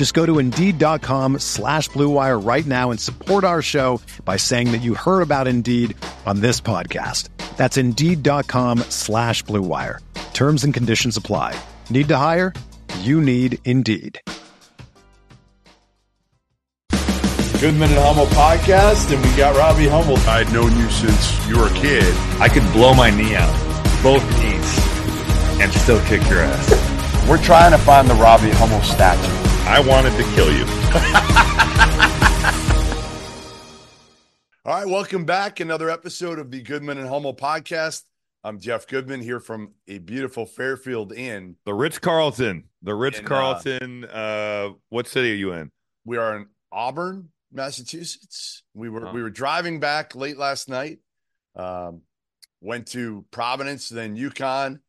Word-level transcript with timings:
Just 0.00 0.14
go 0.14 0.24
to 0.24 0.38
Indeed.com 0.38 1.40
slash 1.40 1.90
BlueWire 1.90 2.42
right 2.42 2.64
now 2.64 2.90
and 2.90 2.98
support 2.98 3.44
our 3.44 3.60
show 3.60 4.00
by 4.24 4.38
saying 4.38 4.72
that 4.72 4.78
you 4.78 4.94
heard 4.94 5.20
about 5.20 5.46
Indeed 5.46 5.94
on 6.24 6.40
this 6.40 6.58
podcast. 6.58 7.28
That's 7.58 7.76
Indeed.com 7.76 8.78
slash 8.88 9.44
BlueWire. 9.44 9.98
Terms 10.32 10.64
and 10.64 10.72
conditions 10.72 11.18
apply. 11.18 11.54
Need 11.90 12.08
to 12.08 12.16
hire? 12.16 12.54
You 13.00 13.20
need 13.20 13.58
Indeed. 13.66 14.18
Goodman 16.88 17.90
and 17.92 18.00
Hummel 18.00 18.24
podcast, 18.28 19.12
and 19.12 19.22
we 19.22 19.36
got 19.36 19.54
Robbie 19.54 19.88
Hummel. 19.88 20.16
I'd 20.26 20.50
known 20.50 20.74
you 20.78 20.88
since 20.88 21.46
you 21.46 21.58
were 21.58 21.66
a 21.66 21.74
kid. 21.74 22.16
I 22.40 22.48
could 22.48 22.64
blow 22.72 22.94
my 22.94 23.10
knee 23.10 23.34
out, 23.34 23.54
both 24.02 24.24
knees, 24.40 25.60
and 25.60 25.70
still 25.70 26.02
kick 26.06 26.26
your 26.30 26.40
ass. 26.40 27.28
We're 27.28 27.42
trying 27.42 27.72
to 27.72 27.78
find 27.78 28.08
the 28.08 28.14
Robbie 28.14 28.48
Hummel 28.48 28.80
statue. 28.80 29.49
I 29.66 29.80
wanted 29.86 30.16
to 30.16 30.24
kill 30.34 30.52
you. 30.52 30.64
All 34.64 34.74
right, 34.74 34.86
welcome 34.86 35.24
back. 35.24 35.60
Another 35.60 35.90
episode 35.90 36.38
of 36.38 36.50
the 36.50 36.62
Goodman 36.62 36.98
and 36.98 37.08
Hummel 37.08 37.34
podcast. 37.34 38.02
I'm 38.42 38.58
Jeff 38.58 38.86
Goodman 38.86 39.20
here 39.20 39.40
from 39.40 39.72
a 39.86 39.98
beautiful 39.98 40.46
Fairfield 40.46 41.12
Inn. 41.12 41.56
The 41.66 41.74
Ritz 41.74 41.98
Carlton. 41.98 42.64
The 42.82 42.94
Ritz 42.94 43.20
uh, 43.20 43.22
Carlton. 43.22 44.04
Uh, 44.06 44.70
what 44.88 45.06
city 45.06 45.32
are 45.32 45.36
you 45.36 45.52
in? 45.52 45.70
We 46.04 46.16
are 46.16 46.36
in 46.36 46.46
Auburn, 46.72 47.28
Massachusetts. 47.52 48.62
We 48.74 48.88
were 48.88 49.12
we 49.12 49.22
were 49.22 49.30
driving 49.30 49.80
back 49.80 50.14
late 50.14 50.38
last 50.38 50.68
night. 50.68 50.98
Um, 51.54 52.02
went 52.60 52.86
to 52.88 53.24
Providence, 53.30 53.88
then 53.88 54.16
UConn. 54.16 54.80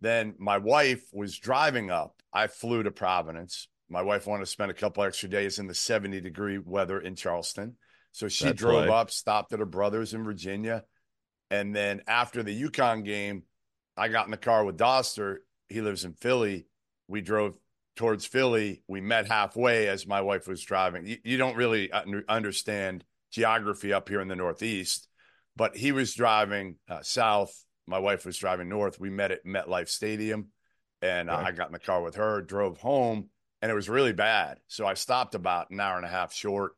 Then 0.00 0.34
my 0.38 0.58
wife 0.58 1.04
was 1.12 1.38
driving 1.38 1.90
up. 1.90 2.14
I 2.32 2.46
flew 2.46 2.82
to 2.82 2.90
Providence. 2.90 3.68
My 3.94 4.02
wife 4.02 4.26
wanted 4.26 4.44
to 4.44 4.50
spend 4.50 4.72
a 4.72 4.74
couple 4.74 5.04
extra 5.04 5.28
days 5.28 5.60
in 5.60 5.68
the 5.68 5.74
70 5.74 6.20
degree 6.20 6.58
weather 6.58 6.98
in 6.98 7.14
Charleston. 7.14 7.76
So 8.10 8.26
she 8.26 8.46
That's 8.46 8.58
drove 8.58 8.88
right. 8.88 8.90
up, 8.90 9.12
stopped 9.12 9.52
at 9.52 9.60
her 9.60 9.64
brother's 9.64 10.14
in 10.14 10.24
Virginia. 10.24 10.82
And 11.48 11.72
then 11.72 12.02
after 12.08 12.42
the 12.42 12.60
UConn 12.60 13.04
game, 13.04 13.44
I 13.96 14.08
got 14.08 14.24
in 14.24 14.32
the 14.32 14.36
car 14.36 14.64
with 14.64 14.76
Dauster. 14.76 15.36
He 15.68 15.80
lives 15.80 16.04
in 16.04 16.14
Philly. 16.14 16.66
We 17.06 17.20
drove 17.20 17.54
towards 17.94 18.26
Philly. 18.26 18.82
We 18.88 19.00
met 19.00 19.28
halfway 19.28 19.86
as 19.86 20.08
my 20.08 20.22
wife 20.22 20.48
was 20.48 20.60
driving. 20.60 21.06
You, 21.06 21.18
you 21.22 21.36
don't 21.36 21.56
really 21.56 21.92
understand 22.28 23.04
geography 23.30 23.92
up 23.92 24.08
here 24.08 24.20
in 24.20 24.26
the 24.26 24.34
Northeast, 24.34 25.06
but 25.54 25.76
he 25.76 25.92
was 25.92 26.14
driving 26.14 26.78
uh, 26.88 27.02
south. 27.02 27.64
My 27.86 28.00
wife 28.00 28.26
was 28.26 28.38
driving 28.38 28.68
north. 28.68 28.98
We 28.98 29.10
met 29.10 29.30
at 29.30 29.46
MetLife 29.46 29.88
Stadium, 29.88 30.48
and 31.00 31.30
uh. 31.30 31.36
I 31.36 31.52
got 31.52 31.68
in 31.68 31.72
the 31.72 31.78
car 31.78 32.02
with 32.02 32.16
her, 32.16 32.42
drove 32.42 32.78
home, 32.78 33.28
and 33.64 33.70
it 33.70 33.74
was 33.74 33.88
really 33.88 34.12
bad. 34.12 34.58
So 34.68 34.86
I 34.86 34.92
stopped 34.92 35.34
about 35.34 35.70
an 35.70 35.80
hour 35.80 35.96
and 35.96 36.04
a 36.04 36.08
half 36.10 36.34
short. 36.34 36.72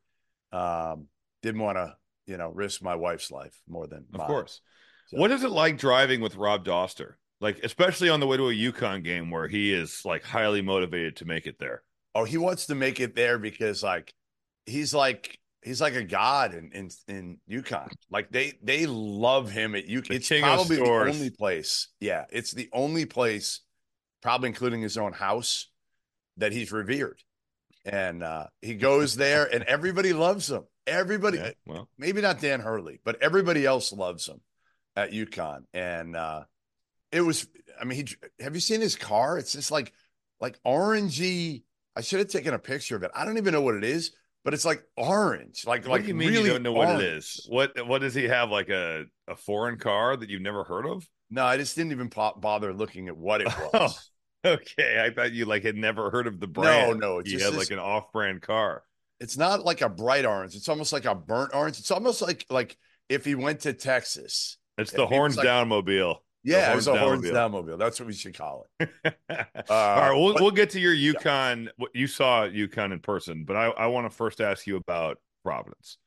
Um, 0.53 1.07
didn't 1.43 1.59
want 1.59 1.75
to, 1.77 1.97
you 2.27 2.37
know, 2.37 2.49
risk 2.49 2.81
my 2.81 2.95
wife's 2.95 3.29
life 3.29 3.59
more 3.67 3.87
than 3.87 4.05
Of 4.13 4.19
mine. 4.19 4.27
course. 4.27 4.61
So- 5.07 5.17
What 5.17 5.31
is 5.31 5.43
it 5.43 5.51
like 5.51 5.77
driving 5.77 6.21
with 6.21 6.37
Rob 6.37 6.63
Dauster? 6.63 7.15
Like, 7.41 7.59
especially 7.61 8.07
on 8.07 8.21
the 8.21 8.25
way 8.27 8.37
to 8.37 8.47
a 8.49 8.53
UConn 8.53 9.03
game 9.03 9.29
where 9.31 9.49
he 9.49 9.73
is 9.73 10.03
like 10.05 10.23
highly 10.23 10.61
motivated 10.61 11.17
to 11.17 11.25
make 11.25 11.45
it 11.45 11.59
there. 11.59 11.83
Oh, 12.15 12.23
he 12.23 12.37
wants 12.37 12.67
to 12.67 12.75
make 12.75 13.01
it 13.01 13.15
there 13.15 13.37
because 13.37 13.83
like 13.83 14.13
he's 14.65 14.93
like 14.93 15.37
he's 15.61 15.81
like 15.81 15.95
a 15.95 16.03
god 16.05 16.53
in 16.53 16.71
in, 16.73 16.89
in 17.09 17.37
UConn. 17.51 17.89
Like 18.09 18.31
they 18.31 18.53
they 18.63 18.85
love 18.85 19.51
him 19.51 19.75
at 19.75 19.87
UConn. 19.87 20.07
The 20.07 20.15
It's 20.15 20.29
king 20.29 20.41
probably 20.43 20.77
the 20.77 20.83
only 20.89 21.29
place. 21.31 21.89
Yeah, 21.99 22.23
it's 22.31 22.53
the 22.53 22.69
only 22.71 23.05
place, 23.05 23.59
probably 24.21 24.47
including 24.47 24.81
his 24.81 24.97
own 24.97 25.11
house, 25.13 25.69
that 26.37 26.51
he's 26.51 26.71
revered. 26.71 27.21
And 27.85 28.23
uh 28.23 28.47
he 28.61 28.75
goes 28.89 29.15
there 29.15 29.45
and 29.45 29.63
everybody 29.63 30.13
loves 30.13 30.49
him. 30.49 30.63
Everybody 30.85 31.37
Yeah, 31.37 31.51
well, 31.65 31.89
maybe 31.97 32.21
not 32.21 32.39
Dan 32.39 32.59
Hurley, 32.59 32.99
but 33.03 33.21
everybody 33.21 33.65
else 33.65 33.91
loves 33.91 34.27
him 34.27 34.41
at 34.95 35.11
UConn. 35.11 35.63
And 35.73 36.15
uh 36.15 36.43
it 37.11 37.21
was 37.21 37.47
I 37.79 37.85
mean, 37.85 38.07
he 38.07 38.43
have 38.43 38.55
you 38.55 38.61
seen 38.61 38.81
his 38.81 38.95
car? 38.95 39.37
It's 39.37 39.53
just 39.53 39.71
like 39.71 39.93
like 40.39 40.59
orangey. 40.65 41.63
I 41.95 42.01
should 42.01 42.19
have 42.19 42.27
taken 42.29 42.53
a 42.53 42.59
picture 42.59 42.95
of 42.95 43.03
it. 43.03 43.11
I 43.15 43.25
don't 43.25 43.37
even 43.37 43.53
know 43.53 43.61
what 43.61 43.75
it 43.75 43.83
is, 43.83 44.11
but 44.43 44.53
it's 44.53 44.65
like 44.65 44.83
orange. 44.95 45.65
Like 45.65 45.83
what 45.87 45.91
like 45.91 46.01
do 46.03 46.09
you 46.09 46.15
mean 46.15 46.29
really 46.29 46.45
you 46.45 46.53
don't 46.53 46.63
know 46.63 46.73
what 46.73 46.89
it 46.89 47.01
is? 47.01 47.45
What 47.49 47.85
What 47.87 48.01
does 48.01 48.13
he 48.13 48.25
have? 48.25 48.49
Like 48.49 48.69
a 48.69 49.05
a 49.27 49.35
foreign 49.35 49.77
car 49.77 50.15
that 50.15 50.29
you've 50.29 50.41
never 50.41 50.63
heard 50.63 50.85
of? 50.85 51.07
No, 51.29 51.43
I 51.43 51.57
just 51.57 51.75
didn't 51.75 51.91
even 51.91 52.09
po- 52.09 52.35
bother 52.37 52.73
looking 52.73 53.07
at 53.07 53.17
what 53.17 53.41
it 53.41 53.47
was. 53.73 54.09
Okay, 54.45 55.03
I 55.03 55.13
thought 55.13 55.31
you 55.33 55.45
like 55.45 55.63
had 55.63 55.75
never 55.75 56.09
heard 56.09 56.27
of 56.27 56.39
the 56.39 56.47
brand. 56.47 56.99
no, 56.99 57.19
it's 57.19 57.29
he 57.29 57.35
just 57.37 57.45
had 57.45 57.53
this- 57.53 57.69
like 57.69 57.71
an 57.71 57.79
off-brand 57.83 58.41
car. 58.41 58.83
It's 59.19 59.35
not 59.35 59.65
like 59.65 59.81
a 59.81 59.89
bright 59.89 60.25
orange. 60.25 60.55
It's 60.55 60.69
almost 60.69 60.93
like 60.93 61.05
a 61.05 61.15
burnt 61.15 61.55
orange. 61.55 61.79
It's 61.79 61.89
almost 61.91 62.21
like 62.21 62.45
like 62.49 62.77
if 63.09 63.25
he 63.25 63.33
went 63.35 63.61
to 63.61 63.73
Texas. 63.73 64.57
It's 64.77 64.91
the 64.91 65.07
horns 65.07 65.37
like- 65.37 65.43
down 65.45 65.67
mobile. 65.69 66.23
Yeah, 66.43 66.71
it 66.71 66.75
was 66.75 66.87
a 66.87 66.95
Horns 66.97 67.25
Downmobile. 67.25 67.33
downmobile. 67.33 67.79
That's 67.79 67.99
what 67.99 68.07
we 68.07 68.13
should 68.13 68.37
call 68.37 68.67
it. 68.79 68.89
All 69.09 69.19
right, 69.69 70.13
we'll 70.13 70.29
Uh, 70.29 70.33
but- 70.33 70.41
we'll 70.43 70.51
get 70.51 70.69
to 70.71 70.79
your 70.79 70.95
UConn. 70.95 71.67
What 71.77 71.91
you 71.93 72.07
saw 72.07 72.47
UConn 72.47 72.93
in 72.93 72.99
person, 72.99 73.43
but 73.43 73.57
I, 73.57 73.65
I 73.71 73.87
want 73.87 74.09
to 74.09 74.15
first 74.15 74.39
ask 74.39 74.65
you 74.65 74.77
about 74.77 75.17
Providence 75.43 75.97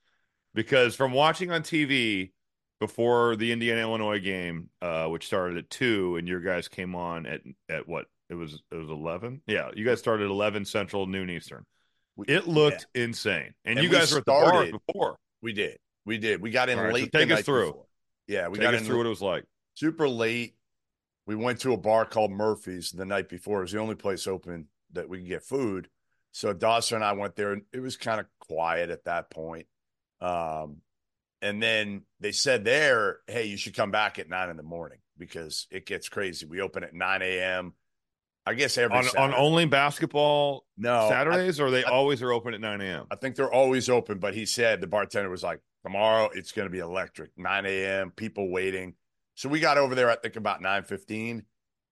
because 0.55 0.95
from 0.95 1.13
watching 1.13 1.51
on 1.51 1.63
TV 1.63 2.31
before 2.79 3.37
the 3.37 3.53
Indiana 3.53 3.81
Illinois 3.83 4.21
game, 4.21 4.71
uh, 4.81 5.07
which 5.09 5.27
started 5.27 5.59
at 5.59 5.69
two, 5.69 6.17
and 6.17 6.27
your 6.27 6.41
guys 6.41 6.69
came 6.69 6.95
on 6.95 7.27
at 7.27 7.43
at 7.69 7.87
what 7.89 8.07
it 8.31 8.35
was 8.35 8.63
it 8.73 8.77
was 8.77 8.89
eleven. 8.89 9.43
Yeah, 9.47 9.71
you 9.75 9.85
guys 9.85 9.99
started 9.99 10.31
eleven 10.31 10.65
Central, 10.65 11.07
noon 11.07 11.29
Eastern. 11.29 11.65
It 12.27 12.47
looked 12.49 12.87
insane, 12.95 13.53
and, 13.65 13.79
And 13.79 13.85
you 13.85 13.91
guys 13.93 14.13
were 14.13 14.19
at 14.19 14.25
the 14.25 14.31
bar 14.33 14.47
started- 14.49 14.79
before. 14.87 15.17
We 15.43 15.53
did. 15.53 15.79
We 16.05 16.19
did. 16.19 16.41
We 16.43 16.51
got 16.51 16.69
in 16.69 16.79
right, 16.79 16.89
so 16.89 16.95
late. 16.95 17.13
take 17.13 17.31
us 17.31 17.43
through. 17.43 17.67
before. 17.69 17.87
Yeah, 18.27 18.49
we 18.49 18.59
Take 18.59 18.63
got 18.63 18.75
us 18.75 18.81
in 18.81 18.87
through 18.87 18.99
what 18.99 19.07
it 19.07 19.11
was 19.11 19.23
like. 19.23 19.45
super 19.75 20.09
late. 20.09 20.55
We 21.27 21.35
went 21.35 21.61
to 21.61 21.73
a 21.73 21.77
bar 21.77 22.05
called 22.05 22.31
Murphy's 22.31 22.91
the 22.91 23.05
night 23.05 23.29
before. 23.29 23.59
It 23.59 23.63
was 23.63 23.73
the 23.73 23.79
only 23.79 23.95
place 23.95 24.27
open 24.27 24.69
that 24.93 25.09
we 25.09 25.19
could 25.19 25.29
get 25.29 25.43
food. 25.45 25.89
So 26.33 26.53
Dauster 26.55 26.95
and 26.95 27.05
I 27.05 27.13
went 27.13 27.37
there, 27.37 27.53
and 27.53 27.63
it 27.73 27.81
was 27.81 27.97
kind 27.97 28.21
of 28.21 28.27
quiet 28.41 28.91
at 28.91 29.05
that 29.05 29.31
point. 29.31 29.67
Um, 30.21 30.79
and 31.43 31.63
then 31.63 32.03
they 32.21 32.33
said 32.33 32.65
there, 32.65 33.21
"Hey, 33.27 33.47
you 33.47 33.57
should 33.57 33.75
come 33.75 33.91
back 33.91 34.19
at 34.19 34.29
nine 34.29 34.51
in 34.51 34.57
the 34.57 34.63
morning 34.63 34.99
because 35.17 35.67
it 35.71 35.87
gets 35.87 36.09
crazy. 36.09 36.45
We 36.47 36.61
open 36.61 36.85
at 36.85 36.95
nine 36.95 37.23
a.m. 37.23 37.73
I 38.47 38.55
guess 38.55 38.79
every 38.79 38.97
On, 38.97 39.05
on 39.17 39.35
only 39.35 39.67
basketball 39.67 40.65
no 40.77 41.07
I- 41.07 41.09
Saturdays, 41.09 41.61
or 41.61 41.71
they 41.71 41.85
I- 41.85 41.91
always 41.91 42.23
are 42.23 42.33
open 42.33 42.55
at 42.55 42.61
nine 42.61 42.81
a.m. 42.81 43.07
I 43.11 43.17
think 43.17 43.37
they're 43.37 43.53
always 43.53 43.89
open, 43.89 44.19
but 44.19 44.35
he 44.35 44.47
said 44.47 44.81
the 44.81 44.87
bartender 44.87 45.29
was 45.31 45.43
like, 45.43 45.61
tomorrow 45.85 46.31
it's 46.35 46.53
going 46.53 46.67
to 46.67 46.71
be 46.71 46.79
electric, 46.79 47.31
9 47.37 47.67
a.m., 47.67 48.11
people 48.11 48.51
waiting. 48.51 48.95
So 49.35 49.49
we 49.49 49.61
got 49.61 49.79
over 49.79 49.95
there, 49.95 50.11
I 50.11 50.17
think 50.17 50.37
about 50.37 50.63
9.15 50.63 51.43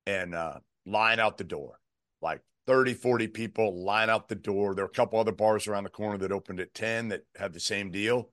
and 0.07 0.35
uh, 0.35 0.59
line 0.85 1.21
out 1.21 1.39
the 1.39 1.45
door, 1.45 1.79
like 2.21 2.43
30, 2.67 2.95
40 2.95 3.29
people 3.29 3.83
line 3.85 4.11
out 4.11 4.29
the 4.29 4.35
door. 4.35 4.75
There 4.75 4.85
are 4.85 4.89
a 4.89 4.91
couple 4.91 5.19
other 5.19 5.33
bars 5.33 5.67
around 5.67 5.85
the 5.85 5.91
corner 5.91 6.19
that 6.19 6.33
opened 6.33 6.61
at 6.61 6.75
10 6.75 7.09
that 7.09 7.23
had 7.37 7.53
the 7.53 7.61
same 7.61 7.91
deal. 7.91 8.31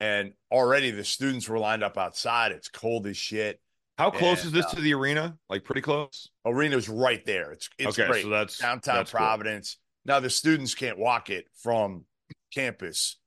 And 0.00 0.32
already 0.50 0.90
the 0.90 1.04
students 1.04 1.48
were 1.48 1.58
lined 1.58 1.82
up 1.84 1.96
outside. 1.98 2.52
It's 2.52 2.68
cold 2.68 3.06
as 3.06 3.16
shit. 3.16 3.60
How 4.00 4.10
close 4.10 4.38
And, 4.38 4.46
is 4.46 4.52
this 4.52 4.64
uh, 4.64 4.76
to 4.76 4.80
the 4.80 4.94
arena? 4.94 5.36
Like 5.50 5.62
pretty 5.62 5.82
close. 5.82 6.30
Arena's 6.46 6.88
right 6.88 7.22
there. 7.26 7.52
It's 7.52 7.68
it's 7.78 7.98
okay, 7.98 8.08
great. 8.08 8.22
so 8.22 8.30
that's 8.30 8.56
downtown 8.56 8.96
that's 8.96 9.10
cool. 9.10 9.18
Providence. 9.18 9.76
Now 10.06 10.20
the 10.20 10.30
students 10.30 10.74
can't 10.74 10.98
walk 10.98 11.28
it 11.28 11.44
from 11.62 12.06
campus 12.54 13.18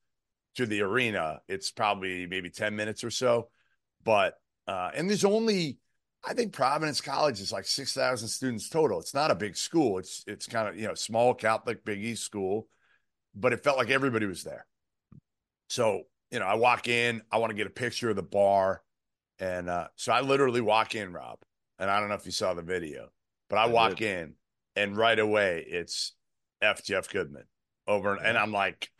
to 0.56 0.66
the 0.66 0.82
arena. 0.82 1.42
It's 1.46 1.70
probably 1.70 2.26
maybe 2.26 2.50
10 2.50 2.74
minutes 2.74 3.04
or 3.04 3.10
so, 3.10 3.50
but 4.04 4.34
Uh, 4.66 4.90
and 4.94 5.08
there's 5.08 5.24
only, 5.24 5.78
I 6.26 6.34
think 6.34 6.52
Providence 6.52 7.00
College 7.00 7.40
is 7.40 7.52
like 7.52 7.66
6,000 7.66 8.26
students 8.28 8.68
total. 8.68 8.98
It's 8.98 9.14
not 9.14 9.30
a 9.30 9.34
big 9.34 9.56
school. 9.56 9.98
It's, 9.98 10.24
it's 10.26 10.46
kind 10.46 10.66
of, 10.68 10.76
you 10.76 10.88
know, 10.88 10.94
small 10.94 11.34
Catholic 11.34 11.84
Big 11.84 12.02
East 12.02 12.24
school, 12.24 12.66
but 13.34 13.52
it 13.52 13.62
felt 13.62 13.78
like 13.78 13.90
everybody 13.90 14.26
was 14.26 14.42
there. 14.42 14.66
So, 15.68 16.02
you 16.30 16.40
know, 16.40 16.46
I 16.46 16.54
walk 16.54 16.88
in, 16.88 17.22
I 17.30 17.36
want 17.38 17.50
to 17.50 17.56
get 17.56 17.66
a 17.66 17.70
picture 17.70 18.10
of 18.10 18.16
the 18.16 18.22
bar. 18.22 18.82
And 19.44 19.68
uh, 19.68 19.88
so 19.96 20.10
I 20.10 20.22
literally 20.22 20.62
walk 20.62 20.94
in, 20.94 21.12
Rob, 21.12 21.38
and 21.78 21.90
I 21.90 22.00
don't 22.00 22.08
know 22.08 22.14
if 22.14 22.24
you 22.24 22.32
saw 22.32 22.54
the 22.54 22.62
video, 22.62 23.10
but 23.50 23.58
I, 23.58 23.64
I 23.64 23.66
walk 23.66 23.96
did. 23.96 24.20
in 24.20 24.34
and 24.74 24.96
right 24.96 25.18
away 25.18 25.64
it's 25.68 26.12
F 26.62 26.82
Jeff 26.82 27.10
Goodman 27.10 27.44
over. 27.86 28.14
And 28.14 28.38
I'm 28.38 28.52
like, 28.52 28.90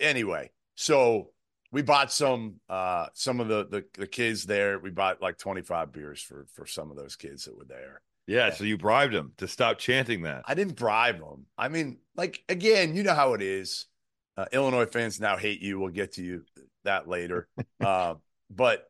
anyway, 0.00 0.50
so 0.74 1.32
we 1.70 1.82
bought 1.82 2.10
some 2.10 2.60
uh 2.70 3.08
some 3.12 3.40
of 3.40 3.48
the, 3.48 3.66
the 3.66 3.84
the 3.92 4.06
kids 4.06 4.44
there. 4.44 4.78
We 4.78 4.90
bought 4.90 5.20
like 5.20 5.36
25 5.36 5.92
beers 5.92 6.22
for 6.22 6.46
for 6.54 6.64
some 6.64 6.90
of 6.90 6.96
those 6.96 7.14
kids 7.14 7.44
that 7.44 7.56
were 7.56 7.66
there. 7.66 8.00
Yeah, 8.26 8.50
so 8.54 8.64
you 8.64 8.78
bribed 8.78 9.12
them 9.12 9.32
to 9.38 9.48
stop 9.48 9.78
chanting 9.78 10.22
that. 10.22 10.44
I 10.46 10.54
didn't 10.54 10.76
bribe 10.76 11.18
them. 11.18 11.44
I 11.58 11.68
mean, 11.68 11.98
like 12.16 12.42
again, 12.48 12.96
you 12.96 13.02
know 13.02 13.14
how 13.14 13.34
it 13.34 13.42
is. 13.42 13.86
Uh, 14.34 14.46
Illinois 14.50 14.86
fans 14.86 15.20
now 15.20 15.36
hate 15.36 15.60
you. 15.60 15.78
We'll 15.78 15.90
get 15.90 16.12
to 16.12 16.22
you 16.22 16.44
that 16.84 17.06
later. 17.06 17.48
uh, 17.84 18.14
but 18.54 18.84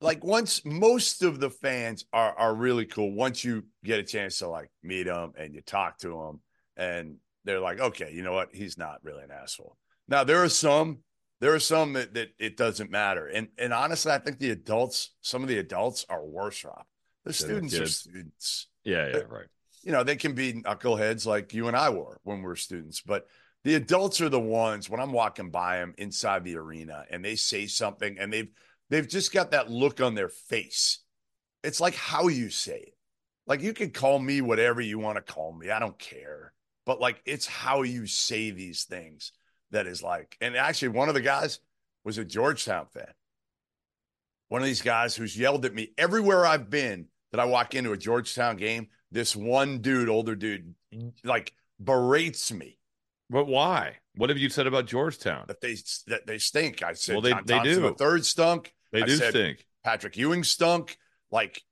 like 0.00 0.24
once 0.24 0.64
most 0.64 1.22
of 1.22 1.40
the 1.40 1.50
fans 1.50 2.04
are 2.12 2.34
are 2.38 2.54
really 2.54 2.86
cool. 2.86 3.12
Once 3.12 3.44
you 3.44 3.64
get 3.84 4.00
a 4.00 4.02
chance 4.04 4.38
to 4.38 4.48
like 4.48 4.70
meet 4.82 5.04
them 5.04 5.32
and 5.36 5.54
you 5.54 5.60
talk 5.60 5.98
to 5.98 6.08
them, 6.08 6.40
and 6.76 7.16
they're 7.44 7.60
like, 7.60 7.80
okay, 7.80 8.12
you 8.12 8.22
know 8.22 8.32
what? 8.32 8.48
He's 8.52 8.78
not 8.78 8.98
really 9.02 9.22
an 9.22 9.30
asshole. 9.30 9.76
Now 10.08 10.24
there 10.24 10.42
are 10.42 10.48
some, 10.48 10.98
there 11.40 11.54
are 11.54 11.60
some 11.60 11.92
that, 11.94 12.14
that 12.14 12.28
it 12.38 12.56
doesn't 12.56 12.90
matter. 12.90 13.26
And 13.26 13.48
and 13.58 13.72
honestly, 13.72 14.12
I 14.12 14.18
think 14.18 14.38
the 14.38 14.50
adults, 14.50 15.14
some 15.20 15.42
of 15.42 15.48
the 15.48 15.58
adults 15.58 16.04
are 16.08 16.24
worse 16.24 16.64
off. 16.64 16.86
The 17.24 17.32
Than 17.32 17.32
the 17.32 17.68
students 17.68 17.78
are 17.78 17.86
students. 17.86 18.66
Yeah, 18.84 19.08
yeah, 19.08 19.20
right. 19.28 19.46
You 19.82 19.92
know, 19.92 20.02
they 20.02 20.16
can 20.16 20.34
be 20.34 20.54
knuckleheads 20.54 21.26
like 21.26 21.54
you 21.54 21.68
and 21.68 21.76
I 21.76 21.90
were 21.90 22.18
when 22.22 22.38
we 22.38 22.44
were 22.44 22.56
students, 22.56 23.00
but 23.00 23.26
the 23.64 23.74
adults 23.74 24.20
are 24.20 24.30
the 24.30 24.40
ones 24.40 24.88
when 24.88 25.00
I'm 25.00 25.12
walking 25.12 25.50
by 25.50 25.78
them 25.78 25.94
inside 25.98 26.44
the 26.44 26.56
arena 26.56 27.04
and 27.10 27.22
they 27.24 27.36
say 27.36 27.66
something 27.66 28.18
and 28.18 28.32
they've 28.32 28.50
they've 28.90 29.08
just 29.08 29.32
got 29.32 29.52
that 29.52 29.70
look 29.70 30.00
on 30.00 30.14
their 30.14 30.28
face. 30.28 30.98
It's 31.64 31.80
like 31.80 31.94
how 31.94 32.28
you 32.28 32.50
say 32.50 32.78
it. 32.78 32.94
Like 33.46 33.62
you 33.62 33.72
can 33.72 33.90
call 33.90 34.18
me 34.18 34.40
whatever 34.40 34.80
you 34.80 34.98
want 34.98 35.16
to 35.16 35.32
call 35.32 35.52
me. 35.52 35.70
I 35.70 35.78
don't 35.78 35.98
care. 35.98 36.52
But 36.86 37.00
like 37.00 37.22
it's 37.24 37.46
how 37.46 37.82
you 37.82 38.06
say 38.06 38.50
these 38.50 38.84
things 38.84 39.32
that 39.70 39.86
is 39.86 40.02
like, 40.02 40.36
and 40.40 40.56
actually 40.56 40.88
one 40.88 41.08
of 41.08 41.14
the 41.14 41.20
guys 41.20 41.60
was 42.04 42.18
a 42.18 42.24
Georgetown 42.24 42.86
fan. 42.92 43.12
One 44.48 44.62
of 44.62 44.66
these 44.66 44.82
guys 44.82 45.14
who's 45.14 45.36
yelled 45.38 45.64
at 45.64 45.74
me 45.74 45.92
everywhere 45.96 46.44
I've 46.44 46.70
been 46.70 47.06
that 47.30 47.40
I 47.40 47.44
walk 47.44 47.74
into 47.74 47.92
a 47.92 47.96
Georgetown 47.96 48.56
game. 48.56 48.88
This 49.12 49.36
one 49.36 49.78
dude, 49.80 50.08
older 50.08 50.34
dude, 50.34 50.74
like 51.24 51.52
berates 51.82 52.52
me 52.52 52.78
But 53.28 53.46
why? 53.46 53.96
What 54.16 54.28
have 54.30 54.38
you 54.38 54.48
said 54.50 54.66
about 54.66 54.86
Georgetown? 54.86 55.44
that 55.48 55.60
they 55.60 55.76
that 56.08 56.26
they 56.26 56.38
stink. 56.38 56.82
I 56.82 56.94
said 56.94 57.14
Well, 57.14 57.22
they- 57.22 57.30
John 57.30 57.42
they 57.46 57.54
Thompson 57.54 57.74
do. 57.74 57.80
the 57.82 57.94
third 57.94 58.24
stunk. 58.26 58.72
They 58.92 59.02
I 59.02 59.06
do 59.06 59.16
said- 59.16 59.30
stink. 59.30 59.66
Patrick 59.84 60.16
Ewing 60.16 60.44
stunk. 60.44 60.96
Like 61.30 61.62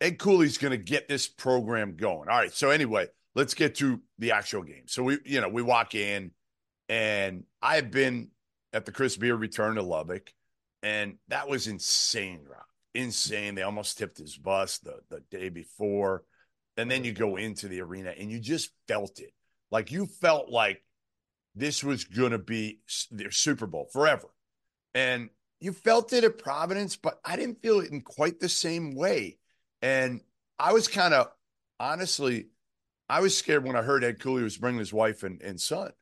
Ed 0.00 0.18
Cooley's 0.18 0.58
going 0.58 0.72
to 0.72 0.76
get 0.76 1.08
this 1.08 1.26
program 1.28 1.96
going. 1.96 2.28
All 2.28 2.36
right. 2.36 2.52
So 2.52 2.70
anyway, 2.70 3.06
let's 3.34 3.54
get 3.54 3.76
to 3.76 4.00
the 4.18 4.32
actual 4.32 4.62
game. 4.62 4.84
So 4.86 5.02
we, 5.04 5.18
you 5.24 5.40
know, 5.40 5.48
we 5.48 5.62
walk 5.62 5.94
in, 5.94 6.32
and 6.88 7.44
I 7.62 7.76
have 7.76 7.90
been 7.90 8.30
at 8.72 8.84
the 8.84 8.92
Chris 8.92 9.16
Beard 9.16 9.40
return 9.40 9.76
to 9.76 9.82
Lubbock, 9.82 10.32
and 10.82 11.16
that 11.28 11.48
was 11.48 11.66
insane, 11.66 12.40
Rob. 12.48 12.62
Insane. 12.94 13.54
They 13.54 13.62
almost 13.62 13.96
tipped 13.96 14.18
his 14.18 14.36
bus 14.36 14.78
the 14.78 14.98
the 15.08 15.20
day 15.30 15.48
before, 15.48 16.24
and 16.76 16.90
then 16.90 17.04
you 17.04 17.12
go 17.12 17.36
into 17.36 17.68
the 17.68 17.80
arena 17.80 18.12
and 18.18 18.30
you 18.30 18.38
just 18.40 18.70
felt 18.88 19.18
it. 19.20 19.32
Like 19.70 19.92
you 19.92 20.06
felt 20.06 20.50
like 20.50 20.82
this 21.54 21.82
was 21.82 22.04
going 22.04 22.32
to 22.32 22.38
be 22.38 22.80
their 23.10 23.30
Super 23.30 23.66
Bowl 23.66 23.88
forever, 23.92 24.28
and 24.94 25.30
you 25.60 25.72
felt 25.72 26.12
it 26.12 26.24
at 26.24 26.38
Providence, 26.38 26.96
but 26.96 27.18
I 27.24 27.36
didn't 27.36 27.62
feel 27.62 27.80
it 27.80 27.90
in 27.90 28.00
quite 28.02 28.40
the 28.40 28.48
same 28.48 28.94
way. 28.94 29.38
And 29.82 30.20
I 30.58 30.72
was 30.72 30.88
kind 30.88 31.14
of 31.14 31.28
honestly, 31.80 32.48
I 33.08 33.20
was 33.20 33.36
scared 33.36 33.64
when 33.64 33.76
I 33.76 33.82
heard 33.82 34.04
Ed 34.04 34.20
Cooley 34.20 34.42
was 34.42 34.56
bringing 34.56 34.78
his 34.78 34.92
wife 34.92 35.22
and, 35.22 35.40
and 35.42 35.60
son. 35.60 35.92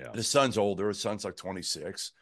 Yeah. 0.00 0.12
His 0.14 0.28
son's 0.28 0.58
older. 0.58 0.88
His 0.88 1.00
son's 1.00 1.24
like 1.24 1.36
26, 1.36 2.12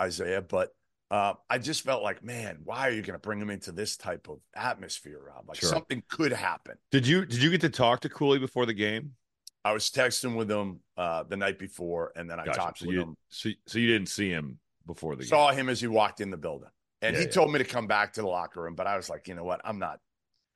Isaiah. 0.00 0.42
But 0.42 0.70
uh, 1.10 1.34
I 1.48 1.58
just 1.58 1.82
felt 1.82 2.02
like, 2.02 2.22
man, 2.22 2.58
why 2.64 2.88
are 2.88 2.90
you 2.90 3.02
going 3.02 3.14
to 3.14 3.18
bring 3.18 3.40
him 3.40 3.50
into 3.50 3.72
this 3.72 3.96
type 3.96 4.28
of 4.28 4.38
atmosphere, 4.54 5.20
Rob? 5.26 5.48
Like 5.48 5.58
Sure. 5.58 5.70
something 5.70 6.02
could 6.10 6.32
happen. 6.32 6.76
Did 6.90 7.06
you 7.06 7.24
did 7.24 7.42
you 7.42 7.50
get 7.50 7.60
to 7.62 7.70
talk 7.70 8.00
to 8.00 8.08
Cooley 8.08 8.38
before 8.38 8.66
the 8.66 8.74
game? 8.74 9.12
I 9.64 9.72
was 9.72 9.90
texting 9.90 10.36
with 10.36 10.50
him 10.50 10.80
uh, 10.98 11.22
the 11.22 11.38
night 11.38 11.58
before, 11.58 12.12
and 12.16 12.28
then 12.28 12.38
I 12.38 12.44
Gotcha. 12.44 12.58
talked 12.60 12.78
So 12.80 12.86
with 12.86 12.94
you 12.96 13.02
him. 13.02 13.16
so, 13.30 13.50
so 13.66 13.78
you 13.78 13.86
didn't 13.86 14.08
see 14.08 14.28
him 14.28 14.58
before 14.86 15.16
the 15.16 15.24
saw 15.24 15.50
game. 15.50 15.60
him 15.60 15.68
as 15.68 15.80
he 15.80 15.86
walked 15.86 16.20
in 16.20 16.30
the 16.30 16.36
building. 16.36 16.68
And 17.02 17.14
Yeah, 17.14 17.20
he 17.20 17.26
yeah. 17.26 17.32
told 17.32 17.52
me 17.52 17.58
to 17.58 17.64
come 17.64 17.86
back 17.86 18.12
to 18.14 18.20
the 18.22 18.26
locker 18.28 18.62
room, 18.62 18.74
but 18.74 18.86
I 18.86 18.96
was 18.96 19.08
like, 19.10 19.28
you 19.28 19.34
know 19.34 19.44
what? 19.44 19.60
I'm 19.64 19.78
not 19.78 19.98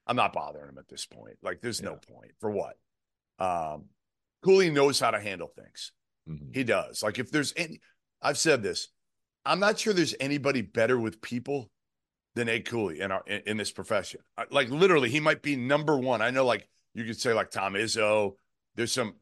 I'm 0.06 0.16
not 0.16 0.32
bothering 0.32 0.70
him 0.70 0.78
at 0.78 0.88
this 0.88 1.04
point. 1.06 1.36
Like 1.42 1.60
there's 1.60 1.82
no 1.82 1.96
point. 1.96 2.32
For 2.40 2.50
what? 2.50 2.76
Um 3.38 3.86
Cooley 4.42 4.70
knows 4.70 5.00
how 5.00 5.10
to 5.10 5.20
handle 5.20 5.48
things. 5.48 5.92
Mhm. 6.28 6.54
He 6.54 6.64
does. 6.64 7.02
Like 7.02 7.18
if 7.18 7.30
there's 7.30 7.52
any 7.56 7.80
I've 8.22 8.38
said 8.38 8.62
this. 8.62 8.88
I'm 9.44 9.60
not 9.60 9.78
sure 9.78 9.92
there's 9.94 10.14
anybody 10.20 10.60
better 10.62 10.98
with 10.98 11.22
people 11.22 11.70
than 12.34 12.48
Ed 12.48 12.66
Cooley 12.66 13.00
in 13.00 13.10
our 13.12 13.22
in, 13.26 13.42
in 13.46 13.56
this 13.56 13.70
profession. 13.70 14.20
Like 14.50 14.68
literally, 14.68 15.08
he 15.10 15.20
might 15.20 15.42
be 15.42 15.56
number 15.56 15.96
one. 15.96 16.20
I 16.20 16.30
know, 16.30 16.44
like 16.44 16.68
you 16.94 17.04
could 17.04 17.18
say, 17.18 17.32
like 17.32 17.50
Tom 17.50 17.74
Izzo. 17.74 18.32
There's 18.74 18.92
some 18.92 19.14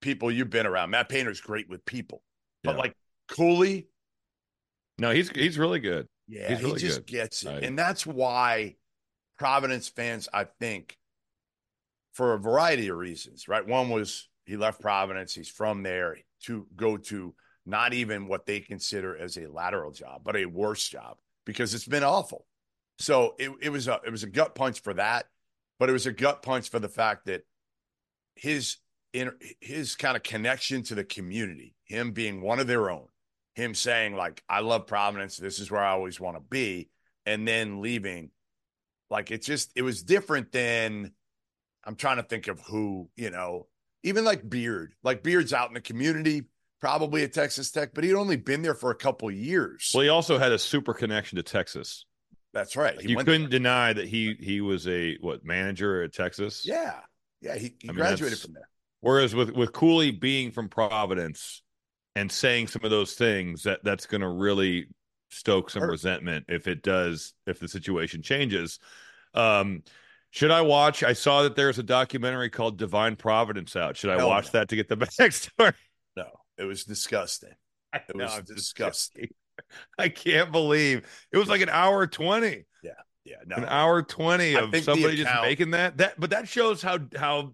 people 0.00 0.30
you've 0.30 0.50
been 0.50 0.66
around. 0.66 0.90
Matt 0.90 1.08
Painter's 1.08 1.40
great 1.40 1.68
with 1.68 1.84
people, 1.84 2.22
but 2.64 2.76
like 2.76 2.94
Cooley, 3.28 3.86
No, 5.00 5.10
he's 5.10 5.30
he's 5.30 5.58
really 5.58 5.80
good. 5.80 6.06
yeah, 6.28 6.50
He's 6.54 6.60
he 6.60 6.74
just 6.74 6.98
good. 7.00 7.06
gets 7.06 7.44
it. 7.44 7.64
And 7.64 7.78
that's 7.78 8.06
why 8.06 8.76
Providence 9.38 9.88
fans, 9.88 10.28
I 10.32 10.44
think, 10.44 10.96
for 12.12 12.34
a 12.34 12.38
variety 12.38 12.88
of 12.88 12.98
reasons, 12.98 13.48
right? 13.48 13.66
One 13.66 13.88
was 13.88 14.28
he 14.44 14.56
left 14.56 14.80
Providence, 14.80 15.34
he's 15.34 15.48
from 15.48 15.82
there 15.82 16.18
to 16.44 16.66
go 16.76 16.96
to 16.96 17.34
not 17.66 17.92
even 17.94 18.26
what 18.26 18.46
they 18.46 18.60
consider 18.60 19.16
as 19.16 19.36
a 19.36 19.46
lateral 19.46 19.90
job, 19.92 20.22
but 20.24 20.36
a 20.36 20.44
worse 20.46 20.88
job 20.88 21.18
because 21.46 21.72
it's 21.74 21.86
been 21.86 22.04
awful. 22.04 22.46
So 22.98 23.34
it, 23.38 23.50
it 23.62 23.70
was 23.70 23.88
a 23.88 24.00
it 24.04 24.10
was 24.10 24.22
a 24.22 24.28
gut 24.28 24.54
punch 24.54 24.80
for 24.80 24.92
that, 24.94 25.26
but 25.78 25.88
it 25.88 25.92
was 25.92 26.06
a 26.06 26.12
gut 26.12 26.42
punch 26.42 26.68
for 26.68 26.78
the 26.78 26.88
fact 26.88 27.26
that 27.26 27.42
his 28.34 28.76
in 29.12 29.32
his 29.60 29.96
kind 29.96 30.16
of 30.16 30.22
connection 30.22 30.82
to 30.84 30.94
the 30.94 31.04
community, 31.04 31.74
him 31.84 32.12
being 32.12 32.42
one 32.42 32.60
of 32.60 32.66
their 32.66 32.90
own, 32.90 33.06
him 33.54 33.74
saying 33.74 34.14
like 34.14 34.42
I 34.48 34.60
love 34.60 34.86
Providence, 34.86 35.36
this 35.36 35.58
is 35.58 35.70
where 35.70 35.82
I 35.82 35.90
always 35.90 36.20
want 36.20 36.36
to 36.36 36.40
be, 36.42 36.88
and 37.26 37.46
then 37.46 37.80
leaving, 37.80 38.30
like 39.10 39.30
it's 39.30 39.46
just 39.46 39.72
it 39.76 39.82
was 39.82 40.02
different 40.02 40.52
than 40.52 41.12
I'm 41.84 41.96
trying 41.96 42.16
to 42.18 42.22
think 42.22 42.48
of 42.48 42.60
who 42.60 43.08
you 43.16 43.30
know, 43.30 43.66
even 44.02 44.24
like 44.24 44.48
Beard, 44.48 44.94
like 45.02 45.22
Beard's 45.22 45.52
out 45.52 45.68
in 45.68 45.74
the 45.74 45.80
community, 45.80 46.44
probably 46.80 47.22
at 47.22 47.32
Texas 47.32 47.70
Tech, 47.70 47.90
but 47.94 48.04
he'd 48.04 48.14
only 48.14 48.36
been 48.36 48.62
there 48.62 48.74
for 48.74 48.90
a 48.90 48.94
couple 48.96 49.30
years. 49.30 49.90
Well, 49.94 50.02
he 50.02 50.08
also 50.08 50.38
had 50.38 50.52
a 50.52 50.58
super 50.58 50.94
connection 50.94 51.36
to 51.36 51.42
Texas. 51.42 52.04
That's 52.52 52.76
right. 52.76 52.96
Like, 52.96 53.04
He 53.04 53.12
you 53.12 53.16
couldn't 53.18 53.42
there. 53.42 53.50
deny 53.50 53.92
that 53.92 54.06
he 54.08 54.34
he 54.40 54.60
was 54.60 54.88
a 54.88 55.16
what 55.20 55.44
manager 55.44 56.02
at 56.02 56.12
Texas. 56.12 56.64
Yeah, 56.66 56.98
yeah. 57.40 57.54
He, 57.56 57.74
he 57.80 57.88
I 57.88 57.92
mean, 57.92 57.96
graduated 57.96 58.38
from 58.38 58.54
there. 58.54 58.68
Whereas 59.00 59.34
with 59.34 59.50
with 59.50 59.72
Cooley 59.72 60.10
being 60.10 60.50
from 60.50 60.68
Providence 60.68 61.62
and 62.16 62.30
saying 62.30 62.68
some 62.68 62.84
of 62.84 62.90
those 62.90 63.14
things, 63.14 63.62
that 63.64 63.80
that's 63.84 64.06
going 64.06 64.20
to 64.20 64.28
really 64.28 64.88
stoke 65.30 65.70
some 65.70 65.84
resentment 65.84 66.44
if 66.48 66.66
it 66.66 66.82
does 66.82 67.34
if 67.46 67.60
the 67.60 67.68
situation 67.68 68.22
changes. 68.22 68.78
Um, 69.34 69.82
should 70.30 70.50
I 70.50 70.60
watch? 70.60 71.02
I 71.02 71.12
saw 71.12 71.42
that 71.42 71.56
there's 71.56 71.78
a 71.78 71.82
documentary 71.82 72.50
called 72.50 72.78
Divine 72.78 73.16
Providence 73.16 73.74
out. 73.74 73.96
Should 73.96 74.10
I 74.10 74.16
Hell 74.18 74.28
watch 74.28 74.46
no. 74.46 74.60
that 74.60 74.68
to 74.68 74.76
get 74.76 74.88
the 74.88 74.96
backstory? 74.96 75.74
No, 76.16 76.26
it 76.56 76.64
was 76.64 76.84
disgusting. 76.84 77.54
It 77.92 78.14
was 78.14 78.32
I'm 78.32 78.44
disgusting. 78.44 79.28
I 79.98 80.08
can't 80.08 80.52
believe 80.52 81.06
it 81.32 81.38
was 81.38 81.48
like 81.48 81.60
an 81.60 81.68
hour 81.68 82.06
twenty, 82.06 82.64
Yeah, 82.82 82.92
yeah, 83.24 83.36
no. 83.46 83.56
an 83.56 83.64
hour 83.64 84.02
twenty 84.02 84.54
of 84.54 84.74
somebody 84.82 85.16
just 85.16 85.42
making 85.42 85.72
that. 85.72 85.98
That, 85.98 86.18
but 86.18 86.30
that 86.30 86.48
shows 86.48 86.80
how 86.80 86.98
how 87.16 87.52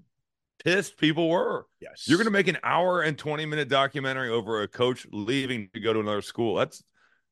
pissed 0.66 0.98
people 0.98 1.28
were. 1.28 1.66
Yes, 1.80 2.04
You're 2.06 2.18
going 2.18 2.26
to 2.26 2.30
make 2.32 2.48
an 2.48 2.58
hour 2.64 3.00
and 3.02 3.16
20 3.16 3.46
minute 3.46 3.68
documentary 3.68 4.28
over 4.30 4.62
a 4.62 4.68
coach 4.68 5.06
leaving 5.12 5.70
to 5.74 5.80
go 5.80 5.92
to 5.92 6.00
another 6.00 6.22
school. 6.22 6.56
That's 6.56 6.82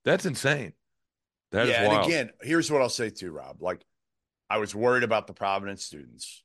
that's 0.05 0.25
insane. 0.27 0.73
That 1.53 1.65
is 1.67 1.71
yeah, 1.71 1.89
wild. 1.89 2.05
and 2.05 2.07
again, 2.13 2.31
here's 2.43 2.71
what 2.71 2.81
I'll 2.83 2.89
say 2.89 3.11
too, 3.11 3.31
Rob. 3.33 3.61
Like, 3.63 3.83
I 4.51 4.59
was 4.59 4.75
worried 4.75 5.03
about 5.03 5.27
the 5.27 5.33
Providence 5.33 5.85
students 5.85 6.43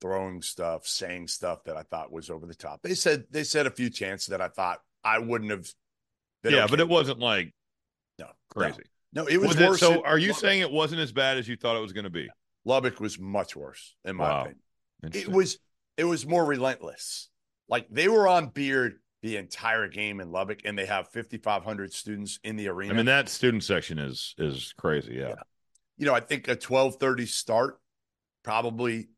throwing 0.00 0.42
stuff, 0.42 0.86
saying 0.86 1.28
stuff 1.28 1.64
that 1.64 1.76
I 1.76 1.82
thought 1.82 2.10
was 2.12 2.28
over 2.30 2.46
the 2.46 2.54
top. 2.54 2.80
They 2.82 2.94
said 2.94 3.24
they 3.30 3.44
said 3.44 3.66
a 3.66 3.70
few 3.70 3.88
chants 3.90 4.26
that 4.26 4.40
I 4.40 4.48
thought 4.48 4.78
I 5.04 5.18
wouldn't 5.18 5.50
have. 5.50 5.68
yeah, 6.44 6.66
but 6.68 6.80
it 6.80 6.88
wasn't 6.88 7.18
like 7.20 7.52
no 8.18 8.26
crazy. 8.50 8.82
No, 9.12 9.26
it 9.26 9.36
was, 9.36 9.48
Was 9.50 9.60
it- 9.60 9.68
worse. 9.68 9.80
so 9.80 9.92
in 9.94 10.04
are 10.06 10.18
you 10.18 10.28
Lubbock. 10.28 10.40
saying 10.40 10.60
it 10.62 10.70
wasn't 10.72 11.00
as 11.02 11.12
bad 11.12 11.36
as 11.38 11.46
you 11.46 11.56
thought 11.56 11.76
it 11.76 11.80
was 11.82 11.92
going 11.92 12.04
to 12.04 12.10
be? 12.10 12.28
Lubbock 12.64 12.98
was 12.98 13.18
much 13.18 13.54
worse, 13.54 13.94
in 14.04 14.16
my 14.16 14.24
Wow. 14.28 14.40
opinion. 14.42 14.58
It 15.12 15.28
was 15.28 15.58
it 15.96 16.04
was 16.04 16.26
more 16.26 16.44
relentless. 16.44 17.28
Like 17.68 17.86
they 17.90 18.08
were 18.08 18.28
on 18.28 18.48
beard 18.48 18.94
the 19.22 19.36
entire 19.36 19.88
game 19.88 20.20
in 20.20 20.32
Lubbock, 20.32 20.60
and 20.64 20.76
they 20.76 20.86
have 20.86 21.08
5,500 21.08 21.92
students 21.92 22.40
in 22.42 22.56
the 22.56 22.68
arena. 22.68 22.94
I 22.94 22.96
mean, 22.96 23.06
that 23.06 23.28
student 23.28 23.64
section 23.64 23.98
is 23.98 24.34
is 24.38 24.74
crazy. 24.76 25.14
Yeah, 25.14 25.34
you 25.96 26.06
know, 26.06 26.14
I 26.14 26.20
think 26.20 26.48
a 26.48 26.56
12:30 26.56 27.28
start 27.28 27.78
probably 28.42 29.08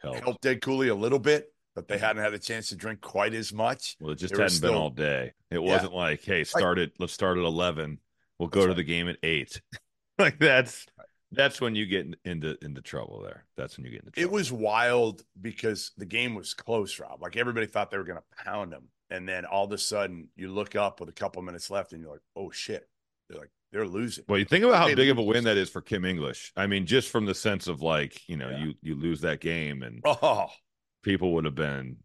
Helped. 0.00 0.20
helped 0.20 0.46
Ed 0.46 0.62
Cooley 0.62 0.88
a 0.88 0.94
little 0.94 1.18
bit, 1.18 1.52
but 1.74 1.88
they 1.88 1.96
mm-hmm. 1.96 2.04
hadn't 2.04 2.22
had 2.22 2.34
a 2.34 2.38
chance 2.38 2.68
to 2.68 2.76
drink 2.76 3.00
quite 3.00 3.34
as 3.34 3.52
much. 3.52 3.96
Well, 4.00 4.12
it 4.12 4.16
just 4.16 4.34
they 4.34 4.42
hadn't 4.42 4.60
been 4.60 4.74
all 4.74 4.90
day. 4.90 5.32
It 5.50 5.62
wasn't 5.62 5.92
like, 5.92 6.22
hey, 6.22 6.44
start 6.44 6.78
it. 6.78 6.92
Let's 6.98 7.12
start 7.12 7.36
at 7.36 7.44
eleven. 7.44 7.98
We'll 8.38 8.48
go 8.48 8.60
That's 8.60 8.64
to 8.64 8.68
right. 8.70 8.76
the 8.76 8.84
game 8.84 9.08
at 9.08 9.16
eight. 9.22 9.60
like 10.18 10.38
that's 10.38 10.86
that's 11.32 11.60
when 11.60 11.74
you 11.74 11.86
get 11.86 12.06
into 12.24 12.56
into 12.62 12.80
trouble. 12.80 13.22
There, 13.22 13.44
that's 13.56 13.76
when 13.76 13.84
you 13.86 13.92
get 13.92 14.00
into 14.00 14.12
trouble. 14.12 14.28
It 14.30 14.32
was 14.34 14.52
wild 14.52 15.22
because 15.40 15.92
the 15.96 16.06
game 16.06 16.34
was 16.34 16.54
close, 16.54 16.98
Rob. 16.98 17.22
Like 17.22 17.36
everybody 17.36 17.66
thought 17.66 17.90
they 17.90 17.98
were 17.98 18.04
going 18.04 18.18
to 18.18 18.44
pound 18.44 18.72
them, 18.72 18.88
and 19.10 19.28
then 19.28 19.44
all 19.44 19.64
of 19.64 19.72
a 19.72 19.78
sudden 19.78 20.28
you 20.36 20.48
look 20.48 20.74
up 20.76 21.00
with 21.00 21.08
a 21.08 21.12
couple 21.12 21.42
minutes 21.42 21.70
left, 21.70 21.92
and 21.92 22.02
you're 22.02 22.10
like, 22.12 22.22
"Oh 22.36 22.50
shit!" 22.50 22.88
They're 23.28 23.38
like 23.38 23.50
they're 23.72 23.86
losing. 23.86 24.24
Well, 24.28 24.38
you 24.38 24.44
think 24.44 24.64
about 24.64 24.78
how 24.78 24.88
They 24.88 24.94
big 24.94 25.10
of 25.10 25.18
a 25.18 25.22
win 25.22 25.44
that 25.44 25.56
is 25.56 25.70
for 25.70 25.80
Kim 25.80 26.04
English. 26.04 26.52
I 26.56 26.66
mean, 26.66 26.86
just 26.86 27.10
from 27.10 27.26
the 27.26 27.34
sense 27.34 27.68
of 27.68 27.80
like, 27.82 28.28
you 28.28 28.36
know, 28.36 28.50
Yeah. 28.50 28.58
you 28.58 28.74
you 28.82 28.94
lose 28.96 29.20
that 29.20 29.40
game 29.40 29.82
and 29.82 30.02
Oh 30.04 30.50
people 31.02 31.32
would 31.34 31.44
have 31.44 31.54
been 31.54 31.96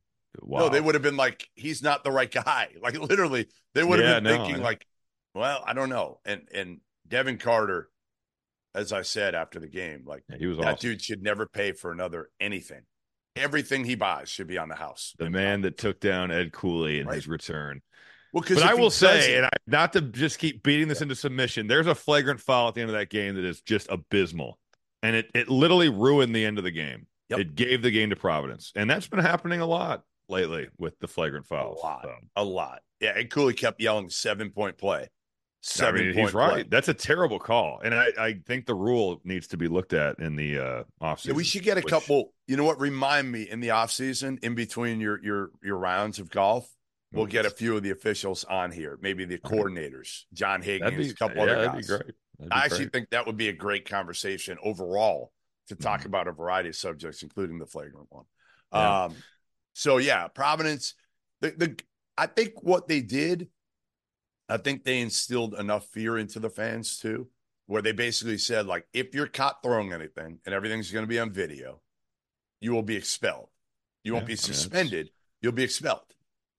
wow. 0.41 0.59
no, 0.59 0.69
they 0.69 0.81
would 0.81 0.95
have 0.95 1.01
been 1.01 1.17
like, 1.17 1.49
"He's 1.55 1.81
not 1.81 2.03
the 2.03 2.11
right 2.11 2.31
guy." 2.31 2.69
Like 2.81 2.97
literally, 2.99 3.47
they 3.73 3.83
would 3.83 3.99
have 3.99 4.05
Yeah, 4.05 4.15
been 4.19 4.21
no, 4.21 4.31
thinking 4.43 4.61
like, 4.61 4.85
"Well, 5.33 5.63
I 5.65 5.73
don't 5.73 5.89
know." 5.89 6.19
And 6.25 6.47
and 6.53 6.79
Devin 7.07 7.37
Carter, 7.37 7.89
as 8.75 8.91
I 8.93 9.01
said 9.01 9.33
after 9.35 9.59
the 9.59 9.67
game, 9.67 10.03
like 10.05 10.23
Yeah, 10.29 10.37
he 10.37 10.45
was 10.47 10.57
that 10.57 10.65
awesome. 10.75 10.89
dude 10.91 11.01
should 11.01 11.23
never 11.23 11.45
pay 11.47 11.71
for 11.71 11.91
another 11.91 12.29
anything. 12.39 12.81
Everything 13.35 13.83
he 13.83 13.95
buys 13.95 14.29
should 14.29 14.47
be 14.47 14.57
on 14.57 14.69
the 14.69 14.75
house. 14.75 15.13
the 15.17 15.29
man 15.29 15.61
that 15.61 15.77
took 15.77 15.99
down 15.99 16.31
Ed 16.31 16.53
Cooley 16.53 16.99
in 16.99 17.07
Right. 17.07 17.15
his 17.15 17.27
return. 17.27 17.81
Well, 18.31 18.41
because 18.41 18.61
But 18.61 18.69
I 18.69 18.73
will 18.73 18.89
say, 18.89 19.35
and 19.37 19.45
I, 19.45 19.49
not 19.65 19.93
to 19.93 20.01
just 20.01 20.39
keep 20.39 20.61
beating 20.63 20.87
this 20.89 21.01
into 21.01 21.15
submission, 21.15 21.67
there's 21.67 21.87
a 21.87 21.95
flagrant 21.95 22.41
foul 22.41 22.67
at 22.69 22.75
the 22.75 22.81
end 22.81 22.89
of 22.89 22.95
that 22.97 23.09
game 23.09 23.35
that 23.35 23.45
is 23.45 23.61
just 23.61 23.87
abysmal, 23.89 24.59
and 25.03 25.15
it 25.15 25.29
it 25.33 25.47
literally 25.49 25.87
ruined 25.89 26.35
the 26.35 26.43
end 26.45 26.57
of 26.57 26.63
the 26.65 26.71
game. 26.71 27.07
Yep. 27.29 27.39
It 27.39 27.55
gave 27.55 27.81
the 27.81 27.91
game 27.91 28.09
to 28.09 28.15
Providence, 28.17 28.71
and 28.75 28.89
that's 28.89 29.07
been 29.07 29.19
happening 29.19 29.61
a 29.61 29.65
lot 29.65 30.03
lately 30.27 30.67
with 30.77 30.99
the 30.99 31.07
flagrant 31.07 31.45
fouls. 31.45 31.79
lot. 31.81 32.01
So, 32.03 32.13
a 32.35 32.43
lot. 32.43 32.81
Yeah, 32.99 33.17
and 33.17 33.29
Cooley 33.29 33.53
kept 33.53 33.79
yelling 33.81 34.09
seven 34.09 34.49
point 34.51 34.77
play. 34.77 35.07
I 35.81 35.91
mean, 35.91 36.13
he's 36.13 36.33
right. 36.33 36.51
play. 36.51 36.63
That's 36.63 36.87
a 36.89 36.93
terrible 36.93 37.39
call, 37.39 37.79
and 37.83 37.93
I, 37.95 38.07
I 38.19 38.33
think 38.45 38.65
the 38.67 38.75
rule 38.75 39.19
needs 39.23 39.47
to 39.47 39.57
be 39.57 39.67
looked 39.67 39.93
at 39.93 40.19
in 40.19 40.35
the 40.35 40.59
uh, 40.59 40.83
offseason. 41.01 41.25
Yeah, 41.27 41.33
we 41.33 41.43
should 41.43 41.63
get 41.63 41.77
a 41.77 41.81
which- 41.81 41.91
couple. 41.91 42.33
You 42.47 42.55
know 42.57 42.63
what? 42.63 42.79
Remind 42.79 43.31
me 43.31 43.49
in 43.49 43.59
the 43.61 43.71
off 43.71 43.91
season, 43.91 44.37
in 44.43 44.53
between 44.55 44.99
your 44.99 45.23
your 45.23 45.51
your 45.63 45.77
rounds 45.77 46.19
of 46.19 46.29
golf, 46.29 46.69
we'll 47.11 47.25
get 47.25 47.45
a 47.45 47.49
few 47.49 47.75
of 47.75 47.81
the 47.83 47.89
officials 47.91 48.43
on 48.43 48.71
here. 48.71 48.99
Maybe 49.01 49.25
the 49.25 49.37
coordinators, 49.39 50.25
John 50.33 50.61
Higgins, 50.61 50.95
be 50.97 51.09
a 51.09 51.13
couple 51.13 51.37
yeah, 51.45 51.53
other 51.53 51.65
guys. 51.67 51.75
be 51.81 51.87
great. 51.87 52.11
That'd 52.37 52.49
be 52.49 52.51
I 52.51 52.59
actually 52.65 52.77
great. 52.79 52.91
think 52.93 53.09
that 53.11 53.25
would 53.25 53.37
be 53.37 53.47
a 53.49 53.53
great 53.53 53.89
conversation 53.89 54.57
overall 54.63 55.31
to 55.69 55.75
talk 55.75 56.01
Mhm. 56.01 56.05
about 56.05 56.27
a 56.27 56.31
variety 56.31 56.69
of 56.69 56.75
subjects, 56.75 57.23
including 57.23 57.57
the 57.57 57.65
flagrant 57.65 58.07
one. 58.11 58.25
Yeah. 58.71 59.05
Um, 59.05 59.15
so 59.73 59.97
yeah, 59.97 60.27
Providence. 60.27 60.93
The 61.41 61.51
the 61.51 61.79
I 62.17 62.27
think 62.27 62.61
what 62.61 62.87
they 62.87 63.01
did, 63.01 63.49
I 64.47 64.57
think 64.57 64.83
they 64.83 64.99
instilled 65.01 65.55
enough 65.55 65.87
fear 65.87 66.17
into 66.17 66.39
the 66.39 66.49
fans 66.49 66.99
too, 66.99 67.29
where 67.67 67.81
they 67.81 67.91
basically 67.91 68.37
said 68.37 68.67
like, 68.67 68.87
if 68.93 69.15
you're 69.15 69.27
caught 69.27 69.63
throwing 69.63 69.93
anything 69.93 70.39
and 70.45 70.53
everything's 70.53 70.91
going 70.91 71.03
to 71.03 71.09
be 71.09 71.19
on 71.19 71.31
video, 71.31 71.81
you 72.61 72.71
will 72.73 72.83
be 72.83 72.95
expelled. 72.95 73.49
You 74.03 74.13
won't 74.13 74.27
be 74.27 74.33
I 74.33 74.35
mean, 74.35 74.37
suspended. 74.37 75.09
You'll 75.41 75.51
be 75.51 75.63
expelled. 75.63 76.01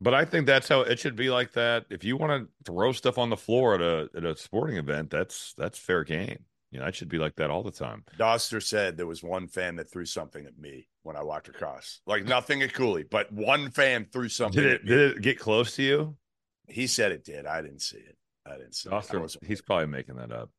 But 0.01 0.15
I 0.15 0.25
think 0.25 0.47
that's 0.47 0.69
how 0.69 0.83
it 0.83 0.99
should 0.99 1.17
be 1.17 1.31
like 1.31 1.53
that. 1.53 1.87
If 1.89 2.05
you 2.05 2.17
want 2.17 2.43
to 2.43 2.71
throw 2.71 2.93
stuff 2.93 3.19
on 3.19 3.31
the 3.31 3.37
floor 3.37 3.75
at 3.77 3.81
a 3.81 4.11
at 4.15 4.25
a 4.25 4.37
sporting 4.37 4.77
event, 4.77 5.11
that's 5.11 5.55
that's 5.57 5.79
fair 5.79 6.05
game. 6.05 6.41
You 6.71 6.81
know, 6.81 6.87
it 6.87 6.95
should 6.95 7.09
be 7.09 7.19
like 7.19 7.37
that 7.37 7.51
all 7.51 7.63
the 7.63 7.71
time. 7.71 8.05
Dauster 8.19 8.63
said 8.63 8.97
there 8.97 9.07
was 9.07 9.23
one 9.23 9.47
fan 9.49 9.77
that 9.77 9.91
threw 9.91 10.05
something 10.05 10.45
at 10.45 10.59
me 10.59 10.89
when 11.03 11.17
I 11.17 11.23
walked 11.23 11.49
across. 11.49 12.01
Like 12.07 12.25
nothing 12.25 12.63
at 12.63 12.75
Cooley, 12.75 13.05
but 13.05 13.33
one 13.33 13.71
fan 13.71 14.07
threw 14.13 14.29
something 14.29 14.63
Did 14.63 14.71
at 14.73 14.81
it 14.81 14.85
me. 14.85 14.91
did 14.91 15.17
it 15.17 15.23
get 15.23 15.39
close 15.39 15.77
to 15.77 15.83
you? 15.83 16.17
He 16.69 16.87
said 16.87 17.13
it 17.13 17.25
did. 17.25 17.47
I 17.47 17.63
didn't 17.63 17.83
see 17.83 17.99
it. 17.99 18.17
I 18.47 18.57
didn't 18.57 18.75
see 18.75 18.89
it. 18.89 18.93
Wasn't- 18.93 19.45
he's 19.45 19.61
probably 19.63 19.87
making 19.87 20.17
that 20.17 20.31
up. 20.33 20.51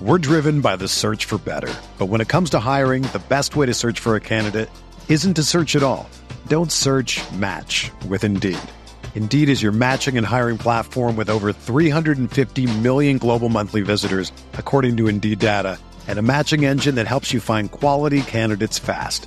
We're 0.00 0.18
driven 0.18 0.60
by 0.60 0.76
the 0.76 0.86
search 0.86 1.24
for 1.24 1.38
better. 1.38 1.72
But 1.98 2.06
when 2.06 2.20
it 2.20 2.28
comes 2.28 2.50
to 2.50 2.60
hiring, 2.60 3.02
the 3.02 3.22
best 3.28 3.56
way 3.56 3.66
to 3.66 3.74
search 3.74 3.98
for 3.98 4.14
a 4.14 4.20
candidate 4.20 4.70
isn't 5.08 5.34
to 5.34 5.42
search 5.42 5.74
at 5.74 5.82
all. 5.82 6.08
Don't 6.46 6.70
search 6.70 7.20
match 7.32 7.90
with 8.08 8.22
Indeed. 8.22 8.58
Indeed 9.16 9.48
is 9.48 9.60
your 9.62 9.72
matching 9.72 10.16
and 10.16 10.24
hiring 10.24 10.56
platform 10.58 11.16
with 11.16 11.28
over 11.28 11.52
350 11.52 12.78
million 12.78 13.18
global 13.18 13.48
monthly 13.48 13.80
visitors, 13.80 14.30
according 14.54 14.96
to 14.98 15.08
Indeed 15.08 15.40
data, 15.40 15.78
and 16.06 16.20
a 16.20 16.22
matching 16.22 16.64
engine 16.64 16.94
that 16.94 17.08
helps 17.08 17.32
you 17.32 17.40
find 17.40 17.72
quality 17.72 18.22
candidates 18.22 18.78
fast. 18.78 19.26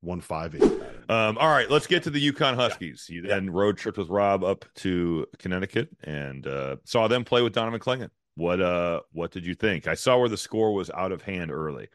158. 0.00 0.80
Um, 1.08 1.38
all 1.38 1.48
right, 1.48 1.70
let's 1.70 1.86
get 1.86 2.04
to 2.04 2.10
the 2.10 2.32
UConn 2.32 2.54
Huskies. 2.54 3.06
You 3.08 3.22
then 3.22 3.50
road 3.50 3.76
tripped 3.76 3.98
with 3.98 4.08
Rob 4.08 4.42
up 4.44 4.64
to 4.76 5.26
Connecticut 5.38 5.88
and 6.04 6.46
uh, 6.46 6.76
saw 6.84 7.08
them 7.08 7.24
play 7.24 7.42
with 7.42 7.52
Donovan 7.52 7.80
Clingan. 7.80 8.10
What 8.36 8.60
uh, 8.60 9.00
what 9.12 9.32
did 9.32 9.44
you 9.44 9.54
think? 9.54 9.86
I 9.86 9.94
saw 9.94 10.18
where 10.18 10.28
the 10.28 10.36
score 10.36 10.72
was 10.72 10.90
out 10.90 11.12
of 11.12 11.22
hand 11.22 11.50
early. 11.50 11.88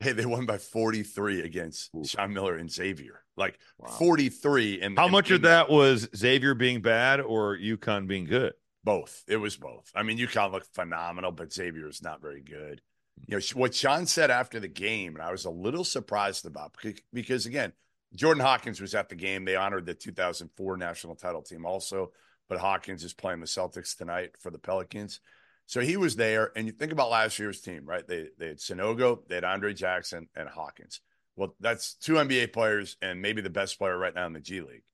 Hey, 0.00 0.12
they 0.12 0.24
won 0.24 0.46
by 0.46 0.58
43 0.58 1.40
against 1.40 1.90
Ooh. 1.96 2.04
Sean 2.04 2.32
Miller 2.32 2.56
and 2.56 2.70
Xavier. 2.70 3.24
Like 3.36 3.58
Wow. 3.78 3.88
43. 3.98 4.80
And 4.80 4.96
How 4.96 5.04
and- 5.06 5.12
much 5.12 5.32
of 5.32 5.42
that 5.42 5.68
was 5.68 6.08
Xavier 6.16 6.54
being 6.54 6.80
bad 6.80 7.20
or 7.20 7.56
UConn 7.58 8.06
being 8.06 8.24
good? 8.24 8.52
Both. 8.84 9.24
It 9.26 9.38
was 9.38 9.56
both. 9.56 9.90
I 9.96 10.04
mean, 10.04 10.16
UConn 10.16 10.52
looked 10.52 10.72
phenomenal, 10.72 11.32
but 11.32 11.52
Xavier 11.52 11.88
is 11.88 12.00
not 12.00 12.22
very 12.22 12.40
good. 12.40 12.80
You 13.26 13.36
know, 13.36 13.42
what 13.54 13.74
Sean 13.74 14.06
said 14.06 14.30
after 14.30 14.60
the 14.60 14.68
game, 14.68 15.14
and 15.14 15.22
I 15.22 15.30
was 15.30 15.44
a 15.44 15.50
little 15.50 15.84
surprised 15.84 16.46
about 16.46 16.72
because, 16.72 17.00
because 17.12 17.46
again, 17.46 17.72
Jordan 18.14 18.42
Hawkins 18.42 18.80
was 18.80 18.94
at 18.94 19.08
the 19.08 19.14
game. 19.14 19.44
They 19.44 19.56
honored 19.56 19.86
the 19.86 19.94
2004 19.94 20.76
national 20.76 21.16
title 21.16 21.42
team 21.42 21.66
also, 21.66 22.12
but 22.48 22.58
Hawkins 22.58 23.04
is 23.04 23.12
playing 23.12 23.40
the 23.40 23.46
Celtics 23.46 23.96
tonight 23.96 24.30
for 24.40 24.50
the 24.50 24.58
Pelicans. 24.58 25.20
So 25.66 25.80
he 25.80 25.98
was 25.98 26.16
there. 26.16 26.50
And 26.56 26.66
you 26.66 26.72
think 26.72 26.92
about 26.92 27.10
last 27.10 27.38
year's 27.38 27.60
team, 27.60 27.84
right? 27.84 28.06
They, 28.06 28.28
they 28.38 28.48
had 28.48 28.58
Sanogo, 28.58 29.20
they 29.28 29.34
had 29.34 29.44
Andre 29.44 29.74
Jackson, 29.74 30.28
and 30.34 30.48
Hawkins. 30.48 31.02
Well, 31.36 31.54
that's 31.60 31.94
two 31.94 32.14
NBA 32.14 32.52
players 32.52 32.96
and 33.02 33.20
maybe 33.20 33.42
the 33.42 33.50
best 33.50 33.78
player 33.78 33.96
right 33.96 34.14
now 34.14 34.26
in 34.26 34.32
the 34.32 34.40
G 34.40 34.60
League. 34.60 34.84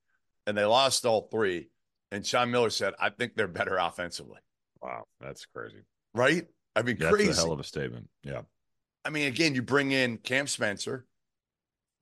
And 0.47 0.59
they 0.59 0.65
lost 0.65 1.07
all 1.07 1.29
three. 1.31 1.71
And 2.11 2.27
Sean 2.27 2.51
Miller 2.51 2.71
said, 2.71 2.95
I 3.01 3.11
think 3.11 3.35
they're 3.35 3.49
better 3.49 3.77
offensively. 3.77 4.41
Wow, 4.83 5.05
that's 5.21 5.47
crazy. 5.47 5.85
Right? 6.13 6.47
I 6.77 6.83
mean, 6.83 6.97
That's 6.99 7.13
crazy. 7.15 7.27
That's 7.29 7.39
a 7.39 7.43
hell 7.43 7.53
of 7.53 7.61
a 7.61 7.65
statement. 7.65 8.09
Yeah. 8.23 8.43
I 9.05 9.11
mean, 9.11 9.27
again, 9.29 9.55
you 9.55 9.63
bring 9.63 9.93
in 9.93 10.17
Cam 10.19 10.47
Spencer, 10.47 11.07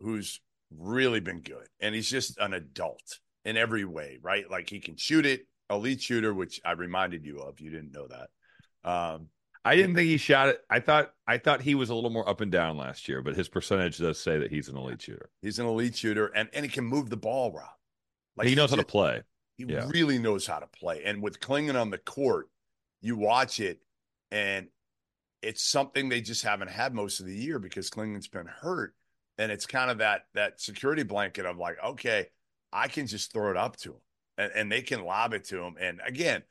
who's 0.00 0.41
really 0.71 1.21
been 1.21 1.41
good, 1.41 1.67
and 1.81 1.95
he's 1.95 2.09
just 2.09 2.38
an 2.38 2.55
adult 2.55 3.19
in 3.45 3.57
every 3.57 3.85
way, 3.85 4.19
right? 4.23 4.49
Like 4.50 4.71
he 4.71 4.79
can 4.81 4.97
shoot 4.97 5.26
it, 5.26 5.47
elite 5.69 6.00
shooter, 6.00 6.33
which 6.33 6.61
I 6.64 6.73
reminded 6.73 7.25
you 7.25 7.41
of. 7.41 7.61
You 7.61 7.71
didn't 7.71 7.93
know 7.93 8.07
that. 8.09 8.88
Um, 8.88 9.29
I 9.64 9.76
didn't 9.76 9.95
think 9.95 10.09
he 10.09 10.17
shot 10.17 10.49
it. 10.49 10.61
I 10.71 10.81
thought 10.81 11.12
I 11.26 11.38
thought 11.38 11.61
he 11.61 11.75
was 11.75 11.91
a 11.91 11.95
little 11.95 12.11
more 12.11 12.29
up 12.29 12.41
and 12.41 12.50
down 12.50 12.76
last 12.76 13.09
year, 13.09 13.23
but 13.23 13.37
his 13.37 13.49
percentage 13.49 13.99
does 13.99 14.19
say 14.19 14.38
that 14.38 14.50
he's 14.50 14.69
an 14.69 14.76
elite 14.76 15.02
shooter. 15.02 15.31
he's 15.41 15.59
an 15.59 15.67
elite 15.67 15.97
shooter, 15.97 16.26
and 16.29 16.49
and 16.52 16.64
he 16.64 16.71
can 16.71 16.85
move 16.85 17.11
the 17.11 17.17
ball, 17.17 17.52
Rob. 17.52 17.69
Like 18.37 18.49
he 18.49 18.55
knows 18.55 18.71
how 18.71 18.76
to 18.76 18.85
play. 18.85 19.23
He 19.59 19.64
Yeah. 19.64 19.88
really 19.88 20.19
knows 20.19 20.47
how 20.47 20.59
to 20.59 20.67
play. 20.67 21.02
And 21.05 21.23
with 21.23 21.38
Clingan 21.38 21.81
on 21.81 21.91
the 21.91 21.99
court, 21.99 22.49
you 23.02 23.17
watch 23.17 23.61
it, 23.61 23.81
and 24.33 24.67
it's 25.43 25.62
something 25.62 26.09
they 26.09 26.21
just 26.23 26.43
haven't 26.43 26.71
had 26.71 26.95
most 26.95 27.21
of 27.21 27.27
the 27.27 27.37
year 27.37 27.59
because 27.59 27.91
Clingan's 27.91 28.29
been 28.29 28.47
hurt. 28.47 28.95
And 29.39 29.53
it's 29.53 29.67
kind 29.67 29.91
of 29.91 29.99
that 29.99 30.23
that 30.35 30.61
security 30.61 31.03
blanket 31.05 31.47
of 31.47 31.57
like, 31.59 31.77
okay, 31.85 32.27
I 32.73 32.89
can 32.89 33.07
just 33.07 33.33
throw 33.33 33.51
it 33.51 33.57
up 33.57 33.77
to 33.79 33.91
him, 33.91 34.01
and, 34.39 34.53
and 34.55 34.73
they 34.73 34.83
can 34.83 35.05
lob 35.05 35.35
it 35.35 35.45
to 35.49 35.62
him. 35.62 35.77
And 35.81 36.01
again, 36.07 36.43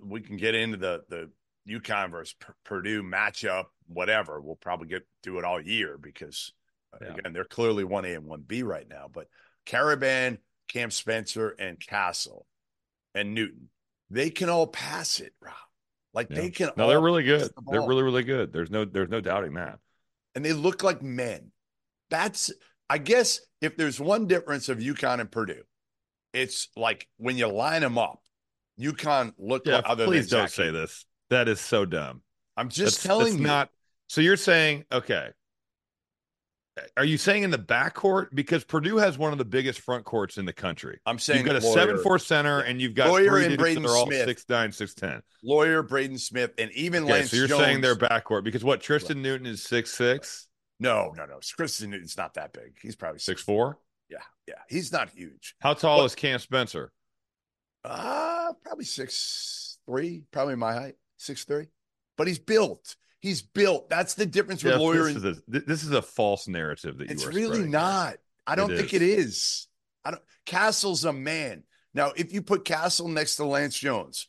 we 0.00 0.20
can 0.20 0.36
get 0.36 0.54
into 0.54 0.76
the 0.76 1.02
the 1.08 1.30
UConn 1.68 2.10
versus 2.10 2.34
Purdue 2.64 3.02
matchup, 3.02 3.66
whatever. 3.86 4.40
We'll 4.40 4.56
probably 4.56 4.88
get 4.88 5.06
do 5.22 5.38
it 5.38 5.44
all 5.44 5.60
year 5.60 5.98
because 5.98 6.52
uh, 6.94 6.98
Yeah. 7.02 7.14
again, 7.14 7.32
they're 7.32 7.44
clearly 7.44 7.84
one 7.84 8.04
A 8.04 8.14
and 8.14 8.24
one 8.26 8.42
B 8.46 8.62
right 8.62 8.88
now. 8.88 9.08
But 9.12 9.28
Karaban, 9.66 10.38
Cam 10.68 10.90
Spencer, 10.90 11.50
and 11.58 11.78
Castle 11.78 12.46
and 13.14 13.34
Newton, 13.34 13.68
they 14.10 14.30
can 14.30 14.48
all 14.48 14.66
pass 14.66 15.20
it, 15.20 15.34
Rob. 15.40 15.54
Like 16.18 16.30
Yeah. 16.30 16.36
they 16.40 16.50
can. 16.50 16.70
No, 16.76 16.88
they're 16.88 17.00
really 17.00 17.22
good. 17.22 17.42
the 17.42 17.62
They're 17.70 17.80
really 17.86 18.02
really 18.02 18.24
good. 18.24 18.52
There's 18.52 18.70
no 18.72 18.84
there's 18.84 19.08
no 19.08 19.20
doubting 19.20 19.54
that. 19.54 19.78
and 20.34 20.44
they 20.44 20.52
look 20.52 20.82
like 20.82 21.00
men. 21.00 21.52
That's, 22.10 22.50
I 22.90 22.98
guess, 22.98 23.40
if 23.60 23.76
there's 23.76 24.00
one 24.00 24.26
difference 24.26 24.68
of 24.68 24.78
UConn 24.78 25.20
and 25.20 25.30
Purdue, 25.30 25.62
it's 26.32 26.68
like 26.76 27.06
when 27.18 27.36
you 27.36 27.46
line 27.46 27.82
them 27.82 27.98
up, 27.98 28.20
UConn 28.80 29.32
look 29.38 29.64
Yeah, 29.66 29.76
like 29.76 29.84
other 29.88 30.06
please 30.06 30.28
don't 30.28 30.48
Zach 30.48 30.50
say 30.50 30.70
this. 30.72 31.04
That 31.30 31.46
is 31.48 31.60
so 31.60 31.84
dumb. 31.84 32.22
I'm 32.56 32.68
just 32.68 32.96
That's- 33.02 33.02
telling 33.04 33.24
that's 33.34 33.40
you. 33.40 33.46
not. 33.46 33.70
So 34.08 34.20
you're 34.20 34.36
saying 34.36 34.86
okay? 34.90 35.28
Are 36.96 37.04
you 37.04 37.18
saying 37.18 37.42
in 37.42 37.50
the 37.50 37.58
backcourt 37.58 38.28
because 38.34 38.64
Purdue 38.64 38.96
has 38.96 39.18
one 39.18 39.32
of 39.32 39.38
the 39.38 39.44
biggest 39.44 39.80
front 39.80 40.04
courts 40.04 40.38
in 40.38 40.44
the 40.44 40.52
country? 40.52 40.98
I'm 41.06 41.18
saying 41.18 41.38
You've 41.44 41.46
got 41.54 41.62
a 41.62 41.66
Loyer, 41.66 41.74
seven 41.74 41.98
four 42.02 42.18
center, 42.18 42.60
and 42.60 42.80
you've 42.80 42.94
got 42.94 43.08
Loyer 43.08 43.28
three 43.28 43.44
and 43.46 43.58
Braden 43.58 43.82
that 43.82 43.88
are 43.90 43.96
all 43.96 44.06
Smith. 44.06 44.26
six 44.26 44.44
nine, 44.48 44.72
six 44.72 44.94
ten. 44.94 45.22
Loyer 45.42 45.82
Braden 45.82 46.18
Smith 46.18 46.52
and 46.58 46.70
even 46.72 47.04
Okay, 47.04 47.12
Lance 47.12 47.30
so 47.30 47.36
you're 47.36 47.46
Jones. 47.46 47.62
saying 47.62 47.80
they're 47.80 47.96
backcourt 47.96 48.44
because 48.44 48.64
what? 48.64 48.80
Tristen 48.80 49.22
Newton 49.22 49.46
is 49.46 49.62
six 49.62 49.90
six, 49.94 50.48
No, 50.80 51.12
no, 51.16 51.26
no. 51.26 51.38
Tristen 51.42 51.90
Newton's 51.90 52.16
not 52.16 52.34
that 52.34 52.52
big. 52.52 52.78
He's 52.82 52.96
probably 52.96 53.18
six 53.20 53.42
four. 53.42 53.78
Yeah, 54.10 54.18
yeah. 54.46 54.54
He's 54.68 54.90
not 54.92 55.10
huge. 55.10 55.54
How 55.60 55.74
tall 55.74 56.04
is 56.04 56.14
Cam 56.14 56.38
Spencer? 56.38 56.92
Uh 57.84 58.52
probably 58.64 58.84
six 58.84 59.78
three, 59.86 60.24
probably 60.32 60.56
my 60.56 60.72
height, 60.74 60.94
six 61.16 61.44
three. 61.44 61.66
But 62.16 62.26
he's 62.26 62.38
built. 62.38 62.96
He's 63.20 63.42
built. 63.42 63.88
That's 63.90 64.14
the 64.14 64.26
difference 64.26 64.62
with 64.62 64.74
Jeff, 64.74 64.80
Loyer 64.80 65.04
this, 65.12 65.16
and 65.16 65.24
is 65.26 65.38
a, 65.48 65.60
this 65.66 65.82
is 65.82 65.90
a 65.90 66.02
false 66.02 66.46
narrative 66.46 66.98
that 66.98 67.08
you 67.08 67.12
It's 67.12 67.26
really 67.26 67.44
spreading 67.46 67.62
here. 67.62 67.70
not. 67.70 68.16
I 68.46 68.54
don't 68.54 68.72
It 68.72 68.76
think 68.78 68.94
is. 68.94 69.02
it 69.02 69.02
is. 69.02 69.66
I 70.04 70.10
don't. 70.12 70.22
Castle's 70.46 71.04
a 71.04 71.12
man. 71.12 71.64
Now, 71.94 72.12
if 72.16 72.32
you 72.32 72.42
put 72.42 72.64
Castle 72.64 73.08
next 73.08 73.36
to 73.36 73.44
Lance 73.44 73.78
Jones, 73.78 74.28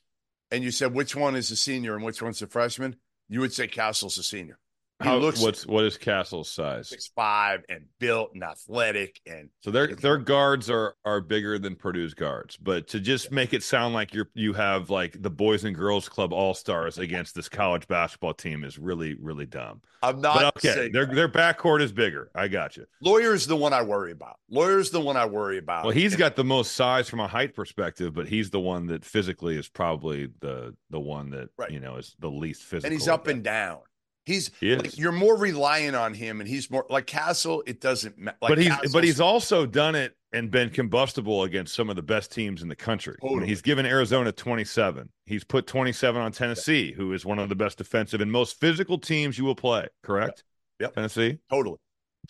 and 0.51 0.63
you 0.63 0.71
said 0.71 0.93
which 0.93 1.15
one 1.15 1.35
is 1.35 1.51
a 1.51 1.55
senior 1.55 1.95
and 1.95 2.03
which 2.03 2.21
one's 2.21 2.41
a 2.41 2.47
freshman, 2.47 2.95
you 3.27 3.39
would 3.41 3.53
say 3.53 3.67
Castle's 3.67 4.17
a 4.17 4.23
senior. 4.23 4.57
How, 5.01 5.15
looks 5.17 5.41
what's 5.41 5.65
what 5.65 5.85
is 5.85 5.97
Castle's 5.97 6.51
size? 6.51 6.89
six 6.89 7.07
five 7.15 7.61
and 7.69 7.85
built 7.99 8.31
and 8.33 8.43
athletic 8.43 9.21
and 9.25 9.49
So 9.61 9.71
their 9.71 9.87
their 9.95 10.17
guards 10.17 10.69
are 10.69 10.95
are 11.05 11.21
bigger 11.21 11.57
than 11.57 11.75
Purdue's 11.77 12.13
guards, 12.13 12.57
but 12.57 12.87
to 12.89 12.99
just 12.99 13.31
make 13.31 13.53
it 13.53 13.63
sound 13.63 13.93
like 13.93 14.13
you're 14.13 14.29
you 14.33 14.51
have 14.53 14.89
like 14.89 15.21
the 15.21 15.29
Boys 15.29 15.63
and 15.63 15.73
Girls 15.75 16.09
Club 16.09 16.33
All 16.33 16.53
Stars 16.53 16.97
against 16.97 17.33
this 17.33 17.47
college 17.47 17.87
basketball 17.87 18.33
team 18.33 18.63
is 18.65 18.77
really 18.77 19.15
really 19.15 19.45
dumb. 19.45 19.81
I'm 20.01 20.19
not 20.21 20.35
But 20.35 20.57
okay, 20.57 20.73
saying 20.73 20.91
their 20.91 21.05
that. 21.05 21.15
their 21.15 21.29
backcourt 21.29 21.81
is 21.81 21.91
bigger. 21.93 22.29
I 22.35 22.49
got 22.49 22.75
you. 22.75 22.85
Loyer's 23.01 23.47
the 23.47 23.55
one 23.55 23.71
I 23.73 23.81
worry 23.81 24.11
about. 24.11 24.37
Loyer's 24.49 24.91
the 24.91 24.99
one 25.01 25.15
I 25.17 25.25
worry 25.25 25.57
about. 25.59 25.83
Well, 25.85 25.93
he's 25.93 26.15
got 26.17 26.35
the 26.35 26.43
most 26.43 26.73
size 26.73 27.07
from 27.09 27.19
a 27.21 27.27
height 27.27 27.53
perspective, 27.55 28.13
but 28.13 28.27
he's 28.27 28.49
the 28.49 28.59
one 28.59 28.87
that 28.87 29.05
physically 29.05 29.55
is 29.57 29.69
probably 29.69 30.27
the 30.41 30.75
the 30.89 30.99
one 30.99 31.29
that 31.29 31.49
Right. 31.57 31.71
you 31.71 31.79
know 31.79 31.95
is 31.95 32.15
the 32.19 32.29
least 32.29 32.63
physical. 32.63 32.87
and 32.87 32.93
he's 32.93 33.07
up 33.07 33.27
and 33.27 33.43
down. 33.43 33.79
He's 34.25 34.51
He 34.59 34.75
like 34.75 34.97
you're 34.97 35.11
more 35.11 35.35
reliant 35.37 35.95
on 35.95 36.13
him, 36.13 36.39
and 36.39 36.47
he's 36.49 36.69
more 36.69 36.85
like 36.89 37.07
Castle. 37.07 37.63
It 37.65 37.81
doesn't 37.81 38.17
matter. 38.17 38.37
Like 38.41 38.49
but 38.49 38.57
he's 38.57 38.67
Castle's- 38.67 38.93
but 38.93 39.03
he's 39.03 39.19
also 39.19 39.65
done 39.65 39.95
it 39.95 40.15
and 40.31 40.51
been 40.51 40.69
combustible 40.69 41.43
against 41.43 41.73
some 41.73 41.89
of 41.89 41.95
the 41.95 42.03
best 42.03 42.31
teams 42.31 42.61
in 42.61 42.67
the 42.67 42.75
country. 42.75 43.15
Totally. 43.21 43.47
he's 43.47 43.63
given 43.63 43.85
Arizona 43.85 44.31
27. 44.31 45.09
He's 45.25 45.43
put 45.43 45.65
27 45.65 46.21
on 46.21 46.31
Tennessee, 46.31 46.91
who 46.91 47.13
is 47.13 47.25
one 47.25 47.39
of 47.39 47.49
the 47.49 47.55
best 47.55 47.79
defensive 47.79 48.21
and 48.21 48.31
most 48.31 48.59
physical 48.59 48.99
teams 48.99 49.39
you 49.39 49.45
will 49.45 49.55
play. 49.55 49.87
Correct? 50.03 50.43
Yep. 50.79 50.93
Tennessee. 50.93 51.39
totally. 51.49 51.77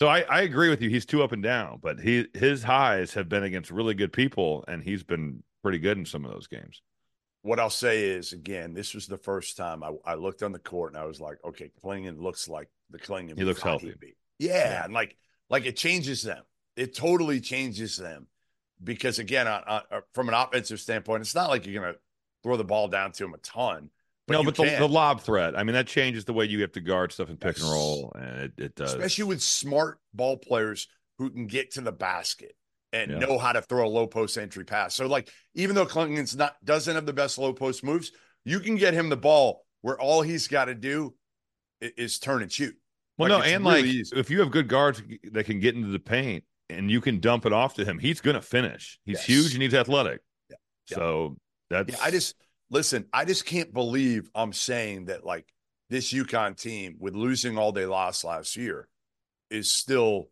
So 0.00 0.08
I, 0.08 0.20
I 0.22 0.40
agree 0.42 0.70
with 0.70 0.80
you. 0.80 0.88
He's 0.88 1.04
too 1.04 1.22
up 1.22 1.32
and 1.32 1.42
down, 1.42 1.78
but 1.82 2.00
he 2.00 2.26
his 2.32 2.62
highs 2.62 3.12
have 3.14 3.28
been 3.28 3.42
against 3.42 3.70
really 3.70 3.92
good 3.92 4.12
people, 4.14 4.64
and 4.66 4.82
he's 4.82 5.02
been 5.02 5.42
pretty 5.62 5.78
good 5.78 5.98
in 5.98 6.06
some 6.06 6.24
of 6.24 6.32
those 6.32 6.46
games. 6.46 6.80
What 7.42 7.58
I'll 7.58 7.70
say 7.70 8.04
is 8.04 8.32
again, 8.32 8.74
this 8.74 8.94
was 8.94 9.06
the 9.06 9.16
first 9.16 9.56
time 9.56 9.82
I, 9.82 9.92
I 10.04 10.14
looked 10.14 10.42
on 10.42 10.52
the 10.52 10.58
court 10.58 10.92
and 10.92 11.00
I 11.00 11.06
was 11.06 11.20
like, 11.20 11.38
okay, 11.44 11.70
Clingan 11.82 12.20
looks 12.20 12.48
like 12.48 12.68
the 12.90 12.98
Clingan. 12.98 13.38
He 13.38 13.44
looks 13.44 13.62
healthy. 13.62 13.94
be. 13.98 14.14
Yeah, 14.38 14.84
and 14.84 14.92
like 14.92 15.16
like 15.48 15.66
it 15.66 15.76
changes 15.76 16.22
them. 16.22 16.42
It 16.76 16.94
totally 16.94 17.40
changes 17.40 17.96
them 17.96 18.26
because 18.82 19.18
again, 19.18 19.46
uh, 19.46 19.80
from 20.14 20.28
an 20.28 20.34
offensive 20.34 20.80
standpoint, 20.80 21.22
it's 21.22 21.34
not 21.34 21.50
like 21.50 21.66
you're 21.66 21.80
gonna 21.80 21.96
throw 22.42 22.56
the 22.56 22.64
ball 22.64 22.88
down 22.88 23.12
to 23.12 23.24
him 23.24 23.34
a 23.34 23.38
ton. 23.38 23.90
But 24.26 24.34
no, 24.34 24.44
but 24.44 24.54
the, 24.54 24.76
the 24.78 24.88
lob 24.88 25.22
threat. 25.22 25.58
I 25.58 25.64
mean, 25.64 25.74
that 25.74 25.88
changes 25.88 26.24
the 26.24 26.32
way 26.32 26.44
you 26.44 26.60
have 26.60 26.72
to 26.72 26.80
guard 26.80 27.10
stuff 27.12 27.30
in 27.30 27.36
pick 27.36 27.56
and 27.56 27.68
roll, 27.70 28.12
and 28.14 28.40
it, 28.42 28.52
it 28.58 28.74
does. 28.76 28.94
especially 28.94 29.24
with 29.24 29.42
smart 29.42 29.98
ball 30.14 30.36
players 30.36 30.88
who 31.18 31.30
can 31.30 31.46
get 31.46 31.72
to 31.72 31.80
the 31.80 31.92
basket 31.92 32.54
and 32.92 33.10
Yeah. 33.10 33.18
know 33.18 33.38
how 33.38 33.52
to 33.52 33.62
throw 33.62 33.86
a 33.86 33.88
low 33.88 34.06
post 34.06 34.36
entry 34.38 34.64
pass. 34.64 34.94
So 34.94 35.06
like 35.06 35.30
even 35.54 35.74
though 35.74 35.86
Clingan's 35.86 36.36
not 36.36 36.56
doesn't 36.64 36.94
have 36.94 37.06
the 37.06 37.12
best 37.12 37.38
low 37.38 37.52
post 37.52 37.84
moves, 37.84 38.12
you 38.44 38.60
can 38.60 38.76
get 38.76 38.94
him 38.94 39.08
the 39.08 39.16
ball 39.16 39.64
where 39.82 39.98
all 40.00 40.22
he's 40.22 40.48
got 40.48 40.66
to 40.66 40.74
do 40.74 41.14
i- 41.82 41.92
is 41.96 42.18
turn 42.18 42.42
and 42.42 42.50
shoot. 42.52 42.76
Well, 43.18 43.30
Like, 43.30 43.38
no, 43.46 43.54
and 43.54 43.64
really 43.64 43.82
like 43.82 43.90
easy. 43.90 44.16
if 44.18 44.30
you 44.30 44.40
have 44.40 44.50
good 44.50 44.68
guards 44.68 45.02
that 45.32 45.44
can 45.44 45.60
get 45.60 45.74
into 45.74 45.88
the 45.88 45.98
paint 45.98 46.44
and 46.68 46.90
you 46.90 47.00
can 47.00 47.20
dump 47.20 47.44
it 47.46 47.52
off 47.52 47.74
to 47.74 47.84
him, 47.84 47.98
he's 47.98 48.20
going 48.20 48.34
to 48.36 48.40
finish. 48.42 48.98
He's 49.04 49.16
Yes. 49.18 49.24
huge 49.26 49.54
and 49.54 49.62
he's 49.62 49.74
athletic. 49.74 50.20
Yeah. 50.48 50.56
Yeah. 50.88 50.96
So 50.96 51.36
That's 51.68 51.92
Yeah, 51.92 52.02
I 52.02 52.10
just 52.10 52.34
listen. 52.70 53.06
I 53.12 53.24
just 53.24 53.44
can't 53.46 53.72
believe 53.72 54.28
I'm 54.34 54.52
saying 54.52 55.04
that 55.06 55.24
like 55.24 55.46
this 55.88 56.12
UConn 56.12 56.56
team 56.60 56.96
with 56.98 57.14
losing 57.14 57.56
all 57.58 57.70
they 57.72 57.86
lost 57.86 58.24
last 58.24 58.56
year 58.56 58.88
is 59.50 59.72
still 59.72 60.30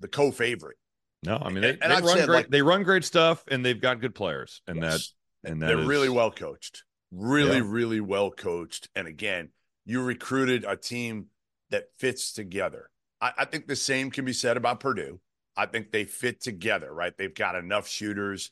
the 0.00 0.08
co-favorite. 0.08 0.76
No. 1.24 1.38
I 1.40 1.50
mean, 1.50 1.62
they, 1.62 1.72
they 1.72 1.88
run 1.88 2.06
said, 2.06 2.26
great. 2.26 2.36
like- 2.36 2.48
they 2.50 2.62
run 2.62 2.82
great 2.82 3.04
stuff, 3.04 3.44
and 3.48 3.64
they've 3.64 3.80
got 3.80 4.00
good 4.00 4.14
players, 4.14 4.62
and 4.66 4.82
Yes. 4.82 5.12
that 5.42 5.50
and 5.50 5.62
that 5.62 5.66
They're 5.68 5.80
is- 5.80 5.86
really 5.86 6.08
well 6.08 6.30
coached. 6.30 6.84
Really, 7.12 7.58
Yeah. 7.58 7.64
really 7.66 8.00
well 8.00 8.30
coached. 8.30 8.88
And 8.96 9.06
again, 9.06 9.50
you 9.84 10.02
recruited 10.02 10.64
a 10.64 10.76
team 10.76 11.26
that 11.70 11.88
fits 11.98 12.32
together. 12.32 12.90
I, 13.20 13.32
I 13.38 13.44
think 13.44 13.66
the 13.68 13.76
same 13.76 14.10
can 14.10 14.24
be 14.24 14.32
said 14.32 14.56
about 14.56 14.80
Purdue. 14.80 15.20
I 15.56 15.66
think 15.66 15.92
they 15.92 16.04
fit 16.04 16.40
together, 16.40 16.92
right? 16.92 17.16
They've 17.16 17.32
got 17.34 17.54
enough 17.54 17.86
shooters. 17.86 18.50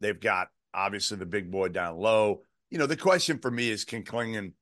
They've 0.00 0.18
got 0.18 0.48
obviously 0.72 1.18
the 1.18 1.26
big 1.26 1.50
boy 1.50 1.68
down 1.68 1.98
low. 1.98 2.42
You 2.70 2.78
know, 2.78 2.86
the 2.86 2.96
question 2.96 3.38
for 3.38 3.50
me 3.50 3.68
is 3.70 3.84
can 3.84 4.02
Clingan, 4.04 4.52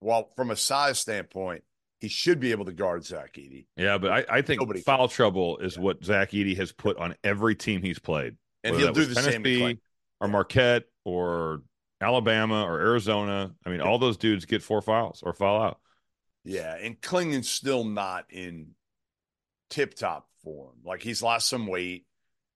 well, 0.00 0.30
from 0.36 0.50
a 0.50 0.56
size 0.56 0.98
standpoint, 0.98 1.64
he 2.02 2.08
should 2.08 2.40
be 2.40 2.50
able 2.50 2.64
to 2.64 2.72
guard 2.72 3.04
Zach 3.04 3.34
Edey. 3.34 3.66
Yeah, 3.76 3.96
but 3.96 4.10
I, 4.10 4.24
I 4.38 4.42
think 4.42 4.60
Nobody 4.60 4.80
foul 4.80 5.06
trouble 5.06 5.58
is 5.58 5.76
Yeah. 5.76 5.82
what 5.82 6.04
Zach 6.04 6.32
Edey 6.32 6.56
has 6.56 6.72
put 6.72 6.96
on 6.98 7.14
every 7.22 7.54
team 7.54 7.80
he's 7.80 8.00
played. 8.00 8.36
And 8.64 8.74
he'll 8.76 8.92
do 8.92 9.04
the 9.04 9.14
same 9.14 9.44
Tennessee 9.44 9.60
Clingan. 9.60 9.78
or 10.20 10.26
Marquette 10.28 10.82
or 11.04 11.62
Alabama 12.00 12.64
or 12.64 12.80
Arizona. 12.80 13.54
I 13.64 13.70
mean, 13.70 13.80
all 13.80 13.98
those 14.00 14.16
dudes 14.16 14.44
get 14.46 14.62
four 14.64 14.82
fouls 14.82 15.22
or 15.22 15.32
foul 15.32 15.62
out. 15.62 15.78
Yeah, 16.44 16.74
and 16.76 17.00
Clingan's 17.00 17.48
still 17.48 17.84
not 17.84 18.24
in 18.30 18.74
tip 19.70 19.94
top 19.94 20.28
form. 20.42 20.74
Like 20.84 21.02
he's 21.02 21.22
lost 21.22 21.48
some 21.48 21.68
weight. 21.68 22.04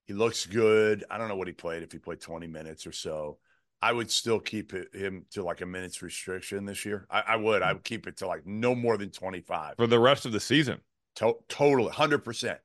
He 0.06 0.12
looks 0.12 0.44
good. 0.44 1.04
I 1.08 1.18
don't 1.18 1.28
know 1.28 1.36
what 1.36 1.46
he 1.46 1.52
played, 1.52 1.84
if 1.84 1.92
he 1.92 1.98
played 1.98 2.20
20 2.20 2.48
minutes 2.48 2.84
or 2.86 2.92
so. 2.92 3.38
I 3.82 3.92
would 3.92 4.10
still 4.10 4.40
keep 4.40 4.72
it, 4.74 4.94
him 4.94 5.26
to 5.32 5.42
like 5.42 5.60
a 5.60 5.66
minutes 5.66 6.00
restriction 6.02 6.64
this 6.64 6.84
year. 6.84 7.06
I, 7.10 7.20
I 7.28 7.36
would. 7.36 7.62
I 7.62 7.72
would 7.74 7.84
keep 7.84 8.06
it 8.06 8.16
to 8.18 8.26
like 8.26 8.46
no 8.46 8.74
more 8.74 8.96
than 8.96 9.10
25. 9.10 9.76
for 9.76 9.86
the 9.86 9.98
rest 9.98 10.24
of 10.26 10.32
the 10.32 10.40
season. 10.40 10.80
To- 11.16 11.36
totally, 11.48 11.90
100%. 11.92 12.58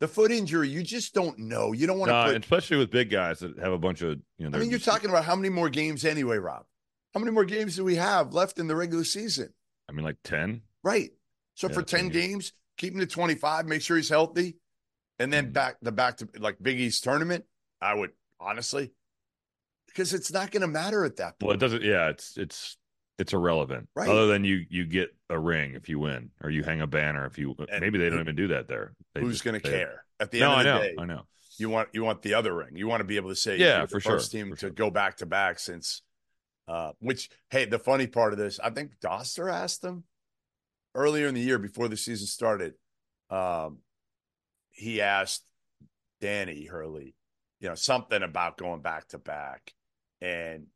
The 0.00 0.08
foot 0.08 0.30
injury, 0.30 0.68
you 0.68 0.82
just 0.82 1.12
don't 1.14 1.38
know. 1.38 1.72
You 1.72 1.86
don't 1.86 1.98
want 1.98 2.10
to 2.10 2.14
Uh, 2.14 2.26
put. 2.26 2.36
especially 2.42 2.76
with 2.76 2.90
big 2.90 3.10
guys 3.10 3.40
that 3.40 3.58
have 3.58 3.72
a 3.72 3.78
bunch 3.78 4.00
of 4.02 4.20
you 4.38 4.48
know. 4.48 4.56
I 4.56 4.60
mean, 4.60 4.70
you're 4.70 4.78
just- 4.78 4.88
talking 4.88 5.10
about 5.10 5.24
how 5.24 5.34
many 5.34 5.48
more 5.48 5.68
games 5.68 6.04
anyway, 6.04 6.36
Rob? 6.38 6.64
How 7.14 7.20
many 7.20 7.32
more 7.32 7.44
games 7.44 7.74
do 7.76 7.84
we 7.84 7.96
have 7.96 8.32
left 8.34 8.58
in 8.58 8.68
the 8.68 8.76
regular 8.76 9.02
season? 9.04 9.52
I 9.88 9.92
mean, 9.92 10.04
like 10.04 10.18
ten. 10.22 10.62
Right. 10.84 11.10
So 11.54 11.66
Yeah, 11.68 11.74
for 11.74 11.82
10 11.82 12.04
10 12.04 12.08
games, 12.10 12.52
keep 12.76 12.92
him 12.94 13.00
to 13.00 13.06
25, 13.06 13.66
make 13.66 13.82
sure 13.82 13.96
he's 13.96 14.08
healthy. 14.10 14.58
And 15.18 15.32
then 15.32 15.48
Mhm. 15.48 15.52
back 15.54 15.76
the 15.82 15.90
back 15.90 16.18
to 16.18 16.28
like 16.38 16.62
Big 16.62 16.78
East 16.78 17.02
tournament, 17.02 17.44
I 17.80 17.94
would 17.94 18.12
honestly, 18.38 18.92
because 19.98 20.14
it's 20.14 20.32
not 20.32 20.52
going 20.52 20.60
to 20.62 20.68
matter 20.68 21.04
at 21.04 21.16
that 21.16 21.38
point. 21.38 21.48
Well, 21.48 21.54
it 21.54 21.58
doesn't. 21.58 21.82
Yeah, 21.82 22.08
it's 22.08 22.38
it's 22.38 22.76
it's 23.18 23.32
irrelevant. 23.32 23.88
Right. 23.96 24.08
Other 24.08 24.28
than 24.28 24.44
you 24.44 24.64
you 24.70 24.86
get 24.86 25.10
a 25.28 25.38
ring 25.38 25.74
if 25.74 25.88
you 25.88 25.98
win, 25.98 26.30
or 26.40 26.50
you 26.50 26.62
hang 26.62 26.80
a 26.80 26.86
banner 26.86 27.26
if 27.26 27.36
you. 27.36 27.56
And 27.70 27.80
maybe 27.80 27.98
they 27.98 28.08
don't 28.08 28.20
even 28.20 28.36
do 28.36 28.48
that 28.48 28.68
there. 28.68 28.94
They 29.14 29.20
Who's 29.20 29.42
going 29.42 29.60
to 29.60 29.68
care 29.68 30.04
at 30.20 30.30
the 30.30 30.40
No, 30.40 30.52
I 30.52 30.60
end 30.60 30.68
of 30.68 30.74
know. 30.74 30.80
the 30.82 30.88
day? 30.88 30.94
I 30.98 31.04
know. 31.04 31.22
You 31.58 31.68
want 31.68 31.88
you 31.92 32.04
want 32.04 32.22
the 32.22 32.34
other 32.34 32.54
ring. 32.54 32.76
You 32.76 32.86
want 32.86 33.00
to 33.00 33.04
be 33.04 33.16
able 33.16 33.30
to 33.30 33.36
say, 33.36 33.56
Yeah, 33.58 33.78
you're 33.78 33.86
the 33.86 33.88
for 33.88 34.00
sure, 34.00 34.12
first 34.12 34.30
team 34.30 34.50
for 34.50 34.54
to 34.56 34.60
sure. 34.60 34.70
go 34.70 34.90
back 34.90 35.16
to 35.16 35.26
back 35.26 35.58
since. 35.58 36.02
Uh, 36.68 36.92
which 37.00 37.30
hey, 37.50 37.64
the 37.64 37.78
funny 37.78 38.06
part 38.06 38.32
of 38.32 38.38
this, 38.38 38.60
I 38.62 38.70
think 38.70 38.92
Dauster 39.02 39.50
asked 39.52 39.82
him 39.82 40.04
earlier 40.94 41.26
in 41.26 41.34
the 41.34 41.40
year 41.40 41.58
before 41.58 41.88
the 41.88 41.96
season 41.96 42.26
started. 42.26 42.74
Um, 43.30 43.78
he 44.70 45.00
asked 45.00 45.44
Danny 46.20 46.66
Hurley, 46.66 47.14
you 47.58 47.68
know, 47.68 47.74
something 47.74 48.22
about 48.22 48.58
going 48.58 48.82
back 48.82 49.08
to 49.08 49.18
back, 49.18 49.72
and 50.20 50.66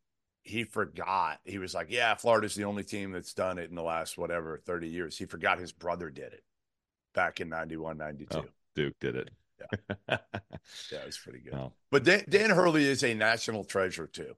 he 0.43 0.63
forgot. 0.63 1.39
He 1.45 1.57
was 1.57 1.73
like, 1.73 1.87
"Yeah, 1.89 2.15
Florida's 2.15 2.55
the 2.55 2.65
only 2.65 2.83
team 2.83 3.11
that's 3.11 3.33
done 3.33 3.57
it 3.57 3.69
in 3.69 3.75
the 3.75 3.83
last 3.83 4.17
whatever 4.17 4.59
thirty 4.65 4.87
years." 4.87 5.17
He 5.17 5.25
forgot 5.25 5.59
his 5.59 5.71
brother 5.71 6.09
did 6.09 6.33
it 6.33 6.43
back 7.13 7.39
in 7.39 7.49
91, 7.49 7.97
92. 7.97 8.37
Oh. 8.37 8.45
Duke 8.75 8.95
did 8.99 9.15
it. 9.15 9.29
Yeah, 10.09 10.17
it 10.91 11.05
was 11.05 11.17
pretty 11.17 11.39
good. 11.39 11.53
Well, 11.53 11.73
But 11.91 12.03
Dan, 12.03 12.23
Dan 12.27 12.49
Hurley 12.49 12.85
is 12.85 13.03
a 13.03 13.13
national 13.13 13.63
treasure 13.63 14.07
too. 14.07 14.35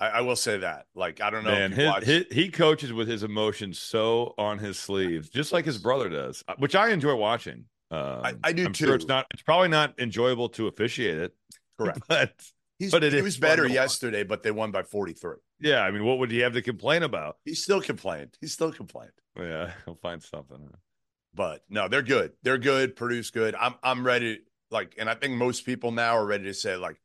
I, 0.00 0.08
I 0.08 0.20
will 0.22 0.36
say 0.36 0.58
that. 0.58 0.86
Like, 0.94 1.20
I 1.20 1.30
don't 1.30 1.44
know. 1.44 1.52
man, 1.52 1.72
if 1.72 1.78
his, 1.78 1.86
watch- 1.86 2.04
his, 2.04 2.24
he 2.30 2.50
coaches 2.50 2.92
with 2.92 3.06
his 3.06 3.22
emotions 3.22 3.78
so 3.78 4.34
on 4.38 4.58
his 4.58 4.78
sleeves, 4.78 5.28
just 5.28 5.52
like 5.52 5.64
his 5.64 5.78
brother 5.78 6.08
does, 6.08 6.42
uh, 6.48 6.54
which 6.58 6.74
I 6.74 6.90
enjoy 6.90 7.14
watching. 7.14 7.66
Um, 7.90 8.40
I 8.42 8.52
do 8.52 8.64
I'm 8.64 8.72
Sure 8.72 8.94
it's 8.94 9.06
not. 9.06 9.26
It's 9.32 9.42
probably 9.42 9.68
not 9.68 9.94
enjoyable 10.00 10.48
to 10.50 10.66
officiate 10.66 11.18
it, 11.18 11.34
correct. 11.78 12.00
but 12.08 12.32
He's, 12.78 12.90
but 12.90 13.04
it 13.04 13.12
he 13.12 13.22
was 13.22 13.36
better 13.36 13.66
yesterday, 13.68 14.24
but 14.24 14.42
they 14.42 14.50
won 14.50 14.70
by 14.72 14.82
43. 14.82 15.36
yeah, 15.60 15.80
I 15.82 15.90
mean, 15.92 16.04
what 16.04 16.18
would 16.18 16.30
he 16.30 16.38
have 16.40 16.54
to 16.54 16.62
complain 16.62 17.02
about? 17.04 17.36
He 17.44 17.54
still 17.54 17.80
complained. 17.80 18.36
He 18.40 18.48
still 18.48 18.72
complained. 18.72 19.12
Yeah, 19.38 19.72
he'll 19.84 19.94
find 19.94 20.22
something. 20.22 20.70
But 21.34 21.62
no, 21.68 21.88
they're 21.88 22.02
good. 22.02 22.32
They're 22.42 22.58
good. 22.58 22.96
Purdue's 22.96 23.30
good. 23.30 23.54
I'm 23.54 23.74
I'm 23.82 24.04
ready. 24.04 24.40
Like, 24.70 24.94
and 24.98 25.08
I 25.08 25.14
think 25.14 25.34
most 25.34 25.64
people 25.66 25.92
now 25.92 26.16
are 26.16 26.26
ready 26.26 26.44
to 26.44 26.54
say 26.54 26.76
like 26.76 27.00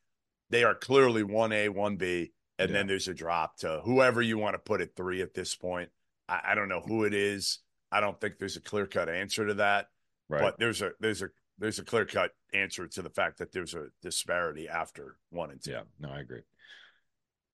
they 0.49 0.63
are 0.63 0.73
clearly 0.75 1.23
one 1.23 1.51
A, 1.51 1.69
one 1.69 1.97
B, 1.97 2.31
and 2.57 2.69
Yeah. 2.69 2.77
then 2.77 2.87
there's 2.87 3.07
a 3.07 3.13
drop 3.13 3.57
to 3.59 3.81
whoever 3.85 4.21
you 4.21 4.37
want 4.37 4.55
to 4.55 4.59
put 4.59 4.81
at 4.81 4.95
three 4.95 5.21
at 5.21 5.33
this 5.33 5.55
point. 5.55 5.89
I, 6.27 6.41
I 6.49 6.55
don't 6.55 6.69
know 6.69 6.81
who 6.81 7.03
it 7.05 7.13
is. 7.13 7.59
I 7.91 7.99
don't 8.01 8.19
think 8.19 8.37
there's 8.39 8.55
a 8.57 8.61
clear 8.61 8.85
cut 8.87 9.09
answer 9.09 9.45
to 9.47 9.53
that. 9.55 9.87
Right. 10.29 10.41
But 10.41 10.59
there's 10.59 10.81
a 10.81 10.91
there's 10.99 11.21
a 11.23 11.29
there's 11.59 11.79
a 11.79 11.83
clear 11.83 12.05
cut 12.05 12.31
answer 12.53 12.87
to 12.87 13.01
the 13.01 13.09
fact 13.09 13.37
that 13.39 13.51
there's 13.51 13.73
a 13.75 13.87
disparity 14.01 14.67
after 14.67 15.17
one 15.29 15.51
and 15.51 15.61
two. 15.63 15.71
yeah, 15.71 15.81
no, 15.99 16.09
I 16.09 16.19
agree. 16.19 16.41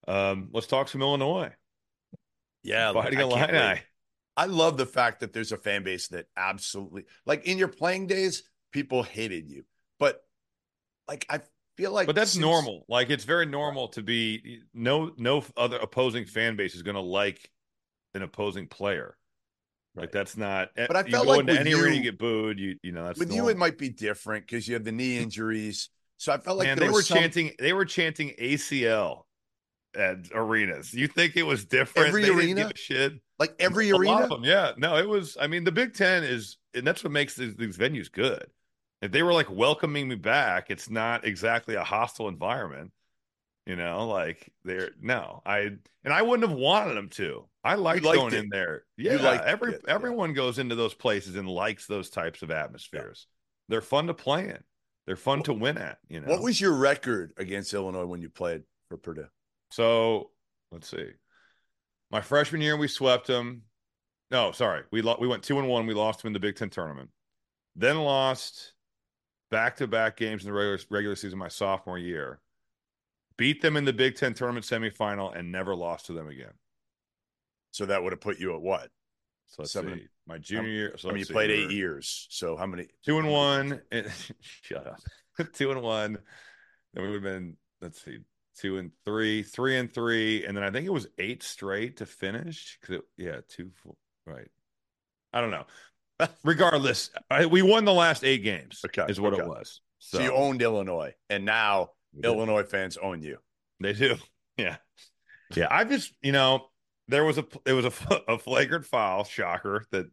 Um, 0.08 0.48
let's 0.52 0.66
talk 0.66 0.88
some 0.88 1.02
Illinois. 1.02 1.52
Yeah, 2.62 2.92
Fighting 2.92 3.18
can't 3.18 3.32
Illini. 3.32 3.52
wait. 3.58 3.82
I 4.36 4.46
love 4.46 4.76
the 4.76 4.86
fact 4.86 5.20
that 5.20 5.32
there's 5.32 5.52
a 5.52 5.56
fan 5.56 5.82
base 5.82 6.08
that 6.08 6.26
absolutely 6.36 7.04
like 7.24 7.44
in 7.46 7.58
your 7.58 7.68
playing 7.68 8.06
days, 8.06 8.42
people 8.72 9.02
hated 9.02 9.48
you, 9.48 9.64
but 9.98 10.20
like 11.08 11.24
I 11.30 11.40
feel 11.76 11.92
like, 11.92 12.06
but 12.06 12.16
that's 12.16 12.32
since- 12.32 12.42
normal. 12.42 12.84
Like 12.88 13.10
it's 13.10 13.24
very 13.24 13.46
normal 13.46 13.88
to 13.88 14.02
be 14.02 14.60
no 14.74 15.12
no 15.16 15.44
other 15.56 15.78
opposing 15.78 16.24
fan 16.26 16.56
base 16.56 16.74
is 16.74 16.82
going 16.82 16.96
to 16.96 17.00
like 17.00 17.50
an 18.14 18.22
opposing 18.22 18.66
player. 18.66 19.16
Like 19.96 20.12
that's 20.12 20.36
not. 20.36 20.68
Eh, 20.76 20.86
but 20.86 20.96
I 20.96 21.02
felt 21.04 21.26
like 21.26 21.40
into 21.40 21.58
any 21.58 21.72
arena, 21.74 21.90
you 21.90 21.94
you- 21.96 22.02
get 22.02 22.18
booed. 22.18 22.58
You 22.58 22.76
you 22.82 22.92
know 22.92 23.04
that's 23.04 23.18
With 23.18 23.32
you, 23.32 23.48
it 23.48 23.56
might 23.56 23.78
be 23.78 23.88
different 23.88 24.46
because 24.46 24.68
you 24.68 24.74
have 24.74 24.84
the 24.84 24.92
knee 24.92 25.18
injuries. 25.22 25.88
So 26.18 26.32
I 26.32 26.38
felt 26.38 26.58
like 26.58 26.66
Man, 26.68 26.78
they 26.78 26.88
were 26.88 27.02
some- 27.02 27.18
chanting. 27.18 27.52
They 27.58 27.72
were 27.72 27.84
chanting 27.84 28.32
ACL 28.40 29.22
at 29.94 30.28
arenas. 30.34 30.92
You 30.92 31.08
think 31.08 31.36
it 31.36 31.44
was 31.44 31.64
different? 31.64 32.08
Every 32.08 32.22
They 32.22 32.30
arena? 32.30 32.70
shit. 32.74 33.14
like 33.38 33.54
every 33.58 33.90
A 33.90 33.96
arena. 33.96 34.28
them, 34.28 34.44
yeah. 34.44 34.72
No, 34.76 34.96
it 34.96 35.08
was. 35.08 35.36
I 35.40 35.46
mean, 35.46 35.64
the 35.64 35.72
Big 35.72 35.94
Ten 35.94 36.22
is, 36.24 36.56
and 36.74 36.86
that's 36.86 37.02
what 37.02 37.12
makes 37.12 37.34
these, 37.36 37.54
these 37.56 37.76
venues 37.76 38.10
good. 38.12 38.46
If 39.02 39.12
they 39.12 39.22
were 39.22 39.32
like 39.32 39.50
welcoming 39.50 40.08
me 40.08 40.14
back, 40.14 40.70
it's 40.70 40.88
not 40.90 41.24
exactly 41.26 41.74
a 41.74 41.84
hostile 41.84 42.28
environment. 42.28 42.92
You 43.66 43.76
know, 43.76 44.06
like 44.06 44.52
they're 44.64 44.90
no, 45.00 45.42
I 45.44 45.58
and 46.04 46.12
I 46.12 46.22
wouldn't 46.22 46.48
have 46.48 46.56
wanted 46.58 46.94
them 46.94 47.08
to. 47.10 47.46
I 47.66 47.74
liked 47.74 48.02
going 48.02 48.32
it. 48.32 48.38
in 48.38 48.48
there. 48.48 48.84
Yeah, 48.96 49.16
liked 49.16 49.44
every 49.44 49.74
it, 49.74 49.82
yeah. 49.86 49.94
everyone 49.94 50.32
goes 50.32 50.58
into 50.58 50.74
those 50.74 50.94
places 50.94 51.36
and 51.36 51.48
likes 51.48 51.86
those 51.86 52.10
types 52.10 52.42
of 52.42 52.50
atmospheres. 52.50 53.26
They're 53.68 53.80
fun 53.80 54.06
to 54.06 54.14
play 54.14 54.48
in. 54.48 54.58
They're 55.06 55.16
fun 55.16 55.42
to 55.44 55.52
win 55.52 55.78
at. 55.78 55.98
You 56.08 56.20
know, 56.20 56.28
What 56.28 56.42
was 56.42 56.60
your 56.60 56.72
record 56.72 57.32
against 57.36 57.74
Illinois 57.74 58.06
when 58.06 58.22
you 58.22 58.28
played 58.28 58.62
for 58.88 58.96
Purdue? 58.96 59.26
So 59.70 60.30
let's 60.70 60.88
see. 60.88 61.08
My 62.10 62.20
freshman 62.20 62.60
year, 62.60 62.76
we 62.76 62.88
swept 62.88 63.26
them. 63.26 63.62
No, 64.30 64.52
sorry, 64.52 64.82
we 64.90 65.02
lo- 65.02 65.18
we 65.20 65.28
went 65.28 65.42
two 65.42 65.58
and 65.58 65.68
one. 65.68 65.86
We 65.86 65.94
lost 65.94 66.22
them 66.22 66.28
in 66.28 66.32
the 66.32 66.40
Big 66.40 66.56
Ten 66.56 66.70
tournament. 66.70 67.10
Then 67.74 67.98
lost 67.98 68.72
back 69.50 69.76
to 69.76 69.86
back 69.86 70.16
games 70.16 70.42
in 70.42 70.48
the 70.48 70.52
regular 70.52 70.78
regular 70.90 71.16
season 71.16 71.38
my 71.38 71.48
sophomore 71.48 71.98
year. 71.98 72.40
Beat 73.36 73.60
them 73.60 73.76
in 73.76 73.84
the 73.84 73.92
Big 73.92 74.16
Ten 74.16 74.34
tournament 74.34 74.66
semifinal 74.66 75.36
and 75.36 75.52
never 75.52 75.74
lost 75.74 76.06
to 76.06 76.12
them 76.12 76.28
again. 76.28 76.52
So 77.76 77.84
that 77.84 78.02
would 78.02 78.14
have 78.14 78.22
put 78.22 78.38
you 78.38 78.54
at 78.54 78.62
what? 78.62 78.88
So 79.48 79.56
let's 79.58 79.72
Seven- 79.72 79.98
see. 79.98 80.06
My 80.26 80.38
junior 80.38 80.70
year. 80.70 80.94
So 80.96 81.10
I 81.10 81.12
mean, 81.12 81.20
you 81.20 81.26
played 81.26 81.50
eight 81.50 81.70
years. 81.70 82.26
So 82.30 82.56
how 82.56 82.64
many? 82.64 82.88
Two 83.04 83.18
and 83.18 83.28
one. 83.28 83.80
Eh, 83.92 83.98
and, 83.98 84.12
shut 84.40 84.86
up. 84.86 84.98
two 85.52 85.70
and 85.70 85.82
one. 85.82 86.18
Then 86.94 87.04
we 87.04 87.10
would 87.10 87.14
have 87.16 87.22
been. 87.22 87.58
Let's 87.82 88.02
see. 88.02 88.20
Two 88.58 88.78
and 88.78 88.92
three, 89.04 89.42
three 89.42 89.76
and 89.76 89.92
three, 89.92 90.46
and 90.46 90.56
then 90.56 90.64
I 90.64 90.70
think 90.70 90.86
it 90.86 90.92
was 90.92 91.06
eight 91.18 91.42
straight 91.42 91.98
to 91.98 92.06
finish. 92.06 92.78
Because 92.80 93.02
yeah, 93.18 93.40
two, 93.46 93.70
four, 93.82 93.94
right. 94.24 94.48
I 95.34 95.42
don't 95.42 95.50
know. 95.50 95.66
Regardless, 96.42 97.10
I, 97.30 97.44
we 97.44 97.60
won 97.60 97.84
the 97.84 97.92
last 97.92 98.24
eight 98.24 98.42
games. 98.42 98.80
Okay, 98.86 99.04
is 99.06 99.20
what 99.20 99.34
okay. 99.34 99.42
it 99.42 99.48
was. 99.48 99.82
So, 99.98 100.20
you 100.20 100.32
owned 100.32 100.62
Illinois, 100.62 101.12
and 101.28 101.44
now. 101.44 101.90
Illinois 102.24 102.62
fans 102.62 102.96
own 102.96 103.20
you. 103.20 103.36
They 103.78 103.92
do. 103.92 104.16
Yeah. 104.56 104.76
Yeah. 105.54 105.68
I 105.70 105.84
just, 105.84 106.14
you 106.22 106.32
know, 106.32 106.68
there 107.08 107.24
was 107.24 107.38
a 107.38 107.44
it 107.64 107.72
was 107.72 107.84
a, 107.84 107.92
a 108.28 108.38
flagrant 108.38 108.84
foul, 108.84 109.24
shocker, 109.24 109.84
that 109.90 110.06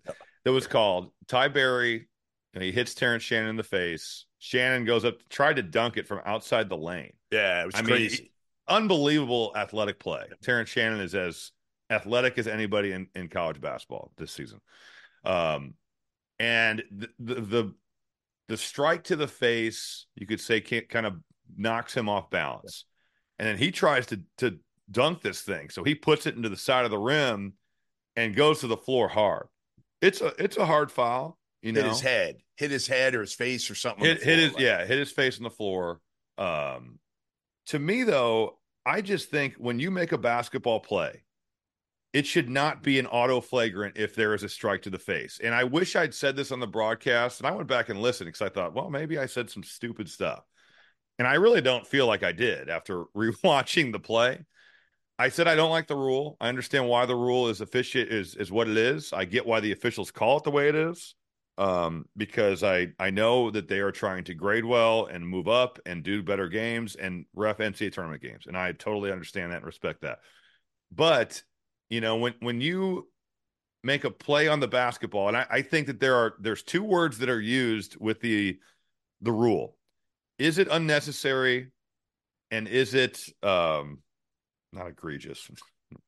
that 0.43 0.51
was 0.51 0.67
called. 0.67 1.11
Ty 1.27 1.49
Berry, 1.49 2.07
and 2.53 2.63
he 2.63 2.71
hits 2.71 2.93
Terrence 2.93 3.23
Shannon 3.23 3.49
in 3.49 3.55
the 3.55 3.63
face. 3.63 4.25
Shannon 4.39 4.85
goes 4.85 5.05
up, 5.05 5.15
tried 5.29 5.55
to 5.55 5.63
dunk 5.63 5.97
it 5.97 6.07
from 6.07 6.21
outside 6.25 6.69
the 6.69 6.77
lane. 6.77 7.13
Yeah, 7.31 7.63
it 7.63 7.65
was 7.65 7.75
I 7.75 7.81
mean, 7.81 7.87
crazy. 7.87 8.31
unbelievable 8.67 9.53
athletic 9.55 9.99
play. 9.99 10.25
Terrence 10.41 10.69
Shannon 10.69 10.99
is 10.99 11.15
as 11.15 11.51
athletic 11.89 12.37
as 12.37 12.47
anybody 12.47 12.91
in, 12.91 13.07
in 13.15 13.29
college 13.29 13.61
basketball 13.61 14.11
this 14.17 14.31
season. 14.31 14.59
Um, 15.23 15.75
and 16.39 16.83
the, 16.91 17.09
the, 17.19 17.35
the 17.35 17.73
the 18.49 18.57
strike 18.57 19.05
to 19.05 19.15
the 19.15 19.27
face, 19.27 20.05
you 20.15 20.27
could 20.27 20.41
say, 20.41 20.59
kind 20.59 21.05
of 21.05 21.15
knocks 21.55 21.95
him 21.95 22.09
off 22.09 22.29
balance, 22.29 22.85
and 23.39 23.47
then 23.47 23.57
he 23.57 23.71
tries 23.71 24.07
to 24.07 24.21
to 24.39 24.59
dunk 24.89 25.21
this 25.21 25.41
thing, 25.41 25.69
so 25.69 25.83
he 25.83 25.95
puts 25.95 26.25
it 26.25 26.35
into 26.35 26.49
the 26.49 26.57
side 26.57 26.85
of 26.85 26.91
the 26.91 26.97
rim 26.97 27.53
and 28.15 28.35
goes 28.35 28.59
to 28.59 28.67
the 28.67 28.77
floor 28.77 29.07
hard. 29.07 29.47
It's 30.01 30.21
a 30.21 30.33
it's 30.37 30.57
a 30.57 30.65
hard 30.65 30.91
foul. 30.91 31.37
You 31.61 31.71
know, 31.71 31.81
hit 31.81 31.89
his 31.89 32.01
head, 32.01 32.35
hit 32.57 32.71
his 32.71 32.87
head 32.87 33.15
or 33.15 33.21
his 33.21 33.33
face 33.33 33.71
or 33.71 33.75
something. 33.75 34.03
Hit, 34.03 34.21
hit 34.21 34.39
his 34.39 34.53
like. 34.53 34.61
yeah, 34.61 34.85
hit 34.85 34.99
his 34.99 35.11
face 35.11 35.37
on 35.37 35.43
the 35.43 35.49
floor. 35.49 36.01
Um, 36.37 36.99
to 37.67 37.79
me 37.79 38.03
though, 38.03 38.59
I 38.85 39.01
just 39.01 39.29
think 39.29 39.55
when 39.55 39.79
you 39.79 39.91
make 39.91 40.11
a 40.11 40.17
basketball 40.17 40.81
play, 40.81 41.23
it 42.11 42.27
should 42.27 42.49
not 42.49 42.83
be 42.83 42.99
an 42.99 43.07
auto 43.07 43.41
flagrant 43.41 43.97
if 43.97 44.13
there 44.13 44.35
is 44.35 44.43
a 44.43 44.49
strike 44.49 44.83
to 44.83 44.89
the 44.89 44.99
face. 44.99 45.39
And 45.43 45.53
I 45.53 45.63
wish 45.63 45.95
I'd 45.95 46.13
said 46.13 46.35
this 46.35 46.51
on 46.51 46.59
the 46.59 46.67
broadcast, 46.67 47.39
and 47.39 47.47
I 47.47 47.51
went 47.51 47.67
back 47.67 47.89
and 47.89 48.01
listened 48.01 48.27
because 48.27 48.41
I 48.41 48.49
thought, 48.49 48.73
well, 48.75 48.89
maybe 48.89 49.17
I 49.17 49.25
said 49.25 49.49
some 49.49 49.63
stupid 49.63 50.09
stuff. 50.09 50.43
And 51.17 51.27
I 51.27 51.35
really 51.35 51.61
don't 51.61 51.87
feel 51.87 52.05
like 52.05 52.23
I 52.23 52.31
did 52.31 52.69
after 52.69 53.05
rewatching 53.17 53.91
the 53.91 53.99
play. 53.99 54.39
I 55.19 55.29
said 55.29 55.47
I 55.47 55.55
don't 55.55 55.69
like 55.69 55.87
the 55.87 55.95
rule. 55.95 56.37
I 56.41 56.49
understand 56.49 56.87
why 56.87 57.05
the 57.05 57.15
rule 57.15 57.49
is 57.49 57.61
officiate 57.61 58.11
is 58.11 58.35
is 58.35 58.51
what 58.51 58.67
it 58.67 58.77
is. 58.77 59.13
I 59.13 59.25
get 59.25 59.45
why 59.45 59.59
the 59.59 59.71
officials 59.71 60.11
call 60.11 60.37
it 60.37 60.43
the 60.43 60.51
way 60.51 60.69
it 60.69 60.75
is. 60.75 61.15
Um, 61.55 62.05
because 62.17 62.63
I 62.63 62.87
I 62.97 63.11
know 63.11 63.51
that 63.51 63.67
they 63.67 63.79
are 63.79 63.91
trying 63.91 64.23
to 64.23 64.33
grade 64.33 64.65
well 64.65 65.05
and 65.05 65.27
move 65.27 65.47
up 65.47 65.77
and 65.85 66.03
do 66.03 66.23
better 66.23 66.49
games 66.49 66.95
and 66.95 67.25
ref 67.35 67.59
NCAA 67.59 67.93
tournament 67.93 68.23
games, 68.23 68.45
and 68.47 68.57
I 68.57 68.71
totally 68.71 69.11
understand 69.11 69.51
that 69.51 69.57
and 69.57 69.65
respect 69.65 70.01
that. 70.01 70.19
But 70.91 71.43
you 71.89 72.01
know 72.01 72.15
when 72.15 72.33
when 72.39 72.59
you 72.59 73.07
make 73.83 74.03
a 74.03 74.09
play 74.09 74.47
on 74.47 74.61
the 74.61 74.67
basketball, 74.67 75.27
and 75.27 75.37
I, 75.37 75.45
I 75.49 75.61
think 75.61 75.87
that 75.87 75.99
there 75.99 76.15
are 76.15 76.33
there's 76.39 76.63
two 76.63 76.83
words 76.83 77.19
that 77.19 77.29
are 77.29 77.41
used 77.41 77.97
with 77.99 78.19
the 78.19 78.57
the 79.21 79.31
rule. 79.31 79.77
Is 80.39 80.57
it 80.57 80.67
unnecessary, 80.71 81.71
and 82.49 82.67
is 82.67 82.95
it 82.95 83.23
um 83.43 83.99
not 84.73 84.87
egregious. 84.87 85.49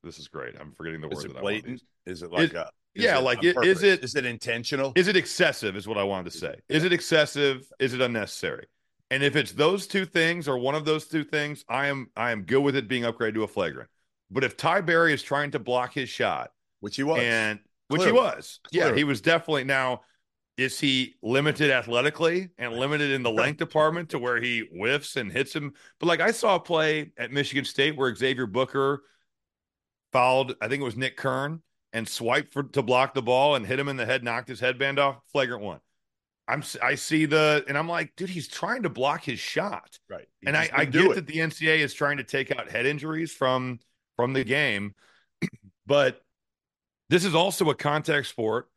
This 0.02 0.18
is 0.18 0.26
great. 0.26 0.56
I'm 0.60 0.72
forgetting 0.72 1.00
the 1.00 1.08
is 1.10 1.18
word 1.18 1.26
it 1.26 1.34
that 1.34 1.42
blatant? 1.42 1.80
Is 2.06 2.22
it 2.22 2.32
like 2.32 2.50
is, 2.50 2.54
a 2.54 2.68
yeah, 2.96 3.18
like 3.18 3.44
it, 3.44 3.56
is 3.62 3.84
it 3.84 4.02
is 4.02 4.16
it 4.16 4.26
intentional? 4.26 4.92
Is 4.96 5.06
it 5.06 5.16
excessive? 5.16 5.76
Is 5.76 5.86
what 5.86 5.96
I 5.96 6.02
wanted 6.02 6.32
to 6.32 6.38
say. 6.38 6.56
Is 6.68 6.82
it 6.82 6.92
excessive? 6.92 7.70
Is 7.78 7.94
it 7.94 8.00
unnecessary? 8.00 8.66
And 9.10 9.22
if 9.22 9.36
it's 9.36 9.52
those 9.52 9.86
two 9.86 10.04
things 10.04 10.48
or 10.48 10.58
one 10.58 10.74
of 10.74 10.84
those 10.84 11.06
two 11.06 11.22
things, 11.22 11.64
I 11.68 11.86
am 11.86 12.10
I 12.16 12.32
am 12.32 12.42
good 12.42 12.62
with 12.62 12.74
it 12.74 12.88
being 12.88 13.04
upgraded 13.04 13.34
to 13.34 13.44
a 13.44 13.48
flagrant. 13.48 13.88
But 14.30 14.42
if 14.42 14.56
Ty 14.56 14.80
Berry 14.80 15.12
is 15.12 15.22
trying 15.22 15.52
to 15.52 15.60
block 15.60 15.94
his 15.94 16.08
shot, 16.08 16.50
which 16.80 16.96
he 16.96 17.04
was, 17.04 17.20
and 17.22 17.60
which 17.88 18.00
Clearly. 18.00 18.18
he 18.18 18.24
was, 18.24 18.60
Clearly. 18.70 18.90
yeah, 18.90 18.96
he 18.96 19.04
was 19.04 19.20
definitely 19.20 19.64
now 19.64 20.00
is 20.56 20.80
he 20.80 21.16
limited 21.22 21.70
athletically 21.70 22.48
and 22.58 22.72
limited 22.72 23.10
in 23.10 23.22
the 23.22 23.30
length 23.30 23.58
department 23.58 24.08
to 24.10 24.18
where 24.18 24.40
he 24.40 24.64
whiffs 24.72 25.16
and 25.16 25.30
hits 25.30 25.54
him? 25.54 25.74
But 26.00 26.06
like 26.06 26.20
I 26.20 26.30
saw 26.30 26.56
a 26.56 26.60
play 26.60 27.12
at 27.18 27.30
Michigan 27.30 27.64
State 27.64 27.96
where 27.96 28.14
Xavier 28.14 28.46
Booker 28.46 29.02
fouled, 30.12 30.56
I 30.60 30.68
think 30.68 30.80
it 30.80 30.84
was 30.84 30.96
Nick 30.96 31.16
Kern, 31.16 31.62
and 31.92 32.08
swiped 32.08 32.52
for, 32.52 32.62
to 32.62 32.82
block 32.82 33.14
the 33.14 33.22
ball 33.22 33.54
and 33.54 33.66
hit 33.66 33.78
him 33.78 33.88
in 33.88 33.96
the 33.96 34.06
head, 34.06 34.24
knocked 34.24 34.48
his 34.48 34.60
headband 34.60 34.98
off, 34.98 35.18
flagrant 35.30 35.62
one. 35.62 35.80
I'm 36.48 36.62
I 36.80 36.94
see 36.94 37.26
the 37.26 37.64
and 37.66 37.76
I'm 37.76 37.88
like, 37.88 38.14
dude, 38.14 38.30
he's 38.30 38.46
trying 38.46 38.84
to 38.84 38.88
block 38.88 39.24
his 39.24 39.40
shot, 39.40 39.98
right? 40.08 40.28
He 40.40 40.46
and 40.46 40.56
I, 40.56 40.70
I 40.72 40.84
get 40.84 41.06
it. 41.06 41.14
that 41.16 41.26
the 41.26 41.38
NCAA 41.38 41.78
is 41.78 41.92
trying 41.92 42.18
to 42.18 42.24
take 42.24 42.56
out 42.56 42.70
head 42.70 42.86
injuries 42.86 43.32
from 43.32 43.80
from 44.14 44.32
the 44.32 44.44
game, 44.44 44.94
but 45.86 46.22
this 47.10 47.24
is 47.24 47.34
also 47.34 47.68
a 47.70 47.74
contact 47.74 48.28
sport 48.28 48.68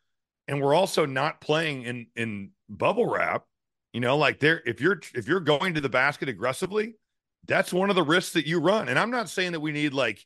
and 0.50 0.60
we're 0.60 0.74
also 0.74 1.06
not 1.06 1.40
playing 1.40 1.84
in 1.84 2.08
in 2.16 2.50
bubble 2.68 3.06
wrap. 3.06 3.46
You 3.94 4.02
know, 4.02 4.18
like 4.18 4.40
there 4.40 4.62
if 4.66 4.82
you're 4.82 5.00
if 5.14 5.28
you're 5.28 5.40
going 5.40 5.76
to 5.76 5.82
the 5.82 5.90
basket 5.90 6.28
aggressively, 6.28 6.96
that's 7.48 7.72
one 7.72 7.90
of 7.90 7.96
the 7.96 8.04
risks 8.04 8.34
that 8.34 8.48
you 8.48 8.60
run. 8.60 8.90
And 8.90 9.00
I'm 9.00 9.12
not 9.12 9.30
saying 9.30 9.54
that 9.54 9.60
we 9.60 9.72
need 9.72 9.94
like 9.94 10.26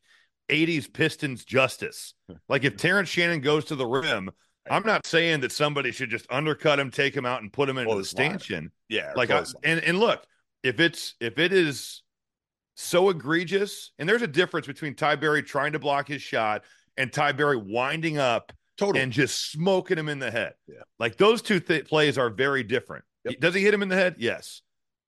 80s 0.49 0.91
Pistons 0.91 1.45
justice. 1.45 2.15
Like 2.49 2.63
if 2.63 2.77
Terrence 2.77 3.09
Shannon 3.09 3.41
goes 3.41 3.65
to 3.65 3.75
the 3.75 3.85
rim, 3.85 4.29
I'm 4.69 4.85
not 4.85 5.05
saying 5.05 5.41
that 5.41 5.51
somebody 5.51 5.91
should 5.91 6.09
just 6.09 6.25
undercut 6.29 6.79
him, 6.79 6.91
take 6.91 7.15
him 7.15 7.25
out, 7.25 7.41
and 7.41 7.51
put 7.51 7.69
him 7.69 7.77
into 7.77 7.95
the 7.95 8.03
stanchion. 8.03 8.71
Yeah, 8.89 9.11
like 9.15 9.29
I, 9.29 9.43
and 9.63 9.79
and 9.83 9.99
look, 9.99 10.25
if 10.63 10.79
it's 10.79 11.15
if 11.19 11.37
it 11.37 11.53
is 11.53 12.01
so 12.75 13.09
egregious, 13.09 13.91
and 13.99 14.07
there's 14.07 14.21
a 14.21 14.27
difference 14.27 14.67
between 14.67 14.95
Ty 14.95 15.17
Berry 15.17 15.43
trying 15.43 15.73
to 15.73 15.79
block 15.79 16.07
his 16.07 16.21
shot 16.21 16.63
and 16.97 17.11
Ty 17.11 17.33
Berry 17.33 17.57
winding 17.57 18.17
up 18.17 18.53
Total. 18.77 19.01
And 19.01 19.11
just 19.11 19.51
smoking 19.51 19.97
him 19.97 20.09
in 20.09 20.19
the 20.19 20.31
head. 20.31 20.53
Yeah. 20.67 20.81
Like 20.99 21.17
those 21.17 21.41
two 21.41 21.59
th- 21.59 21.85
plays 21.85 22.17
are 22.17 22.29
very 22.29 22.63
different. 22.63 23.05
Yep. 23.25 23.39
Does 23.39 23.53
he 23.53 23.61
hit 23.61 23.73
him 23.73 23.81
in 23.81 23.89
the 23.89 23.95
head? 23.95 24.15
Yes. 24.17 24.61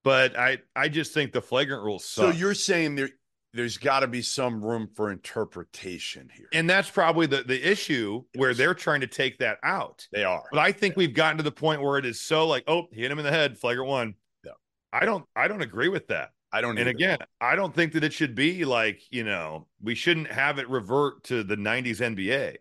But 0.03 0.37
I, 0.37 0.59
I 0.75 0.87
just 0.87 1.13
think 1.13 1.31
the 1.31 1.41
flagrant 1.41 1.83
rule 1.83 1.97
sucks. 1.97 2.31
So 2.33 2.37
you're 2.37 2.53
saying 2.53 2.95
there, 2.95 3.09
there's 3.53 3.77
got 3.77 4.01
to 4.01 4.07
be 4.07 4.21
some 4.21 4.63
room 4.63 4.87
for 4.93 5.11
interpretation 5.11 6.29
here. 6.31 6.47
And 6.53 6.69
that's 6.69 6.89
probably 6.89 7.25
the, 7.25 7.41
the 7.41 7.69
issue 7.69 8.23
yes. 8.33 8.39
where 8.39 8.53
they're 8.53 8.75
trying 8.75 9.01
to 9.01 9.07
take 9.07 9.39
that 9.39 9.57
out. 9.63 10.07
They 10.11 10.23
are. 10.23 10.43
But 10.51 10.59
I 10.59 10.71
think 10.71 10.93
yeah. 10.93 10.99
we've 10.99 11.13
gotten 11.13 11.37
to 11.37 11.43
the 11.43 11.51
point 11.51 11.81
where 11.81 11.97
it 11.97 12.05
is 12.05 12.21
so 12.21 12.45
like, 12.47 12.65
oh, 12.67 12.87
hit 12.91 13.09
him 13.09 13.17
in 13.17 13.25
the 13.25 13.31
head, 13.31 13.57
flagrant 13.57 13.89
one. 13.89 14.13
Yeah. 14.43 14.51
I 14.93 15.05
don't 15.05 15.25
I 15.35 15.47
don't 15.47 15.61
agree 15.61 15.89
with 15.89 16.07
that. 16.07 16.31
I 16.51 16.61
don't. 16.61 16.77
And 16.77 16.87
again, 16.87 17.17
I 17.41 17.55
don't 17.55 17.73
think 17.73 17.93
that 17.93 18.03
it 18.03 18.13
should 18.13 18.35
be 18.35 18.63
like 18.63 19.01
you 19.09 19.25
know 19.25 19.67
we 19.81 19.95
shouldn't 19.95 20.31
have 20.31 20.57
it 20.57 20.69
revert 20.69 21.23
to 21.25 21.43
the 21.43 21.57
'90s 21.57 21.97
NBA 21.97 22.57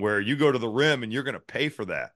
where 0.00 0.20
you 0.20 0.36
go 0.36 0.50
to 0.50 0.58
the 0.58 0.68
rim 0.68 1.02
and 1.02 1.12
you're 1.12 1.22
going 1.22 1.34
to 1.34 1.40
pay 1.40 1.68
for 1.68 1.84
that. 1.86 2.12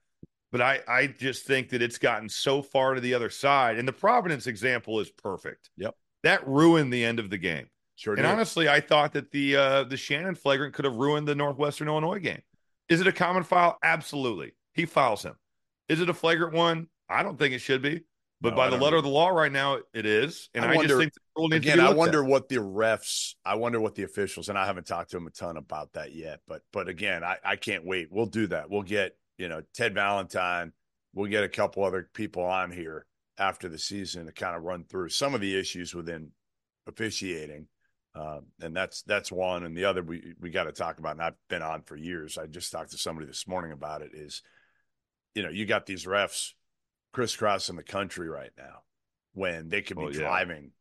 But 0.53 0.61
I, 0.61 0.81
I 0.87 1.07
just 1.09 1.47
think 1.47 1.71
that 1.71 1.83
it's 1.83 1.99
gotten 1.99 2.29
so 2.29 2.63
far 2.63 2.95
to 2.95 3.01
the 3.01 3.15
other 3.15 3.31
side. 3.31 3.77
And 3.77 3.89
the 3.89 3.93
Providence 3.93 4.47
example 4.47 5.01
is 5.01 5.11
perfect. 5.11 5.71
Yep. 5.77 5.97
That 6.23 6.47
ruined 6.47 6.93
the 6.93 7.05
end 7.05 7.19
of 7.19 7.29
the 7.29 7.39
game. 7.39 7.69
Sure. 7.97 8.15
And 8.15 8.23
did. 8.23 8.31
honestly, 8.31 8.69
I 8.69 8.81
thought 8.81 9.13
that 9.13 9.31
the 9.31 9.57
uh, 9.57 9.85
the 9.85 9.97
Shannon 9.97 10.35
flagrant 10.35 10.75
could 10.75 10.85
have 10.85 10.97
ruined 10.97 11.29
the 11.29 11.35
Northwestern 11.35 11.89
Illinois 11.89 12.19
game. 12.19 12.43
Is 12.89 13.01
it 13.01 13.07
a 13.07 13.13
common 13.13 13.45
foul? 13.45 13.79
Absolutely. 13.83 14.53
He 14.73 14.87
fouls 14.87 15.23
him. 15.23 15.37
Is 15.89 16.01
it 16.01 16.09
a 16.09 16.15
flagrant 16.15 16.55
one? 16.55 16.89
I 17.09 17.23
don't 17.23 17.39
think 17.39 17.55
it 17.55 17.61
should 17.61 17.83
be. 17.83 18.03
But 18.45 18.51
no, 18.51 18.57
by 18.57 18.69
the 18.69 18.77
letter 18.77 18.97
know. 18.97 18.99
of 18.99 19.05
the 19.05 19.11
law 19.11 19.29
right 19.31 19.51
now, 19.51 19.79
it 19.95 20.05
is. 20.05 20.51
And 20.53 20.67
I, 20.67 20.73
I 20.73 20.77
wonder, 20.77 20.89
just 20.89 21.01
think 21.01 21.15
the 21.15 21.21
rule 21.35 21.49
needs 21.49 21.65
again, 21.65 21.81
I 21.81 21.95
wonder 21.95 22.23
at. 22.23 22.29
what 22.29 22.51
the 22.51 22.57
refs, 22.57 23.37
I 23.43 23.55
wonder 23.55 23.81
what 23.81 23.95
the 23.95 24.03
officials, 24.03 24.51
and 24.51 24.59
I 24.59 24.67
haven't 24.67 24.87
talked 24.87 25.13
to 25.13 25.17
them 25.17 25.27
a 25.27 25.31
ton 25.31 25.57
about 25.57 25.95
that 25.95 26.15
yet. 26.15 26.41
But 26.47 26.61
but 26.71 26.87
again, 26.87 27.25
I, 27.25 27.39
I 27.43 27.57
can't 27.57 27.87
wait. 27.87 28.09
We'll 28.11 28.27
do 28.27 28.47
that. 28.49 28.69
We'll 28.69 28.83
get, 28.83 29.17
you 29.39 29.49
know, 29.49 29.63
Ted 29.73 29.95
Valentine, 29.95 30.75
we'll 31.15 31.31
get 31.31 31.43
a 31.43 31.49
couple 31.49 31.85
other 31.85 32.07
people 32.13 32.45
on 32.45 32.71
here 32.71 33.07
after 33.39 33.67
the 33.71 33.79
season 33.79 34.27
to 34.27 34.33
kind 34.33 34.55
of 34.55 34.63
run 34.63 34.85
through 34.85 35.09
some 35.09 35.35
of 35.35 35.41
the 35.41 35.59
issues 35.59 35.95
within 35.95 36.31
officiating. 36.87 37.67
Um, 38.15 38.49
and 38.61 38.77
that's 38.77 39.01
that's 39.05 39.33
one. 39.33 39.65
And 39.65 39.75
the 39.75 39.87
other 39.87 40.03
we 40.03 40.35
we 40.39 40.51
got 40.51 40.65
to 40.65 40.73
talk 40.73 40.99
about, 40.99 41.13
and 41.13 41.23
I've 41.23 41.39
been 41.49 41.63
on 41.63 41.81
for 41.81 41.97
years. 41.97 42.37
I 42.37 42.45
just 42.45 42.71
talked 42.71 42.91
to 42.91 42.99
somebody 42.99 43.27
this 43.27 43.49
morning 43.49 43.73
about 43.73 44.03
it, 44.03 44.11
is 44.13 44.43
you 45.35 45.43
know, 45.43 45.49
you 45.49 45.65
got 45.65 45.87
these 45.87 46.05
refs 46.05 46.53
crisscrossing 47.15 47.77
the 47.77 47.83
country 47.83 48.29
right 48.29 48.51
now 48.59 48.83
when 49.33 49.69
they 49.69 49.81
could 49.81 49.97
be 49.97 50.05
oh, 50.05 50.09
yeah. 50.09 50.19
driving. 50.19 50.73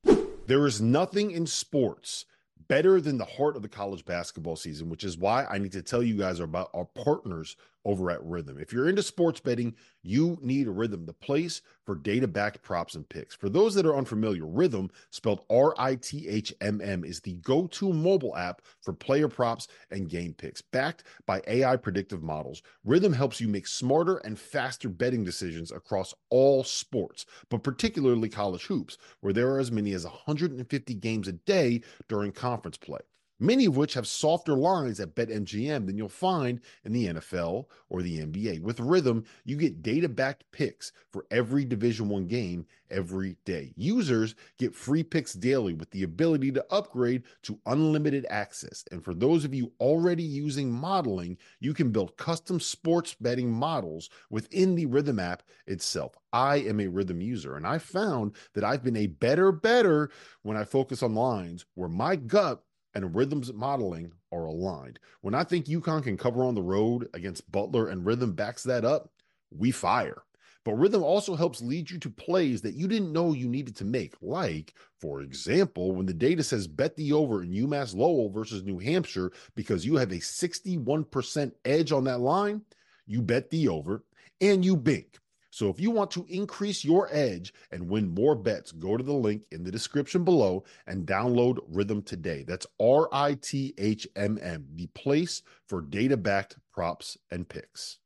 There 0.48 0.66
is 0.66 0.82
nothing 0.82 1.32
in 1.32 1.46
sports 1.48 2.26
better 2.68 3.00
than 3.00 3.18
the 3.18 3.26
heart 3.26 3.56
of 3.56 3.62
the 3.62 3.70
college 3.70 4.04
basketball 4.04 4.56
season, 4.56 4.90
which 4.90 5.04
is 5.04 5.18
why 5.18 5.46
I 5.46 5.60
need 5.60 5.72
to 5.74 5.82
tell 5.82 6.04
you 6.04 6.18
guys 6.18 6.40
about 6.40 6.70
our 6.74 6.86
partners 6.86 7.56
over 7.86 8.12
at 8.12 8.22
Rithmm. 8.22 8.62
If 8.62 8.72
you're 8.72 8.90
into 8.90 9.04
sports 9.04 9.40
betting, 9.40 9.76
you 10.02 10.38
need 10.42 10.68
Rithmm, 10.68 11.06
the 11.06 11.14
place 11.14 11.62
for 11.86 11.96
data 11.96 12.28
backed 12.28 12.62
props 12.62 12.96
and 12.96 13.08
picks. 13.08 13.36
For 13.36 13.50
those 13.50 13.76
that 13.76 13.86
are 13.86 13.96
unfamiliar, 13.96 14.44
Rithmm, 14.44 14.90
spelled 15.12 15.46
R 15.50 15.74
I 15.78 15.96
T 15.96 16.28
H 16.28 16.54
M 16.62 16.82
M, 16.82 17.04
is 17.04 17.20
the 17.20 17.34
go 17.36 17.68
to 17.68 17.94
mobile 17.94 18.36
app 18.36 18.62
for 18.82 18.94
player 18.94 19.28
props 19.28 19.68
and 19.92 20.10
game 20.10 20.34
picks. 20.34 20.62
Backed 20.62 21.04
by 21.26 21.42
AI 21.48 21.76
predictive 21.76 22.24
models, 22.24 22.62
Rithmm 22.86 23.16
helps 23.16 23.42
you 23.42 23.48
make 23.48 23.68
smarter 23.68 24.18
and 24.18 24.40
faster 24.40 24.90
betting 24.90 25.24
decisions 25.24 25.72
across 25.72 26.14
all 26.30 26.64
sports, 26.64 27.26
but 27.50 27.64
particularly 27.64 28.30
college 28.30 28.66
hoops, 28.66 28.98
where 29.22 29.34
there 29.34 29.50
are 29.50 29.60
as 29.60 29.72
many 29.72 29.94
as 29.94 30.06
150 30.06 30.94
games 30.96 31.28
a 31.28 31.34
day 31.34 31.82
during 32.08 32.32
conference 32.32 32.78
play. 32.78 33.00
Many 33.40 33.66
of 33.66 33.76
which 33.76 33.96
have 33.96 34.08
softer 34.08 34.56
lines 34.56 35.00
at 35.00 35.16
BetMGM 35.16 35.86
than 35.86 35.98
you'll 35.98 36.10
find 36.10 36.62
in 36.86 36.94
the 36.94 37.08
NFL 37.08 37.66
or 37.90 38.02
the 38.02 38.20
NBA. 38.20 38.62
With 38.62 38.78
Rithmm, 38.78 39.26
you 39.44 39.58
get 39.58 39.82
data-backed 39.82 40.44
picks 40.52 40.92
for 41.10 41.26
every 41.32 41.66
Division 41.66 42.10
1 42.10 42.28
game 42.28 42.66
every 42.92 43.36
day. 43.44 43.74
Users 43.76 44.36
get 44.60 44.76
free 44.76 45.04
picks 45.04 45.34
daily 45.34 45.74
with 45.74 45.90
the 45.90 46.04
ability 46.04 46.52
to 46.52 46.66
upgrade 46.72 47.24
to 47.42 47.60
unlimited 47.66 48.26
access. 48.30 48.86
And 48.92 49.04
for 49.04 49.14
those 49.14 49.46
of 49.46 49.54
you 49.54 49.72
already 49.80 50.24
using 50.24 50.72
modeling, 50.72 51.38
you 51.60 51.74
can 51.74 51.92
build 51.92 52.16
custom 52.18 52.60
sports 52.60 53.16
betting 53.20 53.52
models 53.52 54.10
within 54.30 54.76
the 54.76 54.86
Rithmm 54.86 55.22
app 55.22 55.44
itself. 55.66 56.16
I 56.32 56.58
am 56.58 56.80
a 56.80 56.86
Rithmm 56.86 57.24
user 57.24 57.56
and 57.56 57.66
I 57.66 57.80
found 57.80 58.36
that 58.54 58.64
I've 58.64 58.84
been 58.84 58.98
a 58.98 59.08
better 59.08 59.52
better 59.52 60.12
when 60.44 60.56
I 60.56 60.64
focus 60.64 61.02
on 61.04 61.16
lines 61.16 61.66
where 61.76 61.90
my 61.90 62.16
gut 62.16 62.64
and 62.94 63.14
Rithmm's 63.14 63.52
modeling 63.54 64.12
are 64.32 64.46
aligned. 64.46 65.00
When 65.22 65.34
I 65.34 65.44
think 65.44 65.66
UConn 65.66 66.04
can 66.04 66.18
cover 66.18 66.44
on 66.44 66.56
the 66.56 66.62
road 66.62 67.10
against 67.14 67.52
Butler 67.52 67.88
and 67.88 68.06
Rithmm 68.06 68.36
backs 68.36 68.64
that 68.64 68.86
up, 68.86 69.10
we 69.52 69.72
fire. 69.72 70.24
But 70.66 70.76
Rithmm 70.76 71.02
also 71.02 71.36
helps 71.36 71.62
lead 71.62 71.92
you 71.92 72.00
to 72.00 72.10
plays 72.10 72.62
that 72.62 72.76
you 72.76 72.88
didn't 72.88 73.12
know 73.12 73.34
you 73.34 73.50
needed 73.50 73.76
to 73.78 73.86
make. 73.86 74.16
Like, 74.22 74.74
for 75.02 75.22
example, 75.22 75.92
when 75.92 76.06
the 76.06 76.14
data 76.14 76.42
says 76.42 76.68
bet 76.68 76.96
the 76.96 77.12
over 77.12 77.44
in 77.44 77.52
UMass 77.52 77.94
Lowell 77.94 78.30
versus 78.30 78.64
New 78.64 78.80
Hampshire 78.80 79.32
because 79.56 79.86
you 79.86 79.96
have 79.98 80.12
a 80.12 80.16
61% 80.16 81.52
edge 81.66 81.92
on 81.92 82.06
that 82.06 82.22
line, 82.22 82.62
you 83.06 83.22
bet 83.22 83.50
the 83.50 83.68
over 83.68 84.06
and 84.40 84.64
you 84.64 84.78
bink. 84.78 85.20
So 85.54 85.70
if 85.70 85.80
you 85.80 85.92
want 85.92 86.10
to 86.12 86.26
increase 86.30 86.84
your 86.84 87.08
edge 87.12 87.54
and 87.72 87.88
win 87.88 88.12
more 88.12 88.34
bets, 88.34 88.72
go 88.72 88.98
to 88.98 89.04
the 89.04 89.14
link 89.14 89.46
in 89.52 89.64
the 89.64 89.70
description 89.70 90.24
below 90.24 90.64
and 90.88 91.06
download 91.06 91.60
Rithmm 91.72 92.04
today. 92.04 92.44
That's 92.48 92.66
R 92.82 93.08
I 93.14 93.36
T 93.36 93.76
H 93.78 94.08
M 94.16 94.40
M, 94.42 94.66
the 94.74 94.88
place 94.88 95.44
for 95.70 95.82
data 95.82 96.18
backed 96.18 96.58
props 96.74 97.20
and 97.30 97.48
picks. 97.48 98.00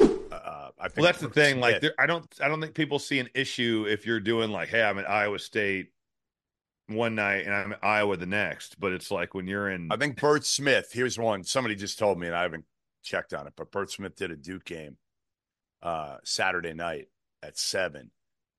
Uh, 0.00 0.70
I 0.78 0.88
think 0.88 0.96
Well, 0.96 1.04
that's 1.04 1.20
the 1.20 1.28
thing. 1.28 1.60
Like, 1.60 1.82
there, 1.82 1.92
I 1.98 2.06
don't, 2.06 2.26
I 2.42 2.48
don't 2.48 2.62
think 2.62 2.72
people 2.72 2.98
see 2.98 3.18
an 3.18 3.28
issue 3.34 3.84
if 3.86 4.06
you're 4.06 4.20
doing 4.20 4.50
like, 4.50 4.70
hey, 4.70 4.82
I'm 4.82 4.98
at 4.98 5.08
Iowa 5.08 5.38
State 5.38 5.88
one 6.86 7.14
night 7.14 7.44
and 7.44 7.54
I'm 7.54 7.72
at 7.74 7.84
Iowa 7.84 8.16
the 8.16 8.24
next. 8.24 8.80
But 8.80 8.92
it's 8.92 9.10
like 9.10 9.34
when 9.34 9.46
you're 9.46 9.68
in, 9.68 9.88
I 9.92 9.98
think 9.98 10.18
Bert 10.18 10.46
Smith. 10.46 10.92
Here's 10.94 11.18
one. 11.18 11.44
Somebody 11.44 11.74
just 11.74 11.98
told 11.98 12.18
me, 12.18 12.26
and 12.26 12.34
I 12.34 12.40
haven't 12.40 12.64
checked 13.06 13.32
on 13.32 13.46
it, 13.46 13.54
but 13.56 13.70
Bert 13.70 13.90
Smith 13.90 14.16
did 14.16 14.30
a 14.30 14.36
Duke 14.36 14.64
game 14.64 14.96
uh, 15.82 16.16
Saturday 16.24 16.74
night 16.74 17.08
at 17.42 17.56
seven, 17.56 18.10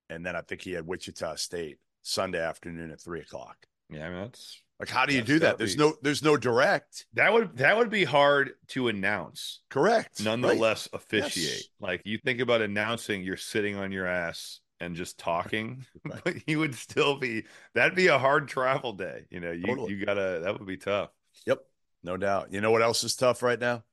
and 0.09 0.25
then 0.25 0.35
I 0.35 0.41
think 0.41 0.61
he 0.61 0.71
had 0.71 0.87
Wichita 0.87 1.35
State 1.35 1.77
Sunday 2.01 2.41
afternoon 2.41 2.91
at 2.91 3.01
three 3.01 3.19
o'clock. 3.21 3.57
yeah, 3.89 4.07
I 4.07 4.09
mean 4.09 4.21
that's 4.21 4.61
Like, 4.79 4.89
how 4.89 5.05
do 5.05 5.13
you 5.13 5.21
do 5.21 5.39
that? 5.39 5.57
There's 5.57 5.75
be- 5.75 5.81
no, 5.83 5.93
there's 6.01 6.23
no 6.23 6.37
direct. 6.37 7.05
that 7.13 7.33
would 7.33 7.57
that 7.57 7.75
would 7.77 7.89
be 7.89 8.05
hard 8.05 8.51
to 8.69 8.87
announce. 8.87 9.61
Correct. 9.69 10.23
nonetheless 10.23 10.87
officiate. 10.93 11.35
Yes. 11.57 11.63
Like 11.79 12.01
you 12.05 12.17
think 12.17 12.39
about 12.39 12.61
announcing, 12.61 13.23
you're 13.23 13.35
sitting 13.37 13.75
on 13.75 13.91
your 13.91 14.07
ass 14.07 14.61
and 14.79 14.95
just 14.95 15.17
talking, 15.17 15.85
Right. 16.05 16.21
but 16.23 16.47
you 16.47 16.59
would 16.59 16.75
still 16.75 17.17
be 17.17 17.43
that'd 17.73 17.95
be 17.95 18.07
a 18.07 18.19
hard 18.19 18.47
travel 18.47 18.93
day. 18.93 19.25
You 19.31 19.39
know, 19.41 19.51
you 19.51 19.65
Totally. 19.65 19.93
you 19.95 20.05
gotta 20.05 20.41
that 20.43 20.57
would 20.57 20.67
be 20.67 20.77
tough. 20.77 21.09
Yep, 21.45 21.59
no 22.03 22.15
doubt. 22.15 22.53
You 22.53 22.61
know 22.61 22.71
what 22.71 22.81
else 22.83 23.03
is 23.03 23.15
tough 23.15 23.41
right 23.43 23.59
now? 23.59 23.83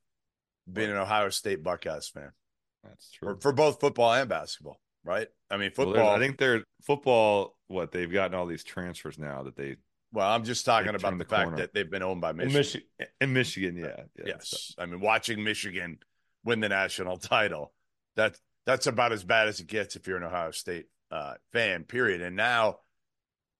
Being 0.71 0.91
an 0.91 0.97
Ohio 0.97 1.29
State 1.31 1.63
Buckeyes 1.63 2.09
fan 2.09 2.33
That's 2.83 3.11
true. 3.11 3.37
for 3.41 3.53
both 3.53 3.81
football 3.81 4.13
and 4.15 4.29
basketball. 4.29 4.81
Right? 5.05 5.29
I 5.51 5.59
mean, 5.59 5.71
football. 5.71 5.95
there's- 5.95 6.17
I 6.17 6.19
think 6.19 6.39
they're 6.39 6.65
football. 6.83 7.57
What 7.69 7.93
they've 7.93 8.11
gotten 8.11 8.35
all 8.35 8.47
these 8.47 8.65
transfers 8.65 9.19
now 9.19 9.43
that 9.45 9.57
they 9.57 9.77
well, 10.13 10.31
I'm 10.31 10.45
just 10.45 10.65
talking 10.65 10.95
about 10.95 11.19
the, 11.19 11.25
the 11.25 11.29
fact 11.29 11.57
that 11.57 11.75
they've 11.75 11.91
been 11.91 12.03
owned 12.03 12.21
by 12.21 12.31
in 12.31 12.37
Michigan. 12.37 12.57
Michigan, 12.57 12.87
in 13.21 13.33
Michigan, 13.33 13.77
yeah, 13.77 14.05
yeah 14.17 14.25
Yes, 14.27 14.73
I 14.79 14.87
mean 14.87 15.01
watching 15.01 15.43
Michigan 15.43 15.99
win 16.45 16.61
the 16.61 16.69
national 16.69 17.17
title. 17.19 17.73
That 18.17 18.39
that's 18.65 18.87
about 18.87 19.13
as 19.13 19.25
bad 19.25 19.49
as 19.49 19.61
it 19.61 19.67
gets 19.67 19.97
if 19.97 20.07
you're 20.07 20.17
an 20.17 20.23
Ohio 20.23 20.53
State 20.53 20.87
uh, 21.11 21.35
fan. 21.53 21.85
Period. 21.85 22.23
And 22.23 22.37
now, 22.37 22.79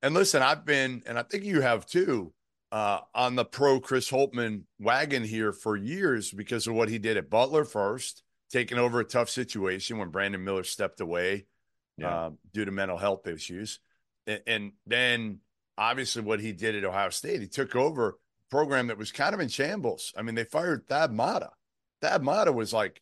and 0.03 0.15
listen, 0.15 0.43
I've 0.43 0.65
been, 0.65 1.03
and 1.07 1.19
I 1.19 1.23
think 1.25 1.45
you 1.45 1.61
have 1.61 1.87
too, 1.87 2.33
uh, 2.75 3.01
on 3.15 3.37
the 3.37 3.45
pro 3.45 3.79
Chris 3.79 4.11
Holtmann 4.11 4.63
wagon 4.81 5.23
here 5.23 5.53
for 5.53 5.77
years 5.77 6.33
because 6.33 6.67
of 6.67 6.75
what 6.75 6.89
he 6.89 6.99
did 6.99 7.17
at 7.17 7.31
Butler 7.31 7.65
first, 7.65 8.25
taking 8.51 8.79
over 8.79 8.99
a 8.99 9.05
tough 9.05 9.31
situation 9.31 9.97
when 9.99 10.09
Brandon 10.09 10.43
Miller 10.43 10.65
stepped 10.65 11.01
away 11.01 11.47
Yeah. 11.99 12.27
um, 12.27 12.39
due 12.53 12.65
to 12.65 12.73
mental 12.73 12.99
health 12.99 13.29
issues, 13.29 13.79
and, 14.27 14.41
and 14.49 14.73
then 14.89 15.39
obviously 15.79 16.23
what 16.23 16.41
he 16.41 16.53
did 16.53 16.75
at 16.75 16.85
Ohio 16.85 17.11
State, 17.11 17.41
he 17.41 17.47
took 17.47 17.77
over 17.77 18.09
a 18.09 18.13
program 18.51 18.89
that 18.89 18.99
was 18.99 19.13
kind 19.13 19.35
of 19.35 19.41
in 19.41 19.49
shambles. 19.49 20.13
I 20.17 20.23
mean, 20.23 20.35
they 20.35 20.45
fired 20.45 20.89
Thad 20.89 21.13
Matta. 21.13 21.51
Thad 22.03 22.25
Matta 22.25 22.51
was 22.53 22.73
like 22.73 23.01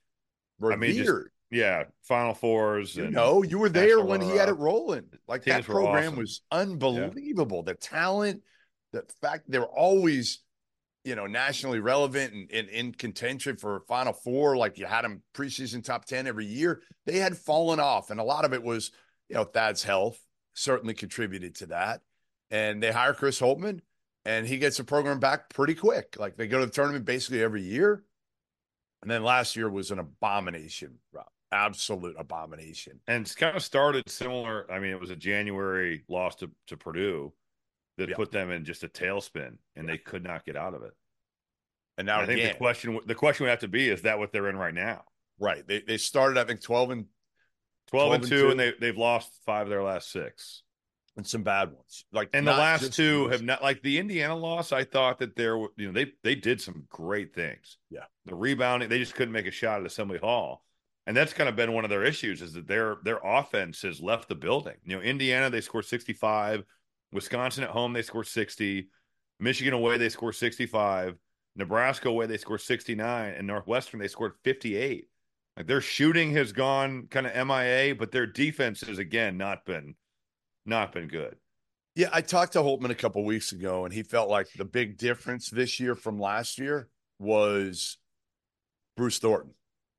I 0.62 0.76
mean, 0.76 0.90
just 0.96 1.08
revered. 1.08 1.30
yeah. 1.50 1.84
Final 2.02 2.34
fours. 2.34 2.94
you 2.94 3.10
know, 3.10 3.42
you 3.42 3.58
were 3.58 3.70
there 3.70 4.00
when 4.04 4.20
he 4.20 4.36
had 4.36 4.48
it 4.50 4.58
rolling. 4.58 5.04
Like 5.26 5.44
that 5.44 5.64
program 5.64 6.12
awesome. 6.12 6.16
was 6.18 6.42
unbelievable. 6.50 7.62
The 7.62 7.74
talent, 7.74 8.42
the 8.92 9.04
fact 9.20 9.50
they 9.50 9.58
were 9.58 9.66
always, 9.66 10.40
you 11.04 11.14
know, 11.14 11.26
nationally 11.26 11.80
relevant 11.80 12.32
and, 12.32 12.50
and 12.52 12.68
in 12.68 12.92
contention 12.92 13.56
for 13.56 13.80
Final 13.88 14.12
Four. 14.12 14.56
Like 14.56 14.78
you 14.78 14.86
had 14.86 15.04
them 15.04 15.22
preseason 15.34 15.82
top 15.82 16.04
ten 16.04 16.26
every 16.26 16.46
year. 16.46 16.82
They 17.06 17.18
had 17.18 17.36
fallen 17.36 17.80
off, 17.80 18.10
and 18.10 18.20
a 18.20 18.24
lot 18.24 18.44
of 18.44 18.52
it 18.52 18.62
was, 18.62 18.92
you 19.28 19.36
know, 19.36 19.44
Thad's 19.44 19.82
health 19.82 20.20
certainly 20.54 20.94
contributed 20.94 21.54
to 21.56 21.66
that. 21.66 22.02
And 22.50 22.82
they 22.82 22.92
hire 22.92 23.14
Chris 23.14 23.40
Holtmann, 23.40 23.80
and 24.24 24.46
he 24.46 24.58
gets 24.58 24.76
the 24.76 24.84
program 24.84 25.18
back 25.18 25.48
pretty 25.48 25.74
quick. 25.74 26.16
Like 26.18 26.36
they 26.36 26.46
go 26.46 26.60
to 26.60 26.66
the 26.66 26.72
tournament 26.72 27.04
basically 27.04 27.42
every 27.42 27.62
year. 27.62 28.04
And 29.00 29.10
then 29.10 29.24
last 29.24 29.56
year 29.56 29.68
was 29.68 29.90
an 29.90 29.98
abomination, 29.98 30.98
Rob. 31.12 31.26
Absolute 31.50 32.16
abomination. 32.18 33.00
and 33.06 33.22
it's 33.22 33.34
kind 33.34 33.56
of 33.56 33.62
started 33.62 34.08
similar. 34.08 34.70
I 34.72 34.78
mean, 34.78 34.92
it 34.92 35.00
was 35.00 35.10
a 35.10 35.16
January 35.16 36.04
loss 36.08 36.36
to, 36.36 36.50
to 36.68 36.76
Purdue 36.76 37.32
that 37.98 38.08
Yeah. 38.08 38.16
put 38.16 38.30
them 38.32 38.50
in 38.50 38.64
just 38.64 38.84
a 38.84 38.88
tailspin, 38.88 39.58
and 39.76 39.88
they 39.88 39.98
could 39.98 40.22
not 40.24 40.44
get 40.44 40.56
out 40.56 40.74
of 40.74 40.82
it. 40.82 40.92
And 41.98 42.06
now 42.06 42.20
I 42.20 42.26
think 42.26 42.38
again, 42.40 42.52
the 42.52 42.58
question 42.58 43.00
the 43.06 43.14
question 43.14 43.44
would 43.44 43.50
have 43.50 43.60
to 43.60 43.68
be: 43.68 43.88
Is 43.88 44.02
that 44.02 44.18
what 44.18 44.32
they're 44.32 44.48
in 44.48 44.56
right 44.56 44.74
now? 44.74 45.04
right? 45.38 45.66
They 45.66 45.80
they 45.80 45.96
started 45.98 46.38
I 46.38 46.44
think 46.44 46.62
twelve 46.62 46.90
and 46.90 47.06
12, 47.88 48.08
12 48.08 48.14
and 48.14 48.22
and 48.22 48.30
2, 48.30 48.38
two. 48.42 48.50
and 48.50 48.60
they 48.60 48.72
they've 48.80 48.96
lost 48.96 49.30
five 49.44 49.66
of 49.66 49.70
their 49.70 49.82
last 49.82 50.10
six. 50.10 50.62
and 51.16 51.26
some 51.26 51.42
bad 51.42 51.70
ones. 51.72 52.06
Like 52.12 52.30
And 52.32 52.46
the 52.46 52.52
last 52.52 52.94
two 52.94 53.28
have 53.28 53.42
not 53.42 53.62
like 53.62 53.82
the 53.82 53.98
Indiana 53.98 54.34
loss. 54.34 54.72
I 54.72 54.84
thought 54.84 55.18
that 55.18 55.36
there 55.36 55.58
were 55.58 55.68
you 55.76 55.86
know 55.88 55.92
they 55.92 56.12
they 56.22 56.34
did 56.34 56.60
some 56.60 56.86
great 56.88 57.34
things. 57.34 57.76
Yeah. 57.90 58.04
the 58.24 58.34
rebounding 58.34 58.88
they 58.88 58.98
just 58.98 59.14
couldn't 59.14 59.32
make 59.32 59.46
a 59.46 59.50
shot 59.50 59.80
at 59.80 59.86
Assembly 59.86 60.18
Hall, 60.18 60.64
and 61.06 61.14
that's 61.14 61.34
kind 61.34 61.48
of 61.50 61.56
been 61.56 61.72
one 61.72 61.84
of 61.84 61.90
their 61.90 62.04
issues 62.04 62.40
is 62.40 62.54
that 62.54 62.66
their 62.66 62.96
their 63.04 63.18
offense 63.22 63.82
has 63.82 64.00
left 64.00 64.28
the 64.30 64.34
building. 64.36 64.76
You 64.84 64.96
know, 64.96 65.02
Indiana 65.02 65.50
they 65.50 65.60
scored 65.60 65.84
sixty 65.84 66.14
five, 66.14 66.64
Wisconsin 67.12 67.64
at 67.64 67.70
home 67.70 67.92
they 67.92 68.02
score 68.02 68.24
sixty, 68.24 68.88
Michigan 69.38 69.74
away 69.74 69.98
they 69.98 70.08
score 70.08 70.32
sixty 70.32 70.66
five, 70.66 71.16
Nebraska 71.56 72.08
away 72.08 72.26
they 72.26 72.38
score 72.38 72.58
sixty 72.58 72.94
nine, 72.94 73.34
and 73.34 73.46
Northwestern 73.46 74.00
they 74.00 74.08
scored 74.08 74.32
fifty 74.44 74.76
eight. 74.76 75.08
Like 75.56 75.66
their 75.66 75.82
shooting 75.82 76.32
has 76.32 76.52
gone 76.52 77.08
kind 77.10 77.26
of 77.26 77.46
MIA, 77.46 77.94
but 77.94 78.10
their 78.10 78.26
defense 78.26 78.80
has 78.82 78.98
again 78.98 79.36
not 79.36 79.64
been 79.64 79.94
not 80.64 80.92
been 80.92 81.08
good. 81.08 81.36
Yeah, 81.94 82.08
I 82.10 82.22
talked 82.22 82.54
to 82.54 82.60
Holtmann 82.60 82.90
a 82.90 82.94
couple 82.94 83.22
weeks 83.24 83.52
ago, 83.52 83.84
and 83.84 83.92
he 83.92 84.02
felt 84.02 84.30
like 84.30 84.48
the 84.56 84.64
big 84.64 84.96
difference 84.96 85.50
this 85.50 85.78
year 85.78 85.94
from 85.94 86.18
last 86.18 86.58
year 86.58 86.88
was 87.18 87.98
Bruce 88.96 89.18
Thornton. 89.18 89.52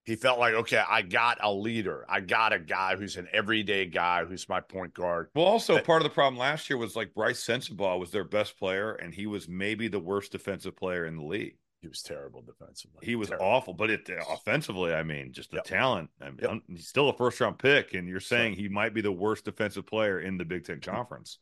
He 0.06 0.18
felt 0.18 0.38
like, 0.38 0.54
okay, 0.54 0.84
I 0.88 1.02
got 1.02 1.38
a 1.42 1.52
leader. 1.52 2.06
I 2.10 2.20
got 2.20 2.52
a 2.52 2.60
guy 2.60 2.98
who's 2.98 3.16
an 3.16 3.28
everyday 3.32 3.86
guy 3.86 4.26
who's 4.26 4.50
my 4.50 4.60
point 4.60 4.94
guard. 4.94 5.30
Well, 5.34 5.46
also 5.46 5.76
That- 5.76 5.86
part 5.86 6.02
of 6.02 6.04
the 6.04 6.14
problem 6.14 6.38
last 6.38 6.70
year 6.70 6.76
was 6.78 6.96
like 6.96 7.14
Brice 7.14 7.42
Sensabaugh 7.46 7.98
was 8.00 8.12
their 8.12 8.26
best 8.26 8.58
player, 8.58 8.94
and 8.96 9.14
he 9.14 9.28
was 9.28 9.48
maybe 9.48 9.88
the 9.88 10.00
worst 10.02 10.34
defensive 10.34 10.76
player 10.76 11.06
in 11.06 11.16
the 11.16 11.24
league. 11.24 11.56
He 11.82 11.88
was 11.88 12.02
terrible 12.02 12.42
defensively. 12.42 13.00
He 13.06 13.16
was 13.16 13.28
Terrible. 13.30 13.46
awful, 13.46 13.74
but 13.74 13.90
it 13.90 14.10
uh, 14.10 14.24
offensively, 14.34 14.94
I 14.94 15.04
mean, 15.04 15.32
just 15.34 15.52
the 15.52 15.58
Yep. 15.58 15.66
talent. 15.66 16.10
I 16.22 16.30
mean, 16.32 16.40
Yep. 16.42 16.62
he's 16.70 16.88
still 16.88 17.10
a 17.10 17.14
first 17.18 17.40
round 17.42 17.60
pick, 17.60 17.94
and 17.94 18.08
you're 18.08 18.22
saying 18.22 18.54
he 18.56 18.70
might 18.70 18.94
be 18.94 19.02
the 19.02 19.12
worst 19.12 19.44
defensive 19.46 19.86
player 19.86 20.20
in 20.20 20.38
the 20.38 20.46
Big 20.46 20.66
Ten 20.66 20.80
Conference. 20.82 21.40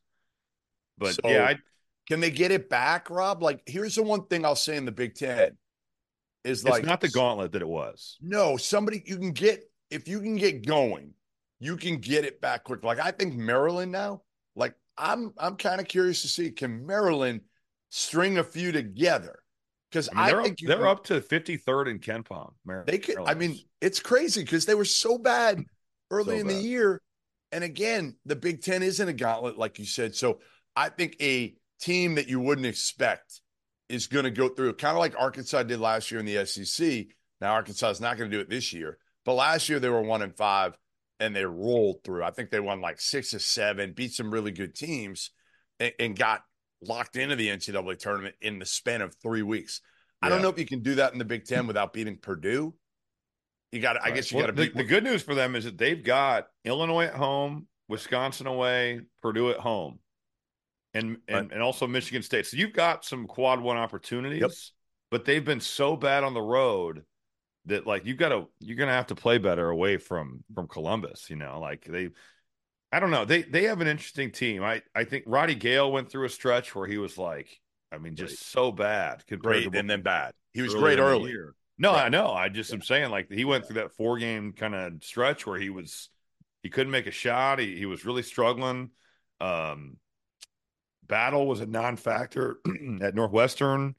But 0.98 1.14
So- 1.16 1.30
yeah, 1.30 1.46
I, 1.48 1.60
Can 2.08 2.20
they 2.20 2.32
get 2.32 2.52
it 2.52 2.70
back, 2.70 3.10
Rob? 3.12 3.42
Like, 3.44 3.62
here's 3.68 3.94
the 3.96 4.02
one 4.04 4.26
thing 4.26 4.44
I'll 4.44 4.56
say 4.56 4.76
in 4.76 4.86
the 4.86 4.92
Big 4.92 5.14
Ten 5.16 5.56
is 6.44 6.64
it's 6.66 6.84
not 6.86 7.02
the 7.02 7.10
gauntlet 7.10 7.52
that 7.54 7.62
it 7.62 7.68
was. 7.68 8.18
No, 8.22 8.58
somebody 8.58 9.04
you 9.06 9.18
can 9.18 9.32
get 9.32 9.64
if 9.90 10.08
you 10.08 10.20
can 10.22 10.36
get 10.36 10.66
going, 10.66 11.14
you 11.60 11.78
can 11.78 11.98
get 11.98 12.26
it 12.26 12.42
back 12.42 12.64
quick. 12.64 12.84
Like 12.84 13.00
I 13.00 13.12
think 13.12 13.36
Maryland 13.36 13.92
now, 13.92 14.22
like 14.56 14.74
I'm 14.98 15.34
I'm 15.38 15.56
kind 15.56 15.80
of 15.82 15.88
curious 15.88 16.22
to 16.24 16.28
see 16.28 16.52
can 16.52 16.86
Maryland 16.86 17.42
string 17.90 18.38
a 18.38 18.44
few 18.44 18.72
together 18.72 19.40
because 19.92 20.10
I 20.10 20.14
mean, 20.16 20.24
I, 20.24 20.28
they're, 20.30 20.40
up, 20.40 20.46
think 20.46 20.60
they're 20.66 20.78
can- 20.78 20.88
up 20.88 21.04
to 21.06 21.22
53rd 21.22 21.90
in 21.92 22.00
KenPom. 22.00 22.54
Mar- 22.66 22.86
They 22.88 22.98
could. 22.98 23.18
I 23.26 23.34
mean, 23.34 23.60
it's 23.82 24.00
crazy 24.00 24.42
because 24.42 24.66
they 24.66 24.76
were 24.76 24.86
so 24.86 25.18
bad 25.18 25.64
early 26.12 26.36
So 26.38 26.42
in 26.42 26.48
bad. 26.48 26.56
the 26.56 26.62
year, 26.62 27.02
and 27.52 27.64
again, 27.64 28.16
the 28.26 28.36
Big 28.36 28.62
Ten 28.62 28.82
isn't 28.84 29.08
a 29.08 29.14
gauntlet 29.14 29.58
like 29.58 29.78
you 29.80 29.86
said. 29.86 30.16
So 30.16 30.40
I 30.76 30.90
think 30.90 31.18
a 31.22 31.54
team 31.82 32.16
that 32.16 32.28
you 32.30 32.40
wouldn't 32.40 32.68
expect 32.68 33.41
is 33.92 34.08
going 34.08 34.26
to 34.26 34.32
go 34.32 34.50
through, 34.50 34.74
kind 34.74 34.96
of 34.96 35.00
like 35.00 35.14
Arkansas 35.18 35.64
did 35.64 35.80
last 35.80 36.12
year 36.12 36.20
in 36.20 36.26
the 36.26 36.46
SEC. 36.46 37.08
Now 37.40 37.54
Arkansas 37.54 37.90
is 37.90 38.02
not 38.02 38.18
going 38.18 38.30
to 38.30 38.36
do 38.36 38.42
it 38.42 38.50
this 38.50 38.72
year, 38.74 38.98
but 39.26 39.34
last 39.34 39.70
year 39.70 39.80
they 39.80 39.90
were 39.90 40.02
one 40.02 40.22
and 40.22 40.36
five 40.36 40.78
and 41.20 41.36
they 41.36 41.46
rolled 41.46 42.04
through. 42.04 42.24
I 42.24 42.32
think 42.32 42.50
they 42.50 42.60
won 42.60 42.82
like 42.82 43.00
six 43.00 43.34
or 43.34 43.40
seven, 43.40 43.94
beat 43.94 44.14
some 44.14 44.32
really 44.32 44.52
good 44.52 44.74
teams, 44.74 45.32
and, 45.80 45.94
and 46.00 46.18
got 46.18 46.42
locked 46.82 47.16
into 47.16 47.36
the 47.36 47.48
NCAA 47.50 47.98
tournament 48.00 48.36
in 48.42 48.58
the 48.60 48.66
span 48.66 49.02
of 49.02 49.16
three 49.22 49.44
weeks. 49.44 49.82
I 50.22 50.30
don't 50.30 50.42
know 50.42 50.50
if 50.50 50.60
you 50.60 50.66
can 50.66 50.82
do 50.82 50.96
that 50.96 51.14
in 51.14 51.20
the 51.20 51.26
Big 51.26 51.46
Ten 51.46 51.66
without 51.68 51.94
beating 51.94 52.18
Purdue. 52.18 52.74
You 53.72 53.80
got, 53.80 53.94
to 53.94 54.02
I 54.02 54.06
Right. 54.06 54.16
guess 54.16 54.32
you 54.32 54.38
Well, 54.38 54.48
got 54.48 54.56
to 54.56 54.62
the, 54.62 54.68
beat 54.68 54.76
the 54.78 54.84
good 54.84 55.04
news 55.04 55.24
for 55.24 55.34
them 55.34 55.56
is 55.56 55.64
that 55.66 55.78
they've 55.78 56.04
got 56.04 56.48
Illinois 56.66 57.06
at 57.06 57.16
home, 57.16 57.68
Wisconsin 57.88 58.48
away, 58.48 59.02
Purdue 59.22 59.50
at 59.50 59.58
home, 59.58 60.00
and 60.94 61.18
and, 61.28 61.48
Right. 61.48 61.52
and 61.52 61.62
also 61.62 61.88
Michigan 61.88 62.22
State. 62.24 62.46
So 62.48 62.58
you've 62.58 62.74
got 62.74 63.06
some 63.06 63.28
quad 63.28 63.62
one 63.62 63.78
opportunities, 63.78 64.74
but 65.10 65.26
they've 65.26 65.44
been 65.44 65.60
so 65.62 65.96
bad 65.96 66.24
on 66.24 66.34
the 66.34 66.42
road 66.42 67.06
that 67.66 67.86
like 67.86 68.06
you've 68.06 68.18
got 68.18 68.30
to 68.30 68.48
you're 68.60 68.78
gonna 68.78 68.92
have 68.94 69.08
to 69.08 69.16
play 69.16 69.38
better 69.38 69.70
away 69.70 69.98
from 69.98 70.44
from 70.54 70.68
Columbus. 70.68 71.30
You 71.30 71.36
know, 71.38 71.60
like 71.60 71.86
they. 71.86 72.10
I 72.92 73.00
don't 73.00 73.12
know. 73.12 73.24
They 73.24 73.44
they 73.44 73.64
have 73.64 73.80
an 73.80 73.88
interesting 73.88 74.32
team. 74.32 74.64
I 74.64 74.82
I 74.94 75.06
think 75.06 75.24
Roddy 75.26 75.56
Gayle 75.56 75.92
went 75.92 76.10
through 76.12 76.26
a 76.26 76.30
stretch 76.30 76.76
where 76.76 76.88
he 76.88 76.98
was 76.98 77.18
like, 77.18 77.62
I 77.92 77.98
mean, 77.98 78.16
just 78.16 78.52
so 78.52 78.72
bad 78.72 79.26
compared 79.28 79.64
great 79.64 79.72
to 79.72 79.80
and 79.80 79.90
then 79.90 80.02
bad. 80.02 80.34
He 80.54 80.62
was 80.62 80.76
great 80.76 81.00
early. 81.00 81.34
No, 81.78 81.94
Right. 81.94 82.06
I 82.06 82.10
know. 82.10 82.32
I 82.32 82.50
just 82.50 82.74
am 82.74 82.82
saying, 82.82 83.10
like 83.10 83.32
he 83.32 83.46
went 83.46 83.66
through 83.66 83.76
that 83.76 83.94
four 83.94 84.18
game 84.18 84.52
kind 84.54 84.76
of 84.76 85.04
stretch 85.04 85.48
where 85.48 85.58
he 85.58 85.70
was 85.70 86.10
he 86.64 86.70
couldn't 86.70 86.92
make 86.92 87.08
a 87.08 87.12
shot. 87.12 87.60
He 87.60 87.78
he 87.78 87.86
was 87.86 88.06
really 88.06 88.24
struggling. 88.24 88.92
Um, 89.40 89.98
battle 91.12 91.46
was 91.46 91.60
a 91.62 91.68
non 91.68 91.96
factor 91.98 92.58
at 93.02 93.14
Northwestern. 93.14 93.94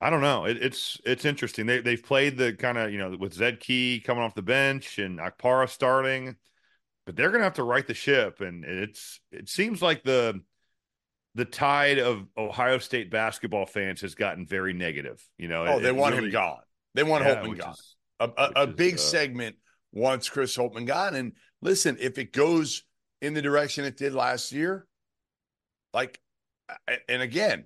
I 0.00 0.10
don't 0.10 0.20
know. 0.20 0.44
It, 0.44 0.58
it's 0.62 1.00
it's 1.06 1.24
interesting. 1.24 1.64
They 1.64 1.80
they've 1.80 2.02
played 2.02 2.36
the 2.36 2.52
kind 2.52 2.76
of 2.76 2.92
you 2.92 2.98
know 2.98 3.16
with 3.18 3.32
Zed 3.32 3.60
Key 3.60 4.02
coming 4.04 4.22
off 4.22 4.34
the 4.34 4.42
bench 4.42 4.98
and 4.98 5.18
Okpara 5.20 5.68
starting, 5.70 6.36
but 7.06 7.16
they're 7.16 7.30
gonna 7.30 7.44
have 7.44 7.54
to 7.54 7.62
right 7.62 7.86
the 7.86 7.94
ship. 7.94 8.40
And 8.40 8.64
it's 8.64 9.20
it 9.30 9.48
seems 9.48 9.80
like 9.80 10.02
the 10.02 10.40
the 11.36 11.44
tide 11.46 11.98
of 11.98 12.26
Ohio 12.36 12.76
State 12.78 13.10
basketball 13.10 13.64
fans 13.64 14.02
has 14.02 14.14
gotten 14.14 14.44
very 14.44 14.72
negative. 14.74 15.24
You 15.38 15.48
know, 15.48 15.64
Oh, 15.64 15.78
it- 15.78 15.82
they 15.82 15.92
want 15.92 16.14
really- 16.16 16.26
him 16.26 16.32
gone. 16.32 16.60
They 16.94 17.04
want 17.04 17.24
Yeah, 17.24 17.36
Holtmann 17.36 17.58
gone. 17.58 17.70
is- 17.72 17.96
a, 18.20 18.28
a, 18.36 18.52
a 18.56 18.68
is, 18.68 18.74
big 18.74 18.94
uh, 18.94 18.98
segment 18.98 19.56
wants 19.92 20.28
Chris 20.28 20.54
Holtmann 20.56 20.86
gone. 20.86 21.14
And 21.14 21.32
listen, 21.62 21.96
if 22.00 22.18
it 22.18 22.32
goes 22.32 22.82
in 23.22 23.32
the 23.34 23.40
direction 23.42 23.84
it 23.84 23.96
did 23.96 24.12
last 24.14 24.52
year, 24.52 24.86
like, 25.94 26.20
and 27.08 27.22
again, 27.22 27.64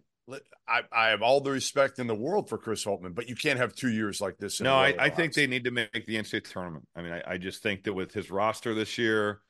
I, 0.68 0.82
I 0.92 1.08
have 1.08 1.22
all 1.22 1.40
the 1.40 1.50
respect 1.52 1.98
in 2.00 2.06
the 2.08 2.14
world 2.14 2.48
for 2.48 2.58
Chris 2.58 2.84
Holtmann, 2.84 3.14
but 3.14 3.28
you 3.28 3.36
can't 3.36 3.58
have 3.58 3.74
two 3.74 3.90
years 3.90 4.20
like 4.20 4.36
this. 4.38 4.58
In 4.60 4.64
No, 4.64 4.74
I, 4.74 4.94
I 4.98 5.08
think 5.10 5.34
they 5.34 5.46
need 5.46 5.64
to 5.64 5.70
make 5.70 5.92
the 6.06 6.16
NCAA 6.16 6.50
tournament. 6.50 6.86
I 6.96 7.02
mean, 7.02 7.12
I, 7.12 7.22
I 7.34 7.38
just 7.38 7.62
think 7.62 7.84
that 7.84 7.92
with 7.92 8.12
his 8.12 8.30
roster 8.30 8.74
this 8.74 8.98
year, 8.98 9.40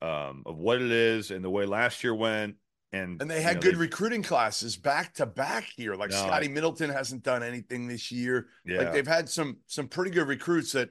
um, 0.00 0.42
of 0.46 0.56
what 0.56 0.80
it 0.80 0.90
is 0.90 1.30
and 1.30 1.44
the 1.44 1.50
way 1.50 1.66
last 1.66 2.02
year 2.02 2.14
went, 2.14 2.56
and 2.94 3.20
And 3.20 3.30
they 3.30 3.36
you 3.36 3.42
had 3.42 3.56
know, 3.56 3.60
good 3.62 3.74
they- 3.74 3.78
recruiting 3.80 4.22
classes 4.22 4.76
back 4.76 5.14
to 5.14 5.26
back 5.26 5.64
here. 5.76 5.94
Like 5.94 6.10
No, 6.10 6.16
Scotty 6.16 6.48
Middleton 6.48 6.90
hasn't 6.90 7.22
done 7.22 7.42
anything 7.42 7.86
this 7.88 8.10
year. 8.10 8.48
yeah, 8.64 8.78
Like 8.78 8.92
they've 8.92 9.06
had 9.06 9.28
some 9.28 9.58
some 9.66 9.88
pretty 9.88 10.10
good 10.10 10.28
recruits 10.28 10.72
that. 10.72 10.90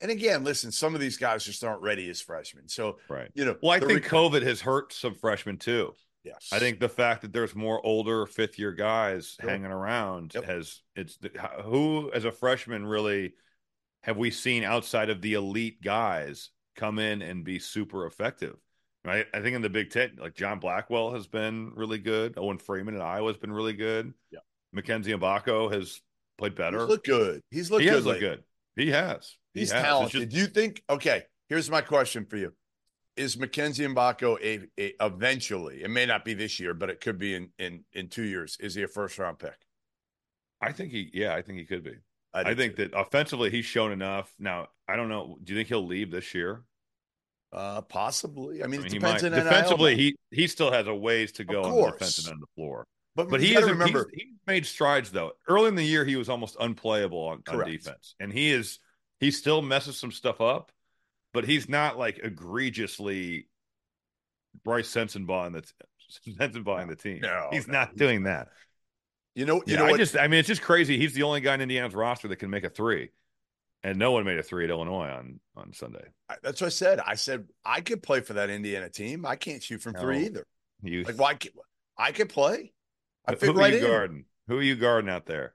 And 0.00 0.10
again, 0.10 0.42
listen, 0.42 0.72
some 0.72 0.94
of 0.96 1.00
these 1.00 1.16
guys 1.16 1.44
just 1.44 1.62
aren't 1.62 1.80
ready 1.80 2.10
as 2.10 2.20
freshmen. 2.20 2.68
So 2.68 2.98
right. 3.08 3.30
you 3.34 3.44
know, 3.44 3.56
Well, 3.62 3.70
I 3.72 3.78
think 3.78 4.02
recruit- 4.02 4.32
COVID 4.32 4.42
has 4.42 4.60
hurt 4.60 4.92
some 4.92 5.14
freshmen 5.14 5.58
too. 5.58 5.92
Yes, 6.24 6.48
I 6.52 6.58
think 6.60 6.78
the 6.78 6.88
fact 6.88 7.22
that 7.22 7.32
there's 7.32 7.54
more 7.54 7.84
older 7.84 8.26
fifth 8.26 8.58
year 8.58 8.72
guys 8.72 9.36
hanging 9.40 9.66
around 9.66 10.32
Yep. 10.34 10.44
has 10.44 10.80
it's 10.94 11.18
who 11.64 12.10
as 12.14 12.24
a 12.24 12.30
freshman 12.32 12.86
really 12.86 13.34
have 14.02 14.16
we 14.16 14.30
seen 14.30 14.62
outside 14.64 15.10
of 15.10 15.20
the 15.20 15.34
elite 15.34 15.82
guys 15.82 16.50
come 16.76 16.98
in 16.98 17.22
and 17.22 17.44
be 17.44 17.58
super 17.58 18.06
effective. 18.06 18.56
Right? 19.04 19.26
I 19.34 19.40
think 19.40 19.56
in 19.56 19.62
the 19.62 19.68
Big 19.68 19.90
Ten, 19.90 20.16
like 20.20 20.34
John 20.36 20.60
Blackwell 20.60 21.12
has 21.14 21.26
been 21.26 21.72
really 21.74 21.98
good. 21.98 22.34
Owen 22.36 22.58
Freeman 22.58 22.94
at 22.94 23.00
Iowa 23.02 23.28
has 23.32 23.36
been 23.36 23.52
really 23.52 23.72
good. 23.72 24.14
Yeah. 24.30 24.38
Mackenzie 24.72 25.12
Mgbako 25.12 25.72
has 25.72 26.00
played 26.38 26.54
better. 26.54 26.78
He's 26.78 26.88
looked 26.88 27.06
good. 27.06 27.40
He's 27.50 27.70
looked 27.70 27.82
he 27.82 27.88
good. 27.88 27.96
has 27.96 28.06
looked 28.06 28.20
good. 28.20 28.44
He 28.76 28.90
has. 28.92 29.36
He 29.54 29.60
He's 29.60 29.72
has. 29.72 29.82
Talented. 29.82 30.20
just- 30.20 30.28
Do 30.30 30.36
you 30.38 30.46
think? 30.46 30.84
Okay, 30.88 31.24
here's 31.48 31.68
my 31.68 31.80
question 31.80 32.26
for 32.26 32.36
you: 32.36 32.52
Is 33.16 33.36
Mackenzie 33.38 33.84
Mgbako 33.86 34.38
a, 34.42 34.68
a 34.82 34.94
eventually? 35.06 35.82
It 35.82 35.90
may 35.90 36.06
not 36.06 36.24
be 36.24 36.34
this 36.34 36.58
year, 36.58 36.74
but 36.74 36.90
it 36.90 37.00
could 37.00 37.18
be 37.18 37.34
in 37.34 37.50
in 37.58 37.84
in 37.92 38.08
two 38.08 38.22
years. 38.24 38.56
Is 38.60 38.74
he 38.74 38.82
a 38.82 38.88
first 38.88 39.18
round 39.18 39.38
pick? 39.38 39.56
I 40.60 40.72
think 40.72 40.92
he. 40.92 41.10
Yeah, 41.12 41.34
I 41.34 41.42
think 41.42 41.58
he 41.58 41.64
could 41.64 41.82
be. 41.84 41.90
do 41.90 41.98
I 42.34 42.54
think 42.54 42.76
too. 42.76 42.88
that 42.88 42.98
offensively 42.98 43.50
he's 43.50 43.64
shown 43.66 43.92
enough. 43.92 44.32
Now 44.38 44.68
I 44.88 44.96
don't 44.96 45.08
know. 45.08 45.36
Do 45.42 45.52
you 45.52 45.58
think 45.58 45.68
he'll 45.68 45.86
leave 45.86 46.10
this 46.10 46.34
year? 46.34 46.62
uh, 47.52 47.82
possibly. 47.82 48.62
I 48.62 48.66
mean, 48.66 48.80
I 48.80 48.86
it 48.86 48.92
mean, 48.92 48.92
he 48.92 48.98
depends 48.98 49.22
might. 49.22 49.30
defensively. 49.30 49.96
He 49.96 50.16
he 50.30 50.46
still 50.46 50.72
has 50.72 50.86
a 50.86 50.94
ways 50.94 51.32
to 51.32 51.44
go 51.44 51.62
on 51.64 51.76
the 51.76 51.90
defensive 51.92 52.26
end 52.28 52.34
of 52.34 52.40
the 52.40 52.46
floor. 52.56 52.86
but, 53.14 53.28
But 53.28 53.40
he 53.42 53.54
is 53.54 53.64
remember. 53.68 54.08
he's, 54.12 54.22
he's 54.22 54.38
made 54.46 54.64
strides 54.66 55.10
though. 55.10 55.32
Early 55.46 55.68
in 55.68 55.74
the 55.74 55.84
year, 55.84 56.04
he 56.04 56.16
was 56.16 56.28
almost 56.30 56.56
unplayable 56.58 57.18
on, 57.18 57.42
on 57.48 57.66
defense, 57.70 58.14
and 58.18 58.32
he 58.32 58.50
is 58.50 58.78
he 59.20 59.30
still 59.30 59.60
messes 59.60 59.98
some 59.98 60.12
stuff 60.12 60.40
up, 60.40 60.72
but 61.32 61.44
he's 61.44 61.68
not 61.68 61.98
like 61.98 62.20
egregiously 62.22 63.48
Brice 64.64 64.90
Sensabaugh 64.92 65.52
the 65.52 65.62
Sensabaugh 66.28 66.82
in 66.82 66.88
the 66.88 66.96
team. 66.96 67.20
No, 67.22 67.48
he's 67.50 67.66
no, 67.66 67.72
not 67.74 67.90
he's 67.90 67.98
doing 67.98 68.24
that. 68.24 68.48
you 69.34 69.46
know, 69.46 69.62
you 69.66 69.74
Yeah, 69.74 69.78
know 69.78 69.86
I 69.86 69.96
just 69.96 70.16
I 70.16 70.28
mean 70.28 70.40
it's 70.40 70.48
just 70.48 70.62
crazy. 70.62 70.98
He's 70.98 71.14
the 71.14 71.22
only 71.22 71.40
guy 71.40 71.54
in 71.54 71.60
Indiana's 71.60 71.94
roster 71.94 72.28
that 72.28 72.36
can 72.36 72.50
make 72.50 72.64
a 72.64 72.70
three, 72.70 73.10
and 73.82 73.98
no 73.98 74.12
one 74.12 74.24
made 74.24 74.38
a 74.38 74.42
three 74.42 74.64
at 74.64 74.70
Illinois 74.70 75.08
on 75.08 75.40
on 75.56 75.72
Sunday. 75.72 76.04
I- 76.28 76.36
that's 76.42 76.60
what 76.60 76.66
I 76.66 76.70
said. 76.70 77.00
I 77.00 77.14
said 77.14 77.48
I 77.64 77.80
could 77.80 78.02
play 78.02 78.20
for 78.20 78.34
that 78.34 78.50
Indiana 78.50 78.88
team. 78.90 79.24
I 79.24 79.36
can't 79.36 79.62
shoot 79.62 79.80
from 79.80 79.94
three 79.94 80.26
either. 80.26 80.46
You 80.82 81.04
Like, 81.04 81.18
why? 81.18 81.34
Can't, 81.34 81.54
I 81.96 82.12
could 82.12 82.28
play. 82.28 82.72
I 83.26 83.32
who 83.32 83.36
fit 83.36 83.56
are 83.56 83.68
you 83.68 83.76
in. 83.76 83.82
guarding? 83.82 84.24
Who 84.48 84.58
are 84.58 84.62
you 84.62 84.76
guarding 84.76 85.08
out 85.10 85.26
there? 85.26 85.54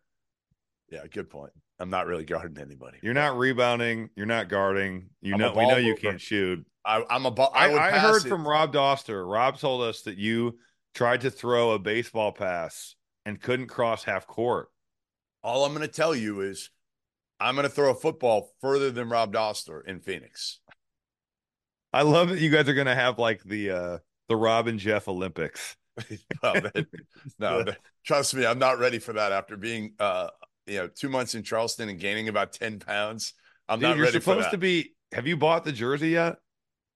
Yeah, 0.89 1.05
good 1.11 1.29
point. 1.29 1.51
I'm 1.79 1.89
not 1.89 2.07
really 2.07 2.25
guarding 2.25 2.61
anybody. 2.61 2.97
You're 3.03 3.13
not 3.13 3.37
rebounding. 3.37 4.09
You're 4.15 4.25
not 4.25 4.49
guarding. 4.49 5.09
You 5.21 5.33
I'm 5.35 5.39
know 5.39 5.53
we 5.53 5.63
know 5.63 5.69
ball 5.71 5.79
you 5.79 5.95
can't 5.95 6.19
shoot. 6.21 6.65
I, 6.85 7.03
I'm 7.09 7.25
a. 7.25 7.31
ball. 7.31 7.51
I, 7.53 7.71
I, 7.73 7.87
I 7.95 7.99
heard 7.99 8.25
it. 8.25 8.29
from 8.29 8.47
Rob 8.47 8.73
Dauster. 8.73 9.29
Rob 9.29 9.59
told 9.59 9.83
us 9.83 10.01
that 10.03 10.17
you 10.17 10.57
tried 10.95 11.21
to 11.21 11.29
throw 11.31 11.71
a 11.71 11.79
baseball 11.79 12.31
pass 12.31 12.95
and 13.25 13.39
couldn't 13.41 13.67
cross 13.67 14.03
half 14.03 14.25
court. 14.25 14.69
All 15.43 15.65
I'm 15.65 15.73
going 15.73 15.85
to 15.85 15.93
tell 15.93 16.15
you 16.15 16.41
is 16.41 16.69
I'm 17.39 17.55
going 17.55 17.67
to 17.67 17.73
throw 17.73 17.91
a 17.91 17.95
football 17.95 18.51
further 18.61 18.89
than 18.89 19.09
Rob 19.09 19.33
Dauster 19.33 19.85
in 19.85 19.99
Phoenix. 19.99 20.59
I 21.93 22.01
love 22.01 22.29
that 22.29 22.39
you 22.39 22.49
guys 22.49 22.67
are 22.67 22.73
going 22.73 22.87
to 22.87 22.95
have 22.95 23.19
like 23.19 23.43
the 23.43 23.71
uh 23.71 23.97
the 24.29 24.35
Rob 24.35 24.67
and 24.67 24.79
Jeff 24.79 25.07
Olympics. 25.07 25.75
no, 26.43 26.53
that- 26.53 26.87
no, 27.39 27.63
that- 27.63 27.77
trust 28.05 28.33
me, 28.33 28.45
I'm 28.45 28.59
not 28.59 28.79
ready 28.79 28.99
for 28.99 29.13
that. 29.13 29.31
After 29.31 29.57
being, 29.57 29.93
uh, 29.99 30.29
you 30.67 30.77
know, 30.77 30.87
two 30.87 31.09
months 31.09 31.35
in 31.35 31.43
Charleston 31.43 31.89
and 31.89 31.99
gaining 31.99 32.27
about 32.29 32.53
ten 32.53 32.79
pounds, 32.79 33.33
I'm 33.67 33.79
Dude, 33.79 33.89
not 33.89 33.97
you're 33.97 34.05
ready 34.05 34.19
for 34.19 34.23
supposed 34.23 34.51
to 34.51 34.57
be. 34.57 34.93
Have 35.13 35.27
you 35.27 35.37
bought 35.37 35.63
the 35.63 35.71
jersey 35.71 36.09
yet? 36.09 36.37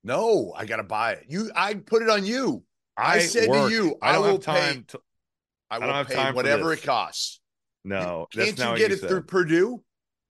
No, 0.04 0.54
I 0.56 0.66
got 0.66 0.78
to 0.78 0.84
buy 0.84 1.14
it. 1.14 1.26
You, 1.30 1.52
I 1.56 1.76
put 1.76 2.02
it 2.02 2.10
on 2.10 2.26
you. 2.26 2.64
I 2.98 3.20
said 3.20 3.48
to 3.52 3.70
you, 3.70 3.96
I 4.02 4.16
I 4.16 4.18
will 4.20 4.40
time. 4.40 4.76
pay- 4.76 4.84
To, 4.90 5.00
I 5.70 5.80
will 5.80 5.94
have 5.94 6.08
pay 6.08 6.32
whatever 6.34 6.74
it 6.74 6.84
costs. 6.84 7.40
no, 7.84 8.28
Can't 8.32 8.48
you 8.48 8.54
get 8.54 8.80
you 8.80 8.86
it 8.88 9.00
said. 9.00 9.10
through 9.10 9.24
Purdue? 9.24 9.84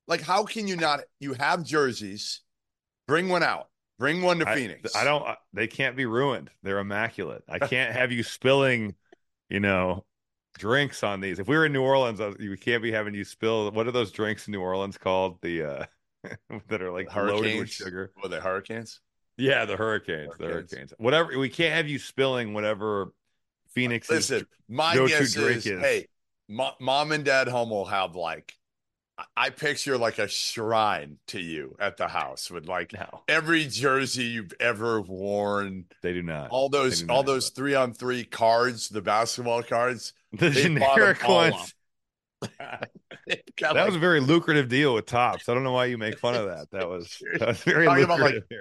Like, 0.07 0.21
how 0.21 0.43
can 0.43 0.67
you 0.67 0.75
not? 0.75 1.01
You 1.19 1.33
have 1.33 1.63
jerseys. 1.63 2.41
Bring 3.07 3.29
one 3.29 3.43
out. 3.43 3.67
Bring 3.97 4.21
one 4.21 4.39
to 4.39 4.49
I, 4.49 4.55
Phoenix. 4.55 4.95
I 4.95 5.03
don't. 5.03 5.23
They 5.53 5.67
can't 5.67 5.95
be 5.95 6.05
ruined. 6.05 6.49
They're 6.63 6.79
immaculate. 6.79 7.43
I 7.49 7.59
can't 7.59 7.93
have 7.93 8.11
you 8.11 8.23
spilling, 8.23 8.95
you 9.49 9.59
know, 9.59 10.05
drinks 10.57 11.03
on 11.03 11.21
these. 11.21 11.39
If 11.39 11.47
we 11.47 11.55
were 11.57 11.65
in 11.65 11.73
New 11.73 11.81
Orleans, 11.83 12.19
I 12.21 12.27
was- 12.27 12.37
we 12.37 12.57
can't 12.57 12.83
be 12.83 12.91
having 12.91 13.13
you 13.13 13.23
spill. 13.23 13.71
What 13.71 13.87
are 13.87 13.91
those 13.91 14.11
drinks 14.11 14.47
in 14.47 14.51
New 14.51 14.61
Orleans 14.61 14.97
called? 14.97 15.41
The 15.41 15.63
uh 15.63 15.85
that 16.67 16.81
are 16.81 16.91
like 16.91 17.13
loaded 17.15 17.33
with 17.35 17.43
Hurricanes. 17.45 17.69
sugar. 17.71 18.11
Were 18.21 18.29
they 18.29 18.39
hurricanes? 18.39 18.99
Yeah, 19.37 19.65
the 19.65 19.75
hurricanes. 19.77 20.33
The 20.37 20.45
Hurricanes. 20.45 20.71
hurricanes. 20.71 20.93
Whatever. 20.97 21.37
We 21.39 21.49
can't 21.49 21.73
have 21.73 21.87
you 21.87 21.97
spilling 21.97 22.53
whatever 22.53 23.13
Phoenix. 23.69 24.09
Listen, 24.09 24.45
my 24.69 24.95
guess 24.95 25.35
is, 25.35 25.65
is- 25.65 25.79
hey, 25.81 26.07
mo- 26.47 26.75
mom 26.79 27.11
and 27.11 27.23
dad 27.25 27.47
home 27.47 27.69
will 27.71 27.85
have 27.85 28.15
like, 28.15 28.53
I- 29.17 29.25
I 29.35 29.49
picture 29.49 29.97
like 29.97 30.19
a 30.19 30.27
shrine 30.27 31.17
to 31.27 31.39
you 31.39 31.75
at 31.79 31.97
the 31.97 32.07
house 32.07 32.51
with 32.51 32.67
like 32.67 32.93
No, 32.93 33.23
every 33.27 33.65
jersey 33.65 34.25
you've 34.25 34.53
ever 34.59 35.01
worn, 35.01 35.85
they 36.03 36.13
do 36.13 36.21
not. 36.21 36.49
all 36.51 36.69
those 36.69 36.99
do 36.99 37.07
not 37.07 37.13
all 37.15 37.23
those 37.23 37.49
three 37.49 37.73
on 37.73 37.93
three 37.93 38.25
cards, 38.25 38.89
the 38.89 39.01
basketball 39.01 39.63
cards. 39.63 40.13
The 40.33 40.49
they 40.49 40.63
generic 40.63 41.27
ones. 41.27 41.73
That 43.59 43.85
was 43.85 43.95
a 43.95 43.99
very 43.99 44.19
lucrative 44.19 44.67
deal 44.67 44.95
with 44.95 45.05
Topps. 45.05 45.47
I 45.47 45.53
don't 45.53 45.63
know 45.63 45.71
why 45.73 45.85
you 45.85 45.97
make 45.97 46.17
fun 46.17 46.35
of 46.35 46.47
that. 46.47 46.67
That 46.71 46.89
was 46.89 47.21
that 47.39 47.47
was 47.47 47.63
very 47.63 47.85
Talking 47.85 48.03
about, 48.03 48.19
lucrative. 48.19 48.43
like, 48.49 48.59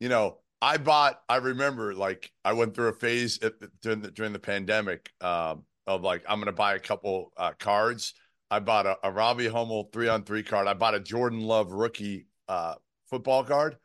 you 0.00 0.08
know, 0.08 0.38
I 0.60 0.76
bought. 0.76 1.20
I 1.28 1.36
remember 1.36 1.94
like 1.94 2.30
I 2.44 2.52
went 2.52 2.74
through 2.74 2.88
a 2.88 2.92
phase 2.92 3.38
at, 3.42 3.54
during 3.80 4.00
the 4.00 4.10
during 4.10 4.32
the 4.32 4.38
pandemic. 4.38 5.10
Um, 5.20 5.64
of 5.86 6.02
like 6.02 6.24
I'm 6.28 6.38
gonna 6.40 6.52
buy 6.52 6.74
a 6.74 6.78
couple 6.80 7.32
uh, 7.36 7.52
cards. 7.58 8.14
I 8.50 8.58
bought 8.60 8.86
a, 8.86 8.98
a 9.02 9.10
Robbie 9.10 9.48
Hummel 9.48 9.88
three 9.92 10.08
on 10.08 10.24
three 10.24 10.42
card. 10.42 10.66
I 10.66 10.74
bought 10.74 10.94
a 10.94 11.00
Jordan 11.00 11.40
Love 11.40 11.72
rookie 11.72 12.26
uh, 12.48 12.74
football 13.08 13.44
card. 13.44 13.76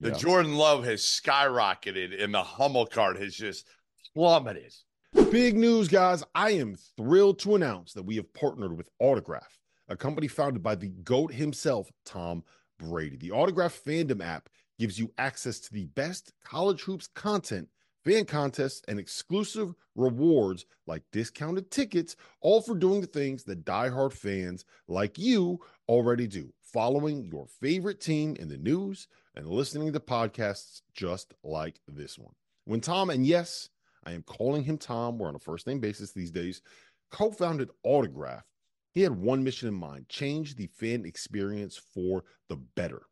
The 0.00 0.08
Yeah. 0.10 0.16
Jordan 0.16 0.54
Love 0.56 0.84
has 0.84 1.02
skyrocketed, 1.02 2.22
and 2.22 2.34
the 2.34 2.42
Hummel 2.42 2.86
card 2.86 3.18
has 3.18 3.34
just 3.34 3.66
plummeted. 4.14 4.72
Big 5.16 5.56
news, 5.56 5.88
guys. 5.88 6.22
I 6.34 6.50
am 6.50 6.76
thrilled 6.96 7.38
to 7.40 7.56
announce 7.56 7.92
that 7.94 8.04
we 8.04 8.16
have 8.16 8.32
partnered 8.32 8.76
with 8.76 8.90
Autograph, 9.00 9.58
a 9.88 9.96
company 9.96 10.28
founded 10.28 10.62
by 10.62 10.74
the 10.74 10.88
GOAT 10.88 11.32
himself, 11.32 11.90
Tom 12.04 12.44
Brady. 12.78 13.16
The 13.16 13.32
Autograph 13.32 13.80
fandom 13.84 14.24
app 14.24 14.48
gives 14.78 14.98
you 14.98 15.12
access 15.18 15.58
to 15.60 15.72
the 15.72 15.86
best 15.86 16.32
college 16.44 16.82
hoops 16.82 17.08
content, 17.08 17.68
fan 18.04 18.24
contests, 18.24 18.82
and 18.88 18.98
exclusive 18.98 19.74
rewards 19.94 20.66
like 20.86 21.02
discounted 21.12 21.70
tickets, 21.70 22.16
all 22.40 22.60
for 22.60 22.74
doing 22.74 23.00
the 23.00 23.06
things 23.06 23.42
that 23.44 23.64
diehard 23.64 24.12
fans 24.12 24.64
like 24.86 25.18
you 25.18 25.58
already 25.88 26.26
do, 26.26 26.52
following 26.62 27.24
your 27.24 27.46
favorite 27.60 28.00
team 28.00 28.36
in 28.38 28.48
the 28.48 28.58
news 28.58 29.08
and 29.34 29.46
listening 29.46 29.92
to 29.92 30.00
podcasts 30.00 30.82
just 30.94 31.34
like 31.42 31.80
this 31.88 32.18
one. 32.18 32.34
When 32.64 32.80
Tom, 32.80 33.10
and 33.10 33.26
yes, 33.26 33.70
I 34.06 34.12
am 34.12 34.22
calling 34.22 34.62
him 34.62 34.78
Tom. 34.78 35.18
We're 35.18 35.28
on 35.28 35.34
a 35.34 35.40
first 35.40 35.66
name 35.66 35.80
basis 35.80 36.12
these 36.12 36.30
days. 36.30 36.62
Co 37.10 37.30
founded 37.30 37.70
Autograph. 37.82 38.44
He 38.92 39.02
had 39.02 39.12
one 39.12 39.44
mission 39.44 39.68
in 39.68 39.74
mind 39.74 40.08
change 40.08 40.54
the 40.54 40.68
fan 40.68 41.04
experience 41.04 41.76
for 41.76 42.24
the 42.48 42.56
better. 42.56 43.02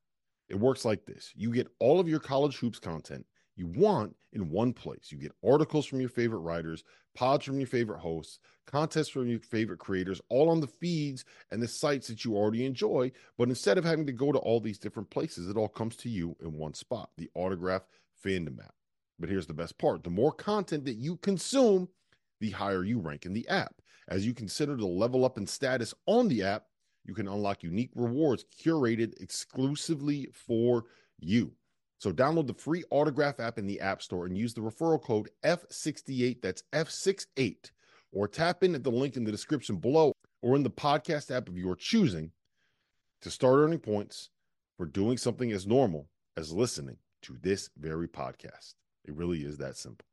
It 0.48 0.58
works 0.58 0.84
like 0.84 1.04
this 1.04 1.32
you 1.34 1.52
get 1.52 1.68
all 1.80 2.00
of 2.00 2.08
your 2.08 2.20
college 2.20 2.56
hoops 2.56 2.78
content 2.78 3.26
you 3.56 3.66
want 3.66 4.14
in 4.32 4.50
one 4.50 4.72
place. 4.72 5.10
You 5.10 5.18
get 5.18 5.32
articles 5.44 5.86
from 5.86 6.00
your 6.00 6.08
favorite 6.08 6.40
writers, 6.40 6.82
pods 7.14 7.44
from 7.44 7.58
your 7.58 7.68
favorite 7.68 8.00
hosts, 8.00 8.40
contests 8.66 9.08
from 9.08 9.28
your 9.28 9.38
favorite 9.38 9.78
creators, 9.78 10.20
all 10.28 10.48
on 10.48 10.60
the 10.60 10.66
feeds 10.66 11.24
and 11.50 11.62
the 11.62 11.68
sites 11.68 12.08
that 12.08 12.24
you 12.24 12.36
already 12.36 12.66
enjoy. 12.66 13.12
But 13.38 13.48
instead 13.48 13.78
of 13.78 13.84
having 13.84 14.06
to 14.06 14.12
go 14.12 14.32
to 14.32 14.38
all 14.38 14.60
these 14.60 14.78
different 14.78 15.10
places, 15.10 15.48
it 15.48 15.56
all 15.56 15.68
comes 15.68 15.96
to 15.96 16.08
you 16.08 16.36
in 16.40 16.52
one 16.52 16.74
spot 16.74 17.10
the 17.16 17.30
Autograph 17.34 17.86
fandom 18.24 18.58
app. 18.64 18.74
But 19.18 19.28
here's 19.28 19.46
the 19.46 19.54
best 19.54 19.78
part 19.78 20.02
the 20.04 20.10
more 20.10 20.32
content 20.32 20.84
that 20.84 20.94
you 20.94 21.16
consume, 21.16 21.88
the 22.40 22.50
higher 22.50 22.84
you 22.84 22.98
rank 22.98 23.26
in 23.26 23.32
the 23.32 23.48
app. 23.48 23.74
As 24.08 24.26
you 24.26 24.34
consider 24.34 24.76
to 24.76 24.86
level 24.86 25.24
up 25.24 25.38
in 25.38 25.46
status 25.46 25.94
on 26.06 26.28
the 26.28 26.42
app, 26.42 26.64
you 27.04 27.14
can 27.14 27.28
unlock 27.28 27.62
unique 27.62 27.90
rewards 27.94 28.44
curated 28.62 29.20
exclusively 29.20 30.28
for 30.32 30.84
you. 31.18 31.52
So 31.98 32.12
download 32.12 32.46
the 32.46 32.54
free 32.54 32.84
Autograph 32.90 33.40
app 33.40 33.58
in 33.58 33.66
the 33.66 33.80
App 33.80 34.02
Store 34.02 34.26
and 34.26 34.36
use 34.36 34.52
the 34.52 34.60
referral 34.60 35.02
code 35.02 35.30
F68, 35.44 36.42
that's 36.42 36.62
F68, 36.72 37.70
or 38.12 38.28
tap 38.28 38.62
in 38.62 38.74
at 38.74 38.84
the 38.84 38.90
link 38.90 39.16
in 39.16 39.24
the 39.24 39.32
description 39.32 39.76
below 39.76 40.12
or 40.42 40.56
in 40.56 40.62
the 40.62 40.70
podcast 40.70 41.34
app 41.34 41.48
of 41.48 41.56
your 41.56 41.76
choosing 41.76 42.30
to 43.22 43.30
start 43.30 43.58
earning 43.58 43.78
points 43.78 44.28
for 44.76 44.84
doing 44.84 45.16
something 45.16 45.50
as 45.52 45.66
normal 45.66 46.08
as 46.36 46.52
listening 46.52 46.98
to 47.22 47.38
this 47.40 47.70
very 47.78 48.08
podcast. 48.08 48.74
It 49.04 49.14
really 49.14 49.44
is 49.44 49.58
that 49.58 49.76
simple. 49.76 50.06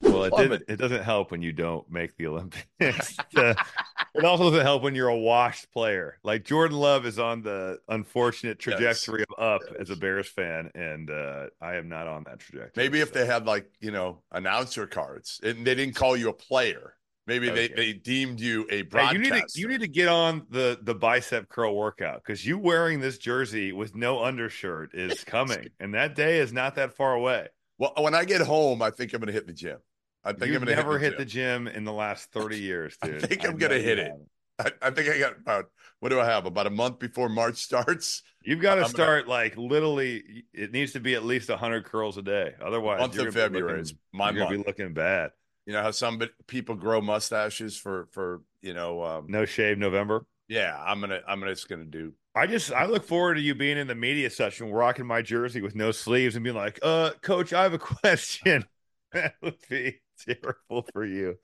Well, 0.00 0.24
it 0.24 0.34
didn't. 0.36 0.64
It. 0.68 0.76
doesn't 0.76 1.02
help 1.02 1.30
when 1.30 1.40
you 1.40 1.52
don't 1.52 1.88
make 1.90 2.16
the 2.16 2.26
Olympics. 2.26 3.18
Uh, 3.36 3.54
it 4.14 4.24
also 4.24 4.44
doesn't 4.50 4.62
help 4.66 4.82
when 4.82 4.94
you're 4.94 5.08
a 5.08 5.16
washed 5.16 5.70
player. 5.72 6.18
Like 6.22 6.44
Jordan 6.44 6.76
Love 6.76 7.06
is 7.06 7.18
on 7.18 7.42
the 7.42 7.78
unfortunate 7.88 8.58
Yes. 8.66 8.76
trajectory 9.02 9.22
of 9.22 9.42
up 9.42 9.62
Yes. 9.70 9.80
as 9.80 9.90
a 9.90 9.96
Bears 9.96 10.28
fan, 10.28 10.70
and 10.74 11.10
uh, 11.10 11.46
I 11.60 11.76
am 11.76 11.88
not 11.88 12.06
on 12.06 12.24
that 12.24 12.40
trajectory. 12.40 12.72
Maybe 12.84 13.00
if 13.00 13.08
so. 13.08 13.20
they 13.20 13.26
had 13.26 13.46
like 13.46 13.70
you 13.80 13.92
know 13.92 14.22
announcer 14.30 14.86
cards, 14.86 15.40
and 15.42 15.66
they 15.66 15.74
didn't 15.74 15.94
call 15.94 16.16
you 16.16 16.28
a 16.28 16.34
player. 16.34 16.94
Maybe 17.26 17.48
they, 17.48 17.64
Okay. 17.66 17.74
they 17.74 17.92
deemed 17.94 18.38
you 18.38 18.66
a 18.70 18.84
Hey, 18.84 19.12
you 19.12 19.18
need 19.18 19.30
to 19.32 19.46
you 19.54 19.66
need 19.66 19.80
to 19.80 19.88
get 19.88 20.08
on 20.08 20.46
the 20.50 20.78
the 20.82 20.94
bicep 20.94 21.48
curl 21.48 21.74
workout 21.74 22.22
because 22.22 22.44
you 22.44 22.58
wearing 22.58 23.00
this 23.00 23.16
jersey 23.16 23.72
with 23.72 23.94
no 23.94 24.22
undershirt 24.22 24.94
is 24.94 25.24
coming, 25.24 25.68
and 25.80 25.94
that 25.94 26.14
day 26.14 26.40
is 26.40 26.52
not 26.52 26.74
that 26.74 26.92
far 26.92 27.14
away. 27.14 27.48
Well, 27.78 27.92
when 27.98 28.14
I 28.14 28.24
get 28.24 28.40
home, 28.40 28.82
I 28.82 28.90
think 28.90 29.12
I'm 29.12 29.20
going 29.20 29.26
to 29.28 29.32
hit 29.32 29.46
the 29.46 29.52
gym. 29.52 29.78
I 30.22 30.32
think 30.32 30.46
You've 30.52 30.62
I'm 30.62 30.66
going 30.66 30.76
to 30.76 30.82
never 30.82 30.98
hit 30.98 31.12
hit 31.12 31.18
the 31.18 31.24
the 31.24 31.30
gym. 31.30 31.66
gym 31.66 31.74
in 31.76 31.84
the 31.84 31.92
last 31.92 32.30
thirty 32.32 32.58
years, 32.58 32.96
dude. 33.02 33.22
I 33.22 33.26
think 33.26 33.46
I'm 33.46 33.56
gonna 33.58 33.78
hit 33.78 33.98
it. 33.98 34.12
I, 34.58 34.70
I 34.80 34.90
think 34.90 35.08
I 35.10 35.18
got 35.18 35.36
about 35.36 35.66
what 36.00 36.08
do 36.10 36.20
I 36.20 36.24
have? 36.24 36.46
About 36.46 36.66
a 36.66 36.70
month 36.70 36.98
before 36.98 37.28
March 37.28 37.56
starts. 37.62 38.22
You've 38.42 38.60
got 38.60 38.76
to 38.76 38.82
I'm 38.82 38.92
gonna- 38.92 38.94
start 38.94 39.28
like 39.28 39.56
literally. 39.58 40.44
It 40.54 40.72
needs 40.72 40.92
to 40.92 41.00
be 41.00 41.14
at 41.14 41.24
least 41.24 41.50
hundred 41.50 41.84
curls 41.84 42.16
a 42.16 42.22
day. 42.22 42.54
Otherwise, 42.64 43.00
month 43.00 43.18
of 43.18 43.34
February 43.34 43.80
looking- 43.80 43.98
my 44.14 44.30
you're 44.30 44.32
gonna 44.44 44.44
month. 44.56 44.64
be 44.64 44.70
looking 44.70 44.94
bad. 44.94 45.32
You 45.66 45.72
know 45.74 45.82
how 45.82 45.90
some 45.90 46.22
people 46.46 46.76
grow 46.76 47.00
mustaches 47.02 47.76
for 47.76 48.06
for 48.12 48.40
you 48.62 48.72
know. 48.72 49.02
Um, 49.02 49.26
No 49.28 49.44
shave 49.44 49.76
November. 49.78 50.24
Yeah, 50.48 50.76
I'm 50.84 51.00
gonna 51.00 51.20
I'm 51.26 51.40
gonna 51.40 51.52
just 51.52 51.68
gonna 51.68 51.84
do. 51.84 52.12
I 52.34 52.46
just 52.46 52.72
I 52.72 52.86
look 52.86 53.04
forward 53.04 53.34
to 53.34 53.40
you 53.40 53.54
being 53.54 53.78
in 53.78 53.86
the 53.86 53.94
media 53.94 54.28
session, 54.28 54.70
rocking 54.70 55.06
my 55.06 55.22
jersey 55.22 55.62
with 55.62 55.74
no 55.74 55.90
sleeves, 55.90 56.34
and 56.34 56.44
being 56.44 56.56
like, 56.56 56.78
"Uh, 56.82 57.12
coach, 57.22 57.52
I 57.52 57.62
have 57.62 57.72
a 57.72 57.78
question." 57.78 58.64
that 59.12 59.34
would 59.42 59.56
be 59.70 60.00
terrible 60.26 60.86
for 60.92 61.04
you. 61.04 61.36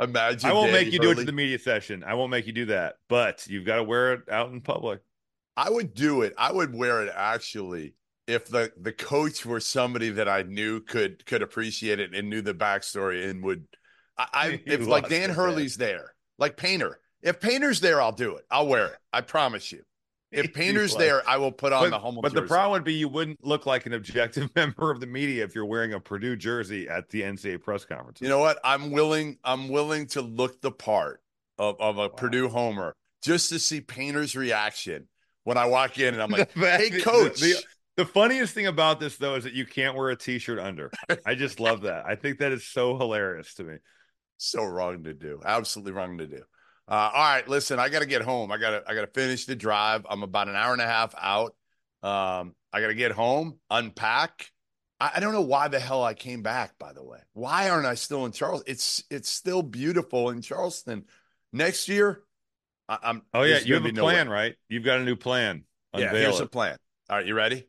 Imagine 0.00 0.50
I 0.50 0.52
won't 0.52 0.72
Danny 0.72 0.84
make 0.84 0.92
you 0.92 1.00
do 1.00 1.10
it 1.10 1.16
to 1.16 1.24
the 1.24 1.32
media 1.32 1.58
session. 1.58 2.04
I 2.04 2.14
won't 2.14 2.30
make 2.30 2.46
you 2.46 2.52
do 2.52 2.66
that, 2.66 2.96
but 3.08 3.46
you've 3.48 3.66
got 3.66 3.76
to 3.76 3.84
wear 3.84 4.14
it 4.14 4.22
out 4.30 4.50
in 4.50 4.60
public. 4.60 5.00
I 5.56 5.70
would 5.70 5.92
do 5.92 6.22
it. 6.22 6.34
I 6.38 6.52
would 6.52 6.74
wear 6.74 7.02
it 7.02 7.12
actually 7.14 7.94
if 8.28 8.46
the 8.46 8.72
the 8.80 8.92
coach 8.92 9.44
were 9.44 9.60
somebody 9.60 10.10
that 10.10 10.28
I 10.28 10.42
knew 10.42 10.80
could 10.80 11.26
could 11.26 11.42
appreciate 11.42 11.98
it 11.98 12.14
and 12.14 12.30
knew 12.30 12.42
the 12.42 12.54
backstory 12.54 13.28
and 13.28 13.42
would. 13.42 13.66
I, 14.16 14.26
I 14.32 14.62
if 14.66 14.86
like 14.86 15.08
Dan 15.08 15.30
Hurley's 15.30 15.76
there, 15.76 16.14
like 16.38 16.56
Painter. 16.56 17.00
If 17.22 17.40
Painter's 17.40 17.80
there, 17.80 18.00
I'll 18.00 18.12
do 18.12 18.36
it. 18.36 18.44
I'll 18.50 18.66
wear 18.66 18.86
it. 18.86 18.98
I 19.12 19.20
promise 19.20 19.72
you. 19.72 19.82
If 20.30 20.52
Painter's 20.54 20.94
there, 20.94 21.26
I 21.28 21.38
will 21.38 21.52
put 21.52 21.72
on 21.72 21.84
but, 21.84 21.90
the 21.90 21.98
Hummel 21.98 22.22
but 22.22 22.34
the 22.34 22.42
problem 22.42 22.72
would 22.72 22.84
be 22.84 22.94
you 22.94 23.08
wouldn't 23.08 23.44
look 23.44 23.66
like 23.66 23.86
an 23.86 23.94
objective 23.94 24.50
member 24.56 24.90
of 24.90 25.00
the 25.00 25.06
media 25.06 25.44
if 25.44 25.54
you're 25.54 25.64
wearing 25.64 25.94
a 25.94 26.00
Purdue 26.00 26.36
jersey 26.36 26.88
at 26.88 27.08
the 27.08 27.22
NCAA 27.22 27.62
press 27.62 27.84
conference. 27.84 28.20
You 28.20 28.28
know 28.28 28.38
what? 28.38 28.58
I'm 28.62 28.90
willing. 28.90 29.38
I'm 29.42 29.68
willing 29.68 30.06
to 30.08 30.20
look 30.20 30.60
the 30.60 30.70
part 30.70 31.20
of, 31.58 31.80
of 31.80 31.98
a 31.98 32.08
Purdue 32.08 32.48
homer 32.48 32.94
just 33.22 33.48
to 33.50 33.58
see 33.58 33.80
Painter's 33.80 34.36
reaction 34.36 35.08
when 35.44 35.56
I 35.56 35.66
walk 35.66 35.98
in 35.98 36.14
and 36.14 36.22
I'm 36.22 36.30
like, 36.30 36.52
The 36.54 36.70
"Hey, 36.76 36.90
coach." 37.00 37.40
The, 37.40 37.56
the 37.96 38.04
funniest 38.04 38.54
thing 38.54 38.66
about 38.66 39.00
this 39.00 39.16
though 39.16 39.34
is 39.34 39.44
that 39.44 39.54
you 39.54 39.66
can't 39.66 39.96
wear 39.96 40.10
a 40.10 40.16
t-shirt 40.16 40.58
under. 40.58 40.90
I 41.26 41.34
just 41.34 41.58
love 41.58 41.82
that. 41.82 42.04
I 42.06 42.14
think 42.14 42.38
that 42.38 42.52
is 42.52 42.64
so 42.64 42.96
hilarious 42.96 43.54
to 43.54 43.64
me. 43.64 43.76
so 44.36 44.64
wrong 44.64 45.04
to 45.04 45.14
do. 45.14 45.40
Absolutely 45.44 45.92
wrong 45.92 46.18
to 46.18 46.26
do. 46.26 46.42
Uh, 46.88 47.10
all 47.12 47.34
right, 47.34 47.46
listen, 47.48 47.78
I 47.78 47.88
got 47.90 47.98
to 48.00 48.06
get 48.06 48.22
home. 48.22 48.50
I 48.50 48.56
got 48.56 48.70
to 48.70 48.82
I 48.86 48.94
got 48.94 49.02
to 49.02 49.06
finish 49.08 49.44
the 49.44 49.54
drive. 49.54 50.06
I'm 50.08 50.22
about 50.22 50.48
an 50.48 50.56
hour 50.56 50.72
and 50.72 50.80
a 50.80 50.86
half 50.86 51.14
out. 51.20 51.54
Um, 52.02 52.54
I 52.72 52.80
got 52.80 52.88
to 52.88 52.94
get 52.94 53.12
home, 53.12 53.58
unpack. 53.70 54.50
I, 55.00 55.12
I 55.16 55.20
don't 55.20 55.32
know 55.32 55.42
why 55.42 55.68
the 55.68 55.78
hell 55.80 56.02
I 56.02 56.14
came 56.14 56.42
back. 56.42 56.78
By 56.78 56.92
the 56.94 57.04
way, 57.04 57.18
why 57.34 57.68
aren't 57.68 57.86
I 57.86 57.94
still 57.94 58.24
in 58.24 58.32
Charleston? 58.32 58.72
It's 58.72 59.04
it's 59.10 59.28
still 59.28 59.62
beautiful 59.62 60.30
in 60.30 60.40
Charleston. 60.40 61.04
Next 61.52 61.88
year, 61.88 62.22
I, 62.88 62.98
I'm. 63.02 63.22
Oh 63.34 63.42
yeah, 63.42 63.58
you 63.58 63.74
have 63.74 63.84
a 63.84 63.88
be 63.88 63.92
no 63.92 64.04
way. 64.06 64.14
plan, 64.14 64.28
right? 64.30 64.54
You've 64.68 64.84
got 64.84 64.98
a 64.98 65.04
new 65.04 65.16
plan. 65.16 65.64
Yeah, 65.94 66.10
here's 66.10 66.40
it. 66.40 66.44
a 66.44 66.48
plan. 66.48 66.76
All 67.10 67.16
right, 67.16 67.26
you 67.26 67.34
ready? 67.34 67.66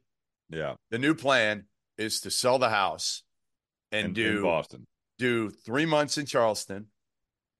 yeah, 0.49 0.76
The 0.91 0.97
new 0.99 1.13
plan 1.15 1.65
is 1.97 2.22
to 2.22 2.32
sell 2.32 2.59
the 2.59 2.70
house 2.70 3.24
and, 3.91 4.07
in, 4.07 4.13
do 4.13 4.38
in 4.38 4.43
Boston. 4.43 4.88
do 5.17 5.49
three 5.49 5.86
months 5.86 6.17
in 6.17 6.26
Charleston, 6.26 6.88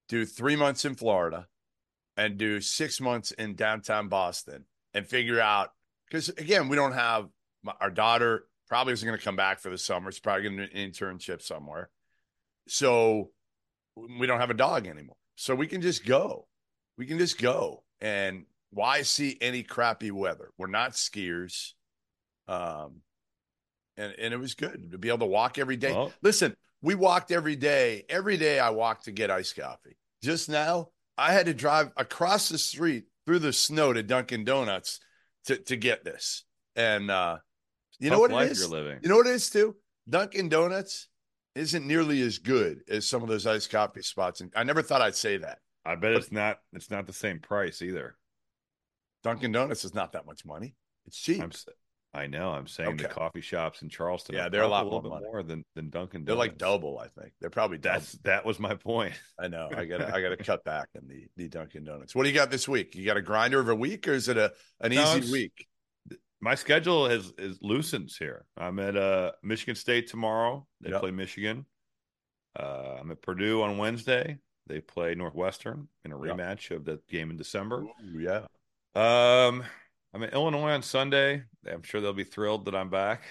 do 0.10 0.26
three 0.26 0.56
months 0.58 0.84
in 0.86 0.96
Florida, 0.96 1.48
and 2.18 2.38
do 2.38 2.60
six 2.60 3.00
months 3.00 3.32
in 3.32 3.56
downtown 3.56 4.10
Boston 4.10 4.66
and 4.94 5.08
figure 5.08 5.40
out 5.40 5.70
because 6.10 6.28
again, 6.30 6.68
we 6.68 6.76
don't 6.76 6.92
have 6.94 7.30
my, 7.64 7.74
our 7.80 7.90
daughter 7.92 8.46
probably 8.68 8.94
isn't 8.94 9.08
going 9.08 9.18
to 9.18 9.24
come 9.24 9.36
back 9.38 9.60
for 9.60 9.70
the 9.70 9.78
summer. 9.78 10.10
It's 10.10 10.20
probably 10.20 10.44
going 10.44 10.58
to 10.58 10.68
do 10.68 10.78
an 10.78 10.92
internship 10.92 11.42
somewhere. 11.42 11.90
So 12.68 13.32
we 13.96 14.28
don't 14.28 14.40
have 14.40 14.50
a 14.50 14.56
dog 14.56 14.86
anymore. 14.88 15.16
So 15.36 15.56
we 15.56 15.66
can 15.68 15.82
just 15.82 16.06
go. 16.06 16.48
We 16.98 17.06
can 17.06 17.18
just 17.18 17.40
go. 17.40 17.84
And 18.02 18.46
why 18.72 19.02
see 19.04 19.38
any 19.42 19.64
crappy 19.64 20.12
weather? 20.12 20.50
We're 20.58 20.68
not 20.68 20.92
skiers. 20.92 21.74
Um, 22.48 23.02
and, 23.98 24.14
and 24.20 24.34
it 24.34 24.38
was 24.38 24.54
good 24.56 24.92
to 24.92 24.98
be 24.98 25.08
able 25.08 25.20
to 25.20 25.26
walk 25.26 25.58
every 25.58 25.78
day. 25.78 25.94
Well- 25.94 26.12
Listen, 26.22 26.56
we 26.82 26.96
walked 26.96 27.32
every 27.32 27.56
day. 27.56 28.06
Every 28.10 28.38
day 28.38 28.60
I 28.60 28.70
walked 28.70 29.06
to 29.06 29.12
get 29.12 29.32
iced 29.32 29.56
coffee. 29.56 29.98
Just 30.24 30.50
now, 30.50 30.90
I 31.18 31.34
had 31.34 31.48
to 31.48 31.54
drive 31.54 31.92
across 31.98 32.50
the 32.50 32.58
street 32.58 33.06
through 33.26 33.40
the 33.40 33.54
snow 33.54 33.94
to 33.94 34.04
Dunkin' 34.04 34.46
Donuts 34.46 35.00
to, 35.46 35.58
to 35.58 35.76
get 35.76 36.04
this. 36.04 36.44
And 36.76 37.12
uh, 37.12 37.38
you 38.00 38.10
know 38.10 38.20
what 38.20 38.32
it 38.32 38.52
is? 38.52 38.62
You 39.04 39.10
know 39.10 39.18
what 39.18 39.28
it 39.28 39.34
is 39.34 39.50
too? 39.50 39.76
Dunkin' 40.10 40.50
Donuts 40.50 41.08
isn't 41.56 41.86
nearly 41.86 42.22
as 42.22 42.38
good 42.38 42.82
as 42.90 43.08
some 43.08 43.22
of 43.22 43.30
those 43.30 43.46
iced 43.46 43.70
coffee 43.70 44.02
spots. 44.02 44.42
And 44.42 44.52
I 44.56 44.64
never 44.64 44.82
thought 44.82 45.02
I'd 45.02 45.16
say 45.16 45.38
that. 45.38 45.60
I 45.86 45.96
bet 45.96 46.14
it's 46.14 46.32
not. 46.32 46.60
It's 46.74 46.92
not 46.92 47.08
the 47.08 47.14
same 47.14 47.40
price 47.40 47.82
either. 47.82 48.16
Dunkin' 49.24 49.52
Donuts 49.52 49.84
is 49.84 49.94
not 49.94 50.14
that 50.14 50.26
much 50.26 50.46
money. 50.46 50.76
It's 51.06 51.18
cheap. 51.18 51.42
I'm. 51.42 51.52
I 52.14 52.26
know. 52.26 52.50
I'm 52.50 52.66
saying 52.68 52.98
the 52.98 53.08
coffee 53.08 53.42
shops 53.42 53.84
in 53.84 53.90
Charleston. 53.90 54.34
Yeah, 54.36 54.48
are 54.48 54.50
they're 54.50 54.62
a 54.64 54.68
lot 54.68 54.82
probably 54.88 54.98
little 54.98 55.10
more 55.12 55.20
bit 55.20 55.28
more 55.32 55.44
than 55.44 55.64
than 55.76 55.90
Dunkin'. 55.92 56.26
They're 56.26 56.36
like 56.36 56.58
double, 56.58 56.98
I 56.98 57.08
think. 57.08 57.34
They're 57.40 57.52
probably 57.52 57.78
double. 57.78 58.00
That's 58.00 58.14
that 58.24 58.46
was 58.46 58.60
my 58.60 58.74
point. 58.74 59.14
I 59.40 59.48
know. 59.48 59.70
I 59.76 59.86
gotta 59.86 60.14
I 60.14 60.22
gotta 60.22 60.38
cut 60.38 60.64
back 60.64 60.90
on 60.96 61.08
the 61.08 61.28
the 61.38 61.48
Dunkin' 61.50 61.84
Donuts. 61.84 62.16
What 62.16 62.24
do 62.24 62.30
you 62.30 62.36
got 62.36 62.50
this 62.50 62.68
week? 62.68 62.96
You 62.96 63.06
got 63.06 63.18
a 63.18 63.22
grinder 63.22 63.60
of 63.60 63.70
a 63.70 63.76
week 63.76 64.08
or 64.08 64.14
is 64.14 64.28
it 64.28 64.38
a 64.38 64.52
an 64.82 64.94
No, 64.94 65.16
easy 65.18 65.32
week? 65.32 65.68
My 66.42 66.56
schedule 66.56 67.08
has 67.10 67.32
is 67.38 67.60
loosens 67.62 68.18
here. 68.18 68.46
I'm 68.58 68.80
at 68.80 68.96
uh 68.98 69.34
Michigan 69.44 69.76
State 69.76 70.08
tomorrow. 70.10 70.66
They 70.82 70.90
Yep. 70.90 71.02
play 71.02 71.12
Michigan. 71.12 71.66
Uh, 72.60 72.98
I'm 73.02 73.12
at 73.12 73.22
Purdue 73.22 73.62
on 73.62 73.78
Wednesday. 73.78 74.40
They 74.66 74.82
play 74.82 75.14
Northwestern 75.14 75.88
in 76.06 76.12
a 76.12 76.20
Yep. 76.20 76.38
rematch 76.38 76.72
of 76.76 76.86
the 76.86 77.00
game 77.08 77.30
in 77.30 77.38
December. 77.38 77.84
Ooh, 77.84 78.20
yeah. 78.20 78.46
Um, 78.96 79.64
I'm 80.14 80.24
in 80.24 80.30
Illinois 80.32 80.72
on 80.72 80.82
Sunday. 80.84 81.44
I'm 81.72 81.84
sure 81.84 82.02
they'll 82.02 82.14
be 82.14 82.24
thrilled 82.24 82.66
that 82.66 82.76
I'm 82.76 82.90
back. 82.90 83.24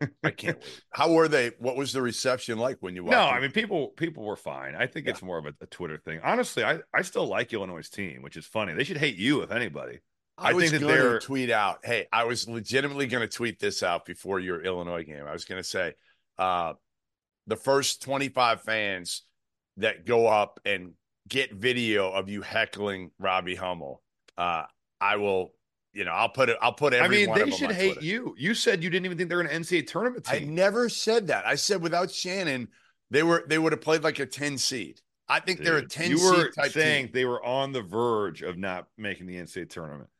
I 0.24 0.30
can't 0.30 0.56
wait. 0.58 0.82
How 0.90 1.12
were 1.12 1.28
they? 1.28 1.50
What 1.58 1.76
was 1.76 1.92
the 1.92 2.00
reception 2.00 2.58
like 2.58 2.78
when 2.80 2.94
you 2.96 3.04
walked 3.04 3.12
No, 3.16 3.28
in? 3.28 3.34
I 3.34 3.40
mean 3.40 3.50
people 3.52 3.88
people 3.88 4.24
were 4.24 4.36
fine. 4.36 4.74
I 4.74 4.86
think 4.86 5.06
Yeah. 5.06 5.12
it's 5.12 5.22
more 5.22 5.38
of 5.38 5.46
a, 5.46 5.52
a 5.60 5.66
Twitter 5.66 5.98
thing. 5.98 6.20
Honestly, 6.22 6.64
I 6.64 6.78
I 6.94 7.02
still 7.02 7.26
like 7.26 7.52
Illinois' 7.52 7.88
team, 7.88 8.22
which 8.22 8.36
is 8.36 8.46
funny. 8.46 8.72
They 8.72 8.84
should 8.84 8.96
hate 8.96 9.16
you 9.16 9.42
if 9.42 9.50
anybody. 9.50 9.98
I, 10.38 10.50
I 10.50 10.52
was 10.54 10.70
think 10.70 10.80
that 10.82 10.88
to 10.88 10.92
they're- 10.92 11.18
tweet 11.20 11.50
out. 11.50 11.80
Hey, 11.84 12.06
I 12.12 12.24
was 12.24 12.48
legitimately 12.48 13.08
going 13.08 13.28
to 13.28 13.36
tweet 13.36 13.58
this 13.60 13.82
out 13.82 14.06
before 14.06 14.40
your 14.40 14.62
Illinois 14.64 15.04
game. 15.04 15.24
I 15.28 15.32
was 15.32 15.44
going 15.44 15.60
to 15.60 15.68
say, 15.68 15.92
uh, 16.38 16.72
the 17.46 17.56
first 17.56 18.00
25 18.02 18.62
fans 18.62 19.22
that 19.76 20.06
go 20.06 20.26
up 20.26 20.58
and 20.64 20.92
get 21.28 21.52
video 21.52 22.10
of 22.10 22.30
you 22.30 22.40
heckling 22.40 23.10
Robbie 23.18 23.54
Hummel, 23.54 24.02
uh, 24.38 24.62
I 24.98 25.16
will, 25.16 25.50
you 25.92 26.04
know, 26.04 26.12
I'll 26.12 26.28
put 26.28 26.48
it. 26.48 26.56
I'll 26.60 26.72
put 26.72 26.94
Every 26.94 27.24
I 27.24 27.34
mean, 27.34 27.46
they 27.46 27.50
should 27.50 27.72
hate 27.72 27.94
Twitter. 27.94 28.06
you. 28.06 28.34
You 28.38 28.54
said 28.54 28.82
you 28.82 28.90
didn't 28.90 29.06
even 29.06 29.18
think 29.18 29.28
they're 29.28 29.40
an 29.40 29.48
NCAA 29.48 29.86
tournament 29.86 30.24
team. 30.24 30.48
I 30.48 30.52
never 30.52 30.88
said 30.88 31.28
that. 31.28 31.46
I 31.46 31.56
said 31.56 31.82
without 31.82 32.10
Shannon, 32.10 32.68
they 33.10 33.22
were 33.22 33.44
they 33.46 33.58
would 33.58 33.72
have 33.72 33.80
played 33.80 34.02
like 34.02 34.18
a 34.18 34.26
10 34.26 34.58
seed. 34.58 35.00
I 35.28 35.40
think 35.40 35.60
they're 35.60 35.78
a 35.78 35.86
10 35.86 36.10
you 36.10 36.22
were 36.22 36.44
seed 36.44 36.54
type 36.56 36.72
saying 36.72 37.06
team. 37.06 37.12
they 37.12 37.24
were 37.24 37.44
on 37.44 37.72
the 37.72 37.82
verge 37.82 38.42
of 38.42 38.58
not 38.58 38.86
making 38.98 39.26
the 39.26 39.36
NCAA 39.36 39.70
tournament. 39.70 40.10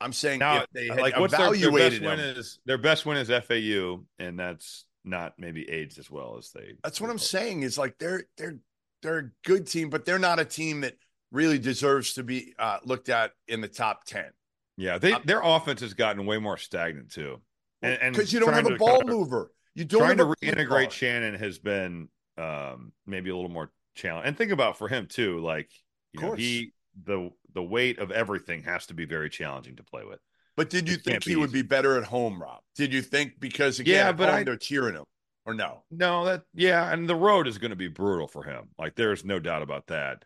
I'm 0.00 0.12
saying 0.12 0.38
Now, 0.38 0.64
they 0.72 0.88
like, 0.88 1.18
what's 1.18 1.36
their, 1.36 1.52
their 1.52 1.70
best 1.70 2.00
win 2.00 2.18
them, 2.18 2.18
is 2.18 2.58
their 2.64 2.78
best 2.78 3.04
win 3.04 3.18
is 3.18 3.28
FAU, 3.28 4.02
and 4.18 4.38
that's 4.38 4.86
not 5.04 5.34
maybe 5.38 5.68
aged 5.68 5.98
as 5.98 6.10
well 6.10 6.36
as 6.38 6.50
they. 6.52 6.74
That's 6.82 7.00
what 7.00 7.10
I'm 7.10 7.18
saying. 7.18 7.62
Is 7.62 7.76
like 7.76 7.98
they're 7.98 8.24
they're 8.38 8.58
they're 9.02 9.18
a 9.18 9.30
good 9.44 9.66
team, 9.66 9.90
but 9.90 10.04
they're 10.04 10.18
not 10.18 10.38
a 10.38 10.44
team 10.44 10.80
that 10.82 10.94
really 11.30 11.58
deserves 11.58 12.14
to 12.14 12.22
be 12.22 12.54
uh, 12.58 12.78
looked 12.84 13.08
at 13.08 13.32
in 13.46 13.60
the 13.60 13.68
top 13.68 14.04
ten. 14.04 14.30
Yeah, 14.76 14.98
they 14.98 15.12
I'm- 15.12 15.22
their 15.24 15.40
offense 15.42 15.80
has 15.80 15.94
gotten 15.94 16.24
way 16.26 16.38
more 16.38 16.56
stagnant 16.56 17.10
too, 17.10 17.40
and 17.82 18.14
Because 18.14 18.32
you 18.32 18.40
don't 18.40 18.52
have 18.54 18.66
a 18.66 18.76
ball 18.76 18.98
kind 18.98 19.10
of- 19.10 19.16
mover. 19.16 19.52
You 19.74 19.84
don't 19.84 20.00
trying 20.00 20.18
to 20.18 20.24
reintegrate. 20.42 20.90
Shannon 20.90 21.34
has 21.36 21.58
been 21.58 22.08
um, 22.36 22.92
maybe 23.06 23.30
a 23.30 23.34
little 23.34 23.50
more 23.50 23.70
challenge. 23.94 24.26
And 24.26 24.36
think 24.36 24.50
about 24.52 24.78
for 24.78 24.88
him 24.88 25.06
too, 25.06 25.38
like 25.40 25.70
you 26.12 26.20
know, 26.20 26.32
he 26.34 26.72
the 27.04 27.30
the 27.52 27.62
weight 27.62 27.98
of 27.98 28.10
everything 28.10 28.62
has 28.64 28.86
to 28.86 28.94
be 28.94 29.04
very 29.04 29.28
challenging 29.30 29.76
to 29.76 29.84
play 29.84 30.04
with. 30.04 30.18
But 30.56 30.70
did 30.70 30.88
you 30.88 30.94
It 30.96 31.04
think 31.04 31.24
he 31.24 31.30
be 31.34 31.36
would 31.36 31.52
be 31.52 31.62
better 31.62 31.96
at 31.96 32.04
home, 32.04 32.40
Rob? 32.42 32.60
Did 32.76 32.92
you 32.92 33.02
think 33.02 33.38
because 33.38 33.78
again, 33.80 33.94
Yeah, 34.06 34.12
but 34.12 34.28
home, 34.28 34.38
I- 34.38 34.42
they're 34.44 34.56
cheering 34.56 34.94
him, 34.94 35.04
or 35.46 35.54
no? 35.54 35.84
No, 35.90 36.24
that 36.24 36.42
yeah, 36.54 36.92
and 36.92 37.08
the 37.08 37.14
road 37.14 37.46
is 37.46 37.58
going 37.58 37.70
to 37.70 37.76
be 37.76 37.88
brutal 37.88 38.26
for 38.26 38.42
him. 38.42 38.70
Like 38.78 38.94
there's 38.96 39.24
no 39.24 39.38
doubt 39.38 39.62
about 39.62 39.86
that. 39.88 40.24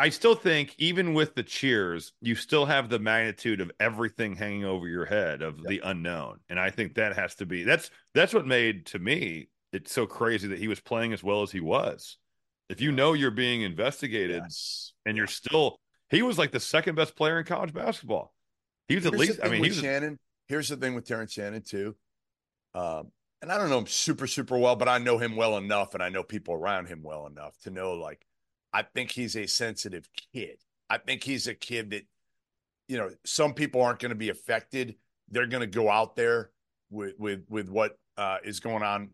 I 0.00 0.10
still 0.10 0.36
think 0.36 0.74
even 0.78 1.12
with 1.12 1.34
the 1.34 1.42
cheers, 1.42 2.12
you 2.20 2.36
still 2.36 2.66
have 2.66 2.88
the 2.88 3.00
magnitude 3.00 3.60
of 3.60 3.72
everything 3.80 4.36
hanging 4.36 4.64
over 4.64 4.86
your 4.86 5.04
head 5.04 5.42
of 5.42 5.60
the 5.62 5.80
unknown. 5.82 6.38
And 6.48 6.60
I 6.60 6.70
think 6.70 6.94
that 6.94 7.16
has 7.16 7.34
to 7.36 7.46
be 7.46 7.64
that's 7.64 7.90
that's 8.14 8.32
what 8.32 8.46
made 8.46 8.86
to 8.86 8.98
me 9.00 9.48
it 9.72 9.88
so 9.88 10.06
crazy 10.06 10.48
that 10.48 10.58
he 10.58 10.68
was 10.68 10.80
playing 10.80 11.12
as 11.12 11.22
well 11.24 11.42
as 11.42 11.50
he 11.50 11.60
was. 11.60 12.16
If 12.68 12.80
you 12.80 12.92
know 12.92 13.12
you're 13.12 13.30
being 13.32 13.62
investigated 13.62 14.42
Yes. 14.44 14.92
and 15.04 15.16
you're 15.16 15.26
still 15.26 15.80
he 16.10 16.22
was 16.22 16.38
like 16.38 16.52
the 16.52 16.60
second 16.60 16.94
best 16.94 17.16
player 17.16 17.38
in 17.40 17.44
college 17.44 17.74
basketball. 17.74 18.32
He 18.86 18.94
was 18.94 19.04
at 19.04 19.14
Here's 19.14 19.20
the 19.20 19.32
least 19.32 19.40
I 19.44 19.48
mean 19.48 19.64
he 19.64 19.70
was 19.70 19.80
Shannon. 19.80 20.18
Here's 20.46 20.68
the 20.68 20.76
thing 20.76 20.94
with 20.94 21.06
Terrence 21.08 21.32
Shannon 21.32 21.62
too. 21.62 21.96
Um, 22.74 23.10
and 23.42 23.50
I 23.50 23.58
don't 23.58 23.68
know 23.68 23.78
him 23.78 23.86
super 23.86 24.28
super 24.28 24.56
well, 24.56 24.76
but 24.76 24.88
I 24.88 24.98
know 24.98 25.18
him 25.18 25.34
well 25.34 25.56
enough, 25.58 25.94
and 25.94 26.02
I 26.02 26.08
know 26.08 26.22
people 26.22 26.54
around 26.54 26.86
him 26.86 27.02
well 27.02 27.26
enough 27.26 27.58
to 27.62 27.70
know 27.70 27.94
like 27.94 28.24
I 28.72 28.82
think 28.82 29.10
he's 29.12 29.36
a 29.36 29.46
sensitive 29.46 30.08
kid. 30.32 30.58
I 30.90 30.98
think 30.98 31.24
he's 31.24 31.46
a 31.46 31.54
kid 31.54 31.90
that 31.90 32.06
you 32.88 32.96
know 32.96 33.10
some 33.24 33.54
people 33.54 33.82
aren't 33.82 33.98
going 34.00 34.10
to 34.10 34.14
be 34.16 34.30
affected. 34.30 34.96
They're 35.30 35.46
going 35.46 35.60
to 35.60 35.66
go 35.66 35.90
out 35.90 36.16
there 36.16 36.50
with 36.90 37.14
with 37.18 37.44
with 37.48 37.68
what 37.68 37.98
uh, 38.16 38.38
is 38.44 38.60
going 38.60 38.82
on 38.82 39.10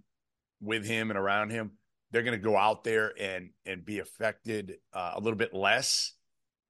with 0.61 0.85
him 0.87 1.11
and 1.11 1.19
around 1.19 1.51
him. 1.51 1.73
They're 2.11 2.23
going 2.23 2.39
to 2.39 2.45
go 2.45 2.57
out 2.57 2.85
there 2.85 3.13
and 3.21 3.51
and 3.67 3.85
be 3.85 3.99
affected 3.99 4.77
uh, 4.93 5.13
a 5.15 5.21
little 5.21 5.37
bit 5.39 5.53
less 5.53 6.13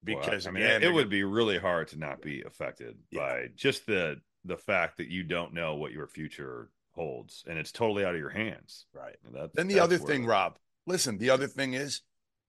Well, 0.07 0.19
because 0.21 0.47
I 0.47 0.51
mean, 0.51 0.63
again, 0.65 0.83
it, 0.83 0.87
would 0.93 1.03
gonna- 1.03 1.11
be 1.11 1.25
really 1.25 1.59
hard 1.59 1.89
to 1.89 1.99
not 1.99 2.23
be 2.23 2.43
affected 2.43 2.97
Yeah. 3.11 3.21
by 3.21 3.49
just 3.55 3.87
the 3.87 4.21
the 4.47 4.57
fact 4.57 4.99
that 4.99 5.09
you 5.09 5.23
don't 5.23 5.53
know 5.55 5.75
what 5.77 5.93
your 5.93 6.07
future 6.07 6.71
holds, 6.93 7.45
and 7.47 7.59
it's 7.59 7.73
totally 7.73 8.05
out 8.05 8.15
of 8.15 8.21
your 8.21 8.31
hands. 8.31 8.87
right. 8.93 9.17
And 9.27 9.35
that's, 9.35 9.55
Then 9.55 9.69
the 9.69 9.81
other 9.81 9.99
where- 9.99 10.07
thing, 10.07 10.27
Rob, 10.27 10.59
listen, 10.87 11.19
the 11.19 11.31
other 11.31 11.47
thing 11.47 11.73
is 11.75 12.03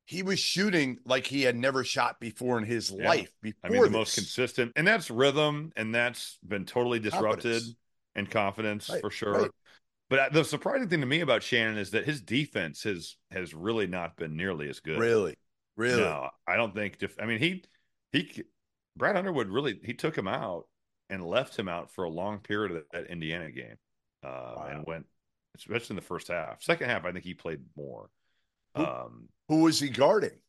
he 0.06 0.22
was 0.24 0.39
shooting 0.39 0.99
like 1.06 1.26
he 1.26 1.41
had 1.41 1.56
never 1.56 1.84
shot 1.84 2.20
before 2.20 2.58
in 2.58 2.64
his 2.64 2.91
Yeah. 2.91 3.08
life 3.08 3.32
before 3.41 3.70
I 3.70 3.74
mean, 3.74 3.82
the 3.84 3.89
most 3.89 4.16
consistent, 4.16 4.74
and 4.76 4.88
that's 4.88 5.10
rhythm, 5.10 5.72
and 5.76 5.93
that's 5.93 6.38
been 6.47 6.66
totally 6.66 6.99
disrupted 6.99 7.43
Confidence. 7.53 7.76
and 8.16 8.30
confidence 8.30 8.89
Right, 8.89 9.01
for 9.01 9.10
sure. 9.10 9.34
right. 9.34 9.51
But 10.10 10.20
uh, 10.20 10.30
the 10.32 10.43
surprising 10.45 10.88
thing 10.89 10.99
to 11.01 11.08
me 11.08 11.22
about 11.22 11.41
Shannon 11.41 11.78
is 11.80 11.91
that 11.91 12.06
his 12.06 12.22
defense 12.22 12.84
has 12.84 13.18
has 13.32 13.56
really 13.56 13.88
not 13.88 14.16
been 14.16 14.38
nearly 14.38 14.70
as 14.70 14.80
good. 14.80 14.99
Really, 14.99 15.36
really. 15.76 16.01
No, 16.01 16.30
I 16.45 16.56
don't 16.56 16.76
think. 16.76 16.99
Def- 16.99 17.20
I 17.20 17.26
mean, 17.26 17.39
he 17.39 17.64
he 18.12 18.43
Brad 18.95 19.16
Underwood 19.18 19.47
really 19.49 19.80
he 19.84 19.95
took 19.95 20.16
him 20.16 20.28
out 20.28 20.68
and 21.10 21.26
left 21.26 21.58
him 21.58 21.68
out 21.68 21.91
for 21.91 22.03
a 22.03 22.10
long 22.10 22.39
period 22.39 22.72
of 22.78 22.84
that 22.93 23.08
Indiana 23.08 23.49
game, 23.51 23.78
uh, 24.24 24.66
and 24.70 24.86
went 24.86 25.08
especially 25.58 25.93
in 25.93 25.95
the 25.95 26.01
first 26.03 26.28
half. 26.28 26.62
Second 26.62 26.89
half, 26.89 27.03
I 27.06 27.12
think 27.12 27.24
he 27.26 27.34
played 27.34 27.62
more. 27.76 28.10
Um, 28.76 29.30
Who 29.49 29.61
was 29.63 29.79
he 29.79 29.89
guarding? 29.89 30.39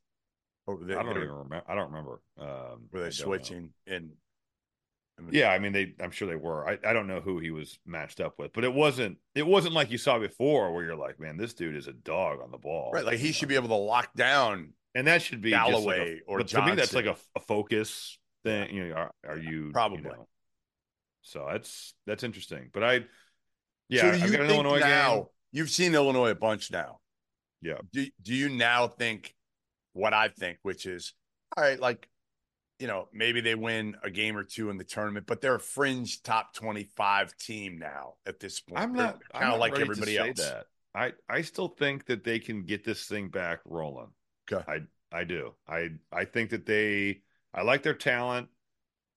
Or 0.66 0.76
were 0.76 0.84
they, 0.84 0.94
I 0.94 1.02
don't 1.02 1.16
even 1.16 1.28
remember. 1.30 1.62
I 1.68 1.74
don't 1.74 1.90
remember. 1.92 2.20
Um, 2.40 2.88
were 2.92 3.02
they 3.04 3.10
switching? 3.10 3.70
And 3.86 4.10
I 5.18 5.22
mean, 5.22 5.30
Yeah, 5.32 5.50
I 5.50 5.58
mean 5.58 5.72
they. 5.72 5.94
I'm 6.00 6.10
sure 6.10 6.28
they 6.28 6.36
were. 6.36 6.68
I, 6.68 6.78
I 6.84 6.92
don't 6.92 7.06
know 7.06 7.20
who 7.20 7.38
he 7.38 7.50
was 7.50 7.78
matched 7.86 8.20
up 8.20 8.38
with, 8.38 8.52
but 8.52 8.64
it 8.64 8.72
wasn't. 8.72 9.18
It 9.34 9.46
wasn't 9.46 9.74
like 9.74 9.90
you 9.90 9.98
saw 9.98 10.18
before, 10.18 10.72
where 10.74 10.84
you're 10.84 10.96
like, 10.96 11.20
man, 11.20 11.36
this 11.36 11.54
dude 11.54 11.76
is 11.76 11.86
a 11.86 11.92
dog 11.92 12.40
on 12.42 12.50
the 12.50 12.58
ball. 12.58 12.90
right. 12.92 13.04
Like 13.04 13.18
he 13.18 13.28
You 13.28 13.32
should 13.32 13.48
know? 13.48 13.60
be 13.60 13.64
able 13.66 13.68
to 13.68 13.82
lock 13.84 14.12
down. 14.14 14.72
and 14.94 15.06
that 15.06 15.22
should 15.22 15.40
be 15.40 15.50
just 15.50 15.62
like 15.62 15.68
a- 15.68 15.72
Galloway 15.72 16.20
or 16.26 16.38
but 16.38 16.48
to 16.48 16.62
me 16.64 16.74
that's 16.74 16.94
like 16.94 17.06
a, 17.06 17.16
a 17.36 17.40
focus 17.40 18.18
thing 18.44 18.74
you 18.74 18.88
know 18.88 18.94
are, 18.94 19.10
are 19.28 19.38
you 19.38 19.70
Probably. 19.72 19.98
you 19.98 20.04
know? 20.04 20.26
so 21.22 21.46
that's 21.50 21.94
that's 22.06 22.22
interesting 22.22 22.70
but 22.72 22.82
i 22.84 23.00
yeah 23.88 24.02
so 24.02 24.10
do 24.12 24.18
you 24.18 24.24
i've 24.24 24.32
got 24.32 24.40
an 24.42 24.50
illinois 24.50 24.78
now? 24.78 25.14
game 25.14 25.24
You've 25.52 25.70
seen 25.70 25.94
Illinois 25.94 26.30
a 26.30 26.34
bunch 26.34 26.70
now. 26.70 26.98
Yeah. 27.62 27.78
Do 27.92 28.06
Do 28.22 28.34
you 28.34 28.48
now 28.48 28.88
think 28.88 29.34
what 29.92 30.12
I 30.14 30.28
think, 30.28 30.58
which 30.62 30.86
is 30.86 31.14
all 31.56 31.64
right? 31.64 31.80
Like, 31.80 32.08
you 32.78 32.86
know, 32.86 33.08
maybe 33.12 33.40
they 33.40 33.54
win 33.54 33.96
a 34.02 34.10
game 34.10 34.36
or 34.36 34.44
two 34.44 34.68
in 34.70 34.76
the 34.76 34.84
tournament, 34.84 35.26
but 35.26 35.40
they're 35.40 35.54
a 35.54 35.60
fringe 35.60 36.22
top 36.22 36.52
twenty-five 36.54 37.36
team 37.38 37.78
now 37.78 38.14
at 38.26 38.38
this 38.40 38.60
point. 38.60 38.82
i'm 38.82 38.92
not 38.92 39.18
kind 39.32 39.52
of 39.54 39.58
like 39.60 39.78
everybody 39.78 40.18
else. 40.18 40.36
that 40.38 40.66
i 40.94 41.12
i 41.28 41.40
still 41.42 41.68
think 41.68 42.06
that 42.06 42.24
they 42.24 42.38
can 42.38 42.62
get 42.64 42.84
this 42.84 43.06
thing 43.06 43.28
back 43.28 43.60
rolling 43.64 44.08
Okay. 44.52 44.62
i 44.70 45.18
i 45.18 45.24
do 45.24 45.52
i 45.68 45.88
i 46.12 46.24
think 46.24 46.50
that 46.50 46.66
they 46.66 47.22
i 47.54 47.62
like 47.62 47.82
their 47.82 47.94
talent 47.94 48.48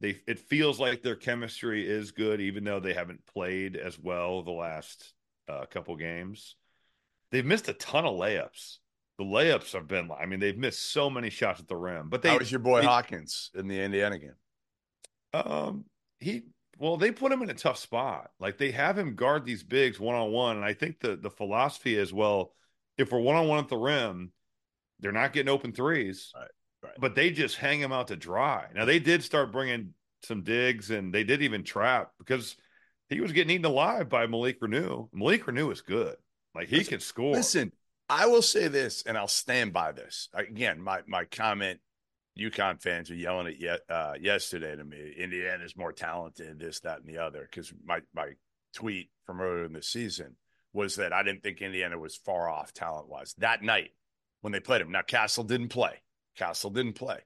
they 0.02 0.18
it 0.28 0.40
feels 0.40 0.80
like 0.80 1.02
their 1.04 1.16
chemistry 1.16 1.88
is 1.88 2.12
good 2.12 2.40
even 2.42 2.64
though 2.64 2.80
they 2.80 2.94
haven't 2.94 3.26
played 3.26 3.76
as 3.76 4.00
well 4.00 4.42
the 4.44 4.52
last 4.52 5.14
uh, 5.50 5.66
couple 5.66 5.96
games 5.98 6.56
they've 7.32 7.46
missed 7.46 7.68
a 7.70 7.74
ton 7.74 8.06
of 8.06 8.16
layups 8.16 8.78
the 9.18 9.24
layups 9.26 9.74
have 9.74 9.88
been 9.88 10.10
i 10.20 10.26
mean 10.26 10.40
they've 10.40 10.58
missed 10.58 10.92
so 10.92 11.10
many 11.10 11.30
shots 11.30 11.60
at 11.60 11.68
the 11.68 11.76
rim 11.76 12.10
but 12.10 12.22
they 12.22 12.30
How 12.30 12.38
was 12.38 12.52
your 12.52 12.60
boy 12.60 12.82
they- 12.82 12.88
Hawkins 12.88 13.52
in 13.56 13.68
the 13.68 13.80
Indiana 13.82 14.18
game? 14.18 14.36
um, 15.34 15.86
he 16.20 16.44
well, 16.80 16.96
they 16.96 17.12
put 17.12 17.32
him 17.34 17.42
in 17.42 17.50
a 17.50 17.54
tough 17.54 17.78
spot. 17.78 18.32
Like 18.40 18.58
they 18.58 18.72
have 18.72 18.98
him 18.98 19.16
guard 19.16 19.44
these 19.46 19.64
bigs 19.64 20.00
one 20.00 20.16
on 20.16 20.32
one, 20.32 20.56
and 20.56 20.66
I 20.66 20.74
think 20.74 21.02
the 21.02 21.18
the 21.18 21.30
philosophy 21.30 21.96
is 21.98 22.14
well, 22.14 22.54
if 22.98 23.12
we're 23.12 23.20
one 23.20 23.36
on 23.36 23.48
one 23.50 23.60
at 23.60 23.68
the 23.68 23.76
rim, 23.78 24.32
they're 25.02 25.12
not 25.12 25.34
getting 25.34 25.52
open 25.52 25.74
threes, 25.74 26.32
Right, 26.34 26.48
right. 26.84 26.94
But 26.98 27.16
they 27.16 27.32
just 27.32 27.58
hang 27.58 27.82
him 27.82 27.92
out 27.92 28.08
to 28.08 28.16
dry. 28.16 28.68
Now 28.74 28.86
they 28.86 29.00
did 29.00 29.24
start 29.24 29.52
bringing 29.52 29.94
some 30.24 30.42
digs, 30.44 30.90
and 30.90 31.14
they 31.14 31.26
did 31.26 31.42
even 31.42 31.64
trap 31.66 32.12
because 32.18 32.56
he 33.10 33.20
was 33.20 33.34
getting 33.34 33.52
eaten 33.56 33.66
alive 33.66 34.08
by 34.08 34.26
Malik 34.28 34.62
Reneau. 34.62 35.10
Malik 35.14 35.46
Reneau 35.46 35.72
is 35.74 35.82
good. 35.82 36.16
Like 36.60 36.68
he 36.68 36.78
Listen- 36.78 36.90
can 36.92 37.00
score. 37.00 37.32
Listen, 37.34 37.72
I 38.10 38.26
will 38.26 38.42
say 38.42 38.68
this, 38.68 39.04
and 39.04 39.18
I'll 39.18 39.28
stand 39.30 39.72
by 39.72 39.94
this. 39.94 40.28
Again, 40.34 40.82
my 40.82 41.02
my 41.08 41.24
comment. 41.26 41.80
UConn 42.38 42.82
fans 42.82 43.10
are 43.12 43.16
yelling 43.16 43.48
at 43.48 43.60
yet 43.60 43.82
uh, 43.90 44.14
yesterday 44.20 44.76
to 44.76 44.84
me. 44.84 45.14
Indiana's 45.18 45.76
more 45.76 45.92
talented, 45.92 46.58
this, 46.60 46.80
that, 46.82 47.00
and 47.00 47.08
the 47.08 47.18
other. 47.18 47.42
Because 47.50 47.74
my 47.86 48.02
my 48.14 48.32
tweet 48.74 49.10
from 49.26 49.40
earlier 49.42 49.66
in 49.66 49.74
the 49.74 49.82
season 49.82 50.36
was 50.74 50.98
that 50.98 51.12
I 51.14 51.24
didn't 51.24 51.44
think 51.44 51.62
Indiana 51.62 51.98
was 51.98 52.16
far 52.16 52.50
off 52.50 52.74
talent 52.74 53.08
wise 53.10 53.34
that 53.40 53.62
night 53.64 53.92
when 54.42 54.52
they 54.54 54.60
played 54.60 54.82
him. 54.82 54.92
Now 54.92 55.02
Castle 55.02 55.44
didn't 55.46 55.70
play. 55.70 56.02
Castle 56.38 56.70
didn't 56.70 56.94
play. 56.94 57.20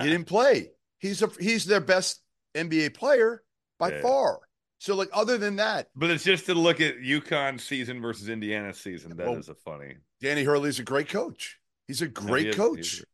He 0.00 0.04
didn't 0.08 0.26
play. 0.28 0.70
He's 0.98 1.22
a 1.22 1.30
he's 1.40 1.64
their 1.64 1.80
best 1.80 2.22
NBA 2.56 2.94
player 2.94 3.42
by 3.78 3.90
Yeah. 3.92 4.02
far. 4.02 4.40
So 4.78 4.94
like 4.94 5.08
other 5.12 5.38
than 5.38 5.56
that, 5.56 5.88
But 5.96 6.10
it's 6.10 6.24
just 6.24 6.46
to 6.46 6.54
look 6.54 6.80
at 6.80 6.98
UConn 6.98 7.60
season 7.60 8.00
versus 8.00 8.28
Indiana 8.28 8.72
season. 8.72 9.16
That 9.16 9.28
is 9.36 9.48
Well, 9.48 9.56
a 9.56 9.78
funny. 9.78 9.96
Danny 10.20 10.44
Hurley's 10.44 10.78
a 10.78 10.84
great 10.84 11.08
coach. 11.08 11.58
He's 11.86 12.00
a 12.00 12.06
No, 12.06 12.10
great 12.12 12.44
he 12.44 12.48
is- 12.50 12.56
coach. 12.56 13.04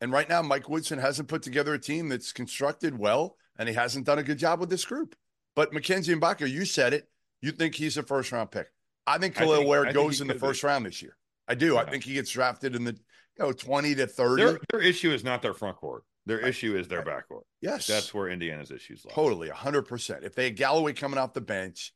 And 0.00 0.12
right 0.12 0.28
now, 0.28 0.42
Mike 0.42 0.68
Woodson 0.68 0.98
hasn't 0.98 1.28
put 1.28 1.42
together 1.42 1.74
a 1.74 1.78
team 1.78 2.08
that's 2.08 2.32
constructed 2.32 2.96
well, 2.98 3.36
and 3.58 3.68
he 3.68 3.74
hasn't 3.74 4.06
done 4.06 4.18
a 4.18 4.22
good 4.22 4.38
job 4.38 4.60
with 4.60 4.70
this 4.70 4.84
group. 4.84 5.16
But 5.56 5.72
Mackenzie 5.72 6.14
Mgbako, 6.14 6.48
you 6.48 6.64
said 6.64 6.92
it. 6.92 7.08
You 7.42 7.50
think 7.52 7.74
he's 7.74 7.96
a 7.96 8.02
first 8.02 8.30
round 8.30 8.50
pick. 8.52 8.68
I 9.06 9.18
think 9.18 9.40
I 9.40 9.44
Kel'el 9.44 9.56
think- 9.56 9.68
Ware 9.68 9.86
I 9.86 9.92
goes 9.92 10.20
in 10.20 10.28
the 10.28 10.34
could 10.34 10.40
be. 10.42 10.46
first 10.46 10.62
round 10.62 10.86
this 10.86 11.02
year. 11.02 11.16
I 11.48 11.54
do. 11.54 11.78
I 11.78 11.88
think 11.88 12.04
he 12.04 12.12
gets 12.12 12.30
drafted 12.30 12.76
in 12.76 12.84
the 12.84 12.92
you 12.92 12.98
know 13.44 13.52
20 13.52 13.94
to 13.96 14.06
30. 14.06 14.42
Their 14.44 14.60
their 14.70 14.82
issue 14.82 15.10
is 15.10 15.24
not 15.24 15.40
their 15.42 15.54
front 15.54 15.76
court. 15.78 16.04
Their 16.28 16.38
Right. 16.38 16.48
issue 16.48 16.76
is 16.76 16.86
their 16.88 17.02
Right. 17.02 17.24
backcourt. 17.28 17.42
yes. 17.62 17.86
That's 17.86 18.12
where 18.12 18.28
Indiana's 18.28 18.70
issues 18.70 19.04
lie. 19.04 19.12
Totally, 19.14 19.48
100%. 19.48 20.24
If 20.24 20.34
they 20.34 20.44
had 20.44 20.56
Galloway 20.56 20.92
coming 20.92 21.18
off 21.18 21.32
the 21.32 21.40
bench 21.40 21.92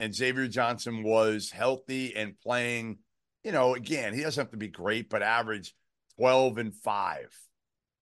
and 0.00 0.12
Xavier 0.14 0.48
Johnson 0.48 1.02
was 1.04 1.50
healthy 1.52 2.14
and 2.16 2.38
playing, 2.40 2.98
you 3.44 3.52
know, 3.52 3.74
again, 3.76 4.12
he 4.12 4.22
doesn't 4.22 4.42
have 4.42 4.50
to 4.50 4.56
be 4.56 4.66
great, 4.68 5.08
but 5.08 5.22
average 5.22 5.72
12 6.18 6.58
and 6.58 6.74
5 6.74 7.32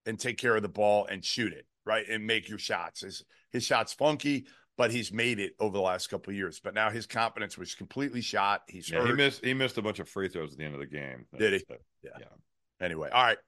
and 0.07 0.19
take 0.19 0.39
care 0.39 0.57
of 0.57 0.63
the 0.63 0.69
ball 0.71 1.05
and 1.07 1.23
shoot 1.23 1.53
it, 1.53 1.67
right? 1.85 2.09
And 2.09 2.27
make 2.27 2.49
your 2.49 2.59
shots. 2.59 3.03
His, 3.03 3.23
his 3.53 3.65
shot's 3.65 3.93
funky, 3.93 4.47
but 4.79 4.91
he's 4.91 5.13
made 5.13 5.39
it 5.39 5.53
over 5.61 5.75
the 5.77 5.83
last 5.83 6.07
couple 6.09 6.31
of 6.31 6.37
years. 6.37 6.61
But 6.61 6.73
now 6.73 6.89
his 6.89 7.07
confidence 7.07 7.59
was 7.59 7.75
completely 7.75 8.23
shot. 8.23 8.63
He's 8.69 8.89
Yeah, 8.91 9.07
he 9.07 9.13
missed 9.13 9.45
he 9.45 9.53
missed 9.55 9.77
a 9.79 9.83
bunch 9.83 9.99
of 9.99 10.09
free 10.09 10.29
throws 10.31 10.53
at 10.53 10.59
the 10.59 10.65
end 10.65 10.75
of 10.75 10.81
the 10.81 10.87
game. 10.87 11.27
Did 11.39 11.53
he? 11.61 11.65
But- 11.69 11.83
Anyway, 12.81 13.09
all 13.11 13.23
right. 13.23 13.39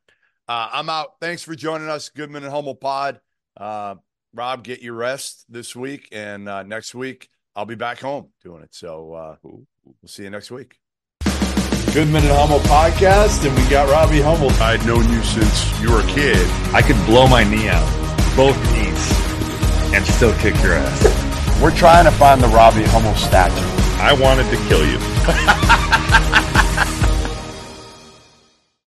Uh, 0.48 0.68
I'm 0.72 0.88
out. 0.88 1.14
Thanks 1.20 1.42
for 1.42 1.54
joining 1.54 1.88
us, 1.88 2.08
Goodman 2.08 2.44
and 2.44 2.52
Hummel 2.52 2.76
Pod. 2.76 3.20
Uh, 3.56 3.96
Rob, 4.32 4.62
get 4.62 4.82
your 4.82 4.94
rest 4.94 5.44
this 5.48 5.74
week, 5.74 6.08
and 6.12 6.48
uh, 6.48 6.62
next 6.62 6.94
week 6.94 7.28
I'll 7.56 7.64
be 7.64 7.74
back 7.74 7.98
home 7.98 8.28
doing 8.44 8.62
it. 8.62 8.74
So 8.74 9.12
uh, 9.14 9.36
we'll 9.42 9.66
see 10.06 10.24
you 10.24 10.30
next 10.30 10.50
week. 10.50 10.78
Goodman 11.94 12.22
and 12.24 12.32
Hummel 12.32 12.60
podcast, 12.60 13.46
and 13.46 13.56
we 13.56 13.68
got 13.70 13.88
Robbie 13.88 14.20
Hummel. 14.20 14.50
I'd 14.62 14.84
known 14.86 15.10
you 15.10 15.22
since 15.22 15.80
you 15.80 15.90
were 15.90 16.00
a 16.00 16.06
kid. 16.06 16.46
I 16.74 16.82
could 16.82 16.96
blow 17.06 17.26
my 17.26 17.42
knee 17.42 17.68
out, 17.68 17.88
both 18.36 18.56
knees, 18.72 19.94
and 19.94 20.04
still 20.04 20.34
kick 20.34 20.54
your 20.62 20.74
ass. 20.74 21.60
We're 21.62 21.74
trying 21.74 22.04
to 22.04 22.10
find 22.10 22.42
the 22.42 22.48
Robbie 22.48 22.84
Hummel 22.84 23.14
statue. 23.14 23.54
I 23.98 24.12
wanted 24.12 24.44
to 24.50 24.56
kill 24.68 24.86
you. 24.86 24.98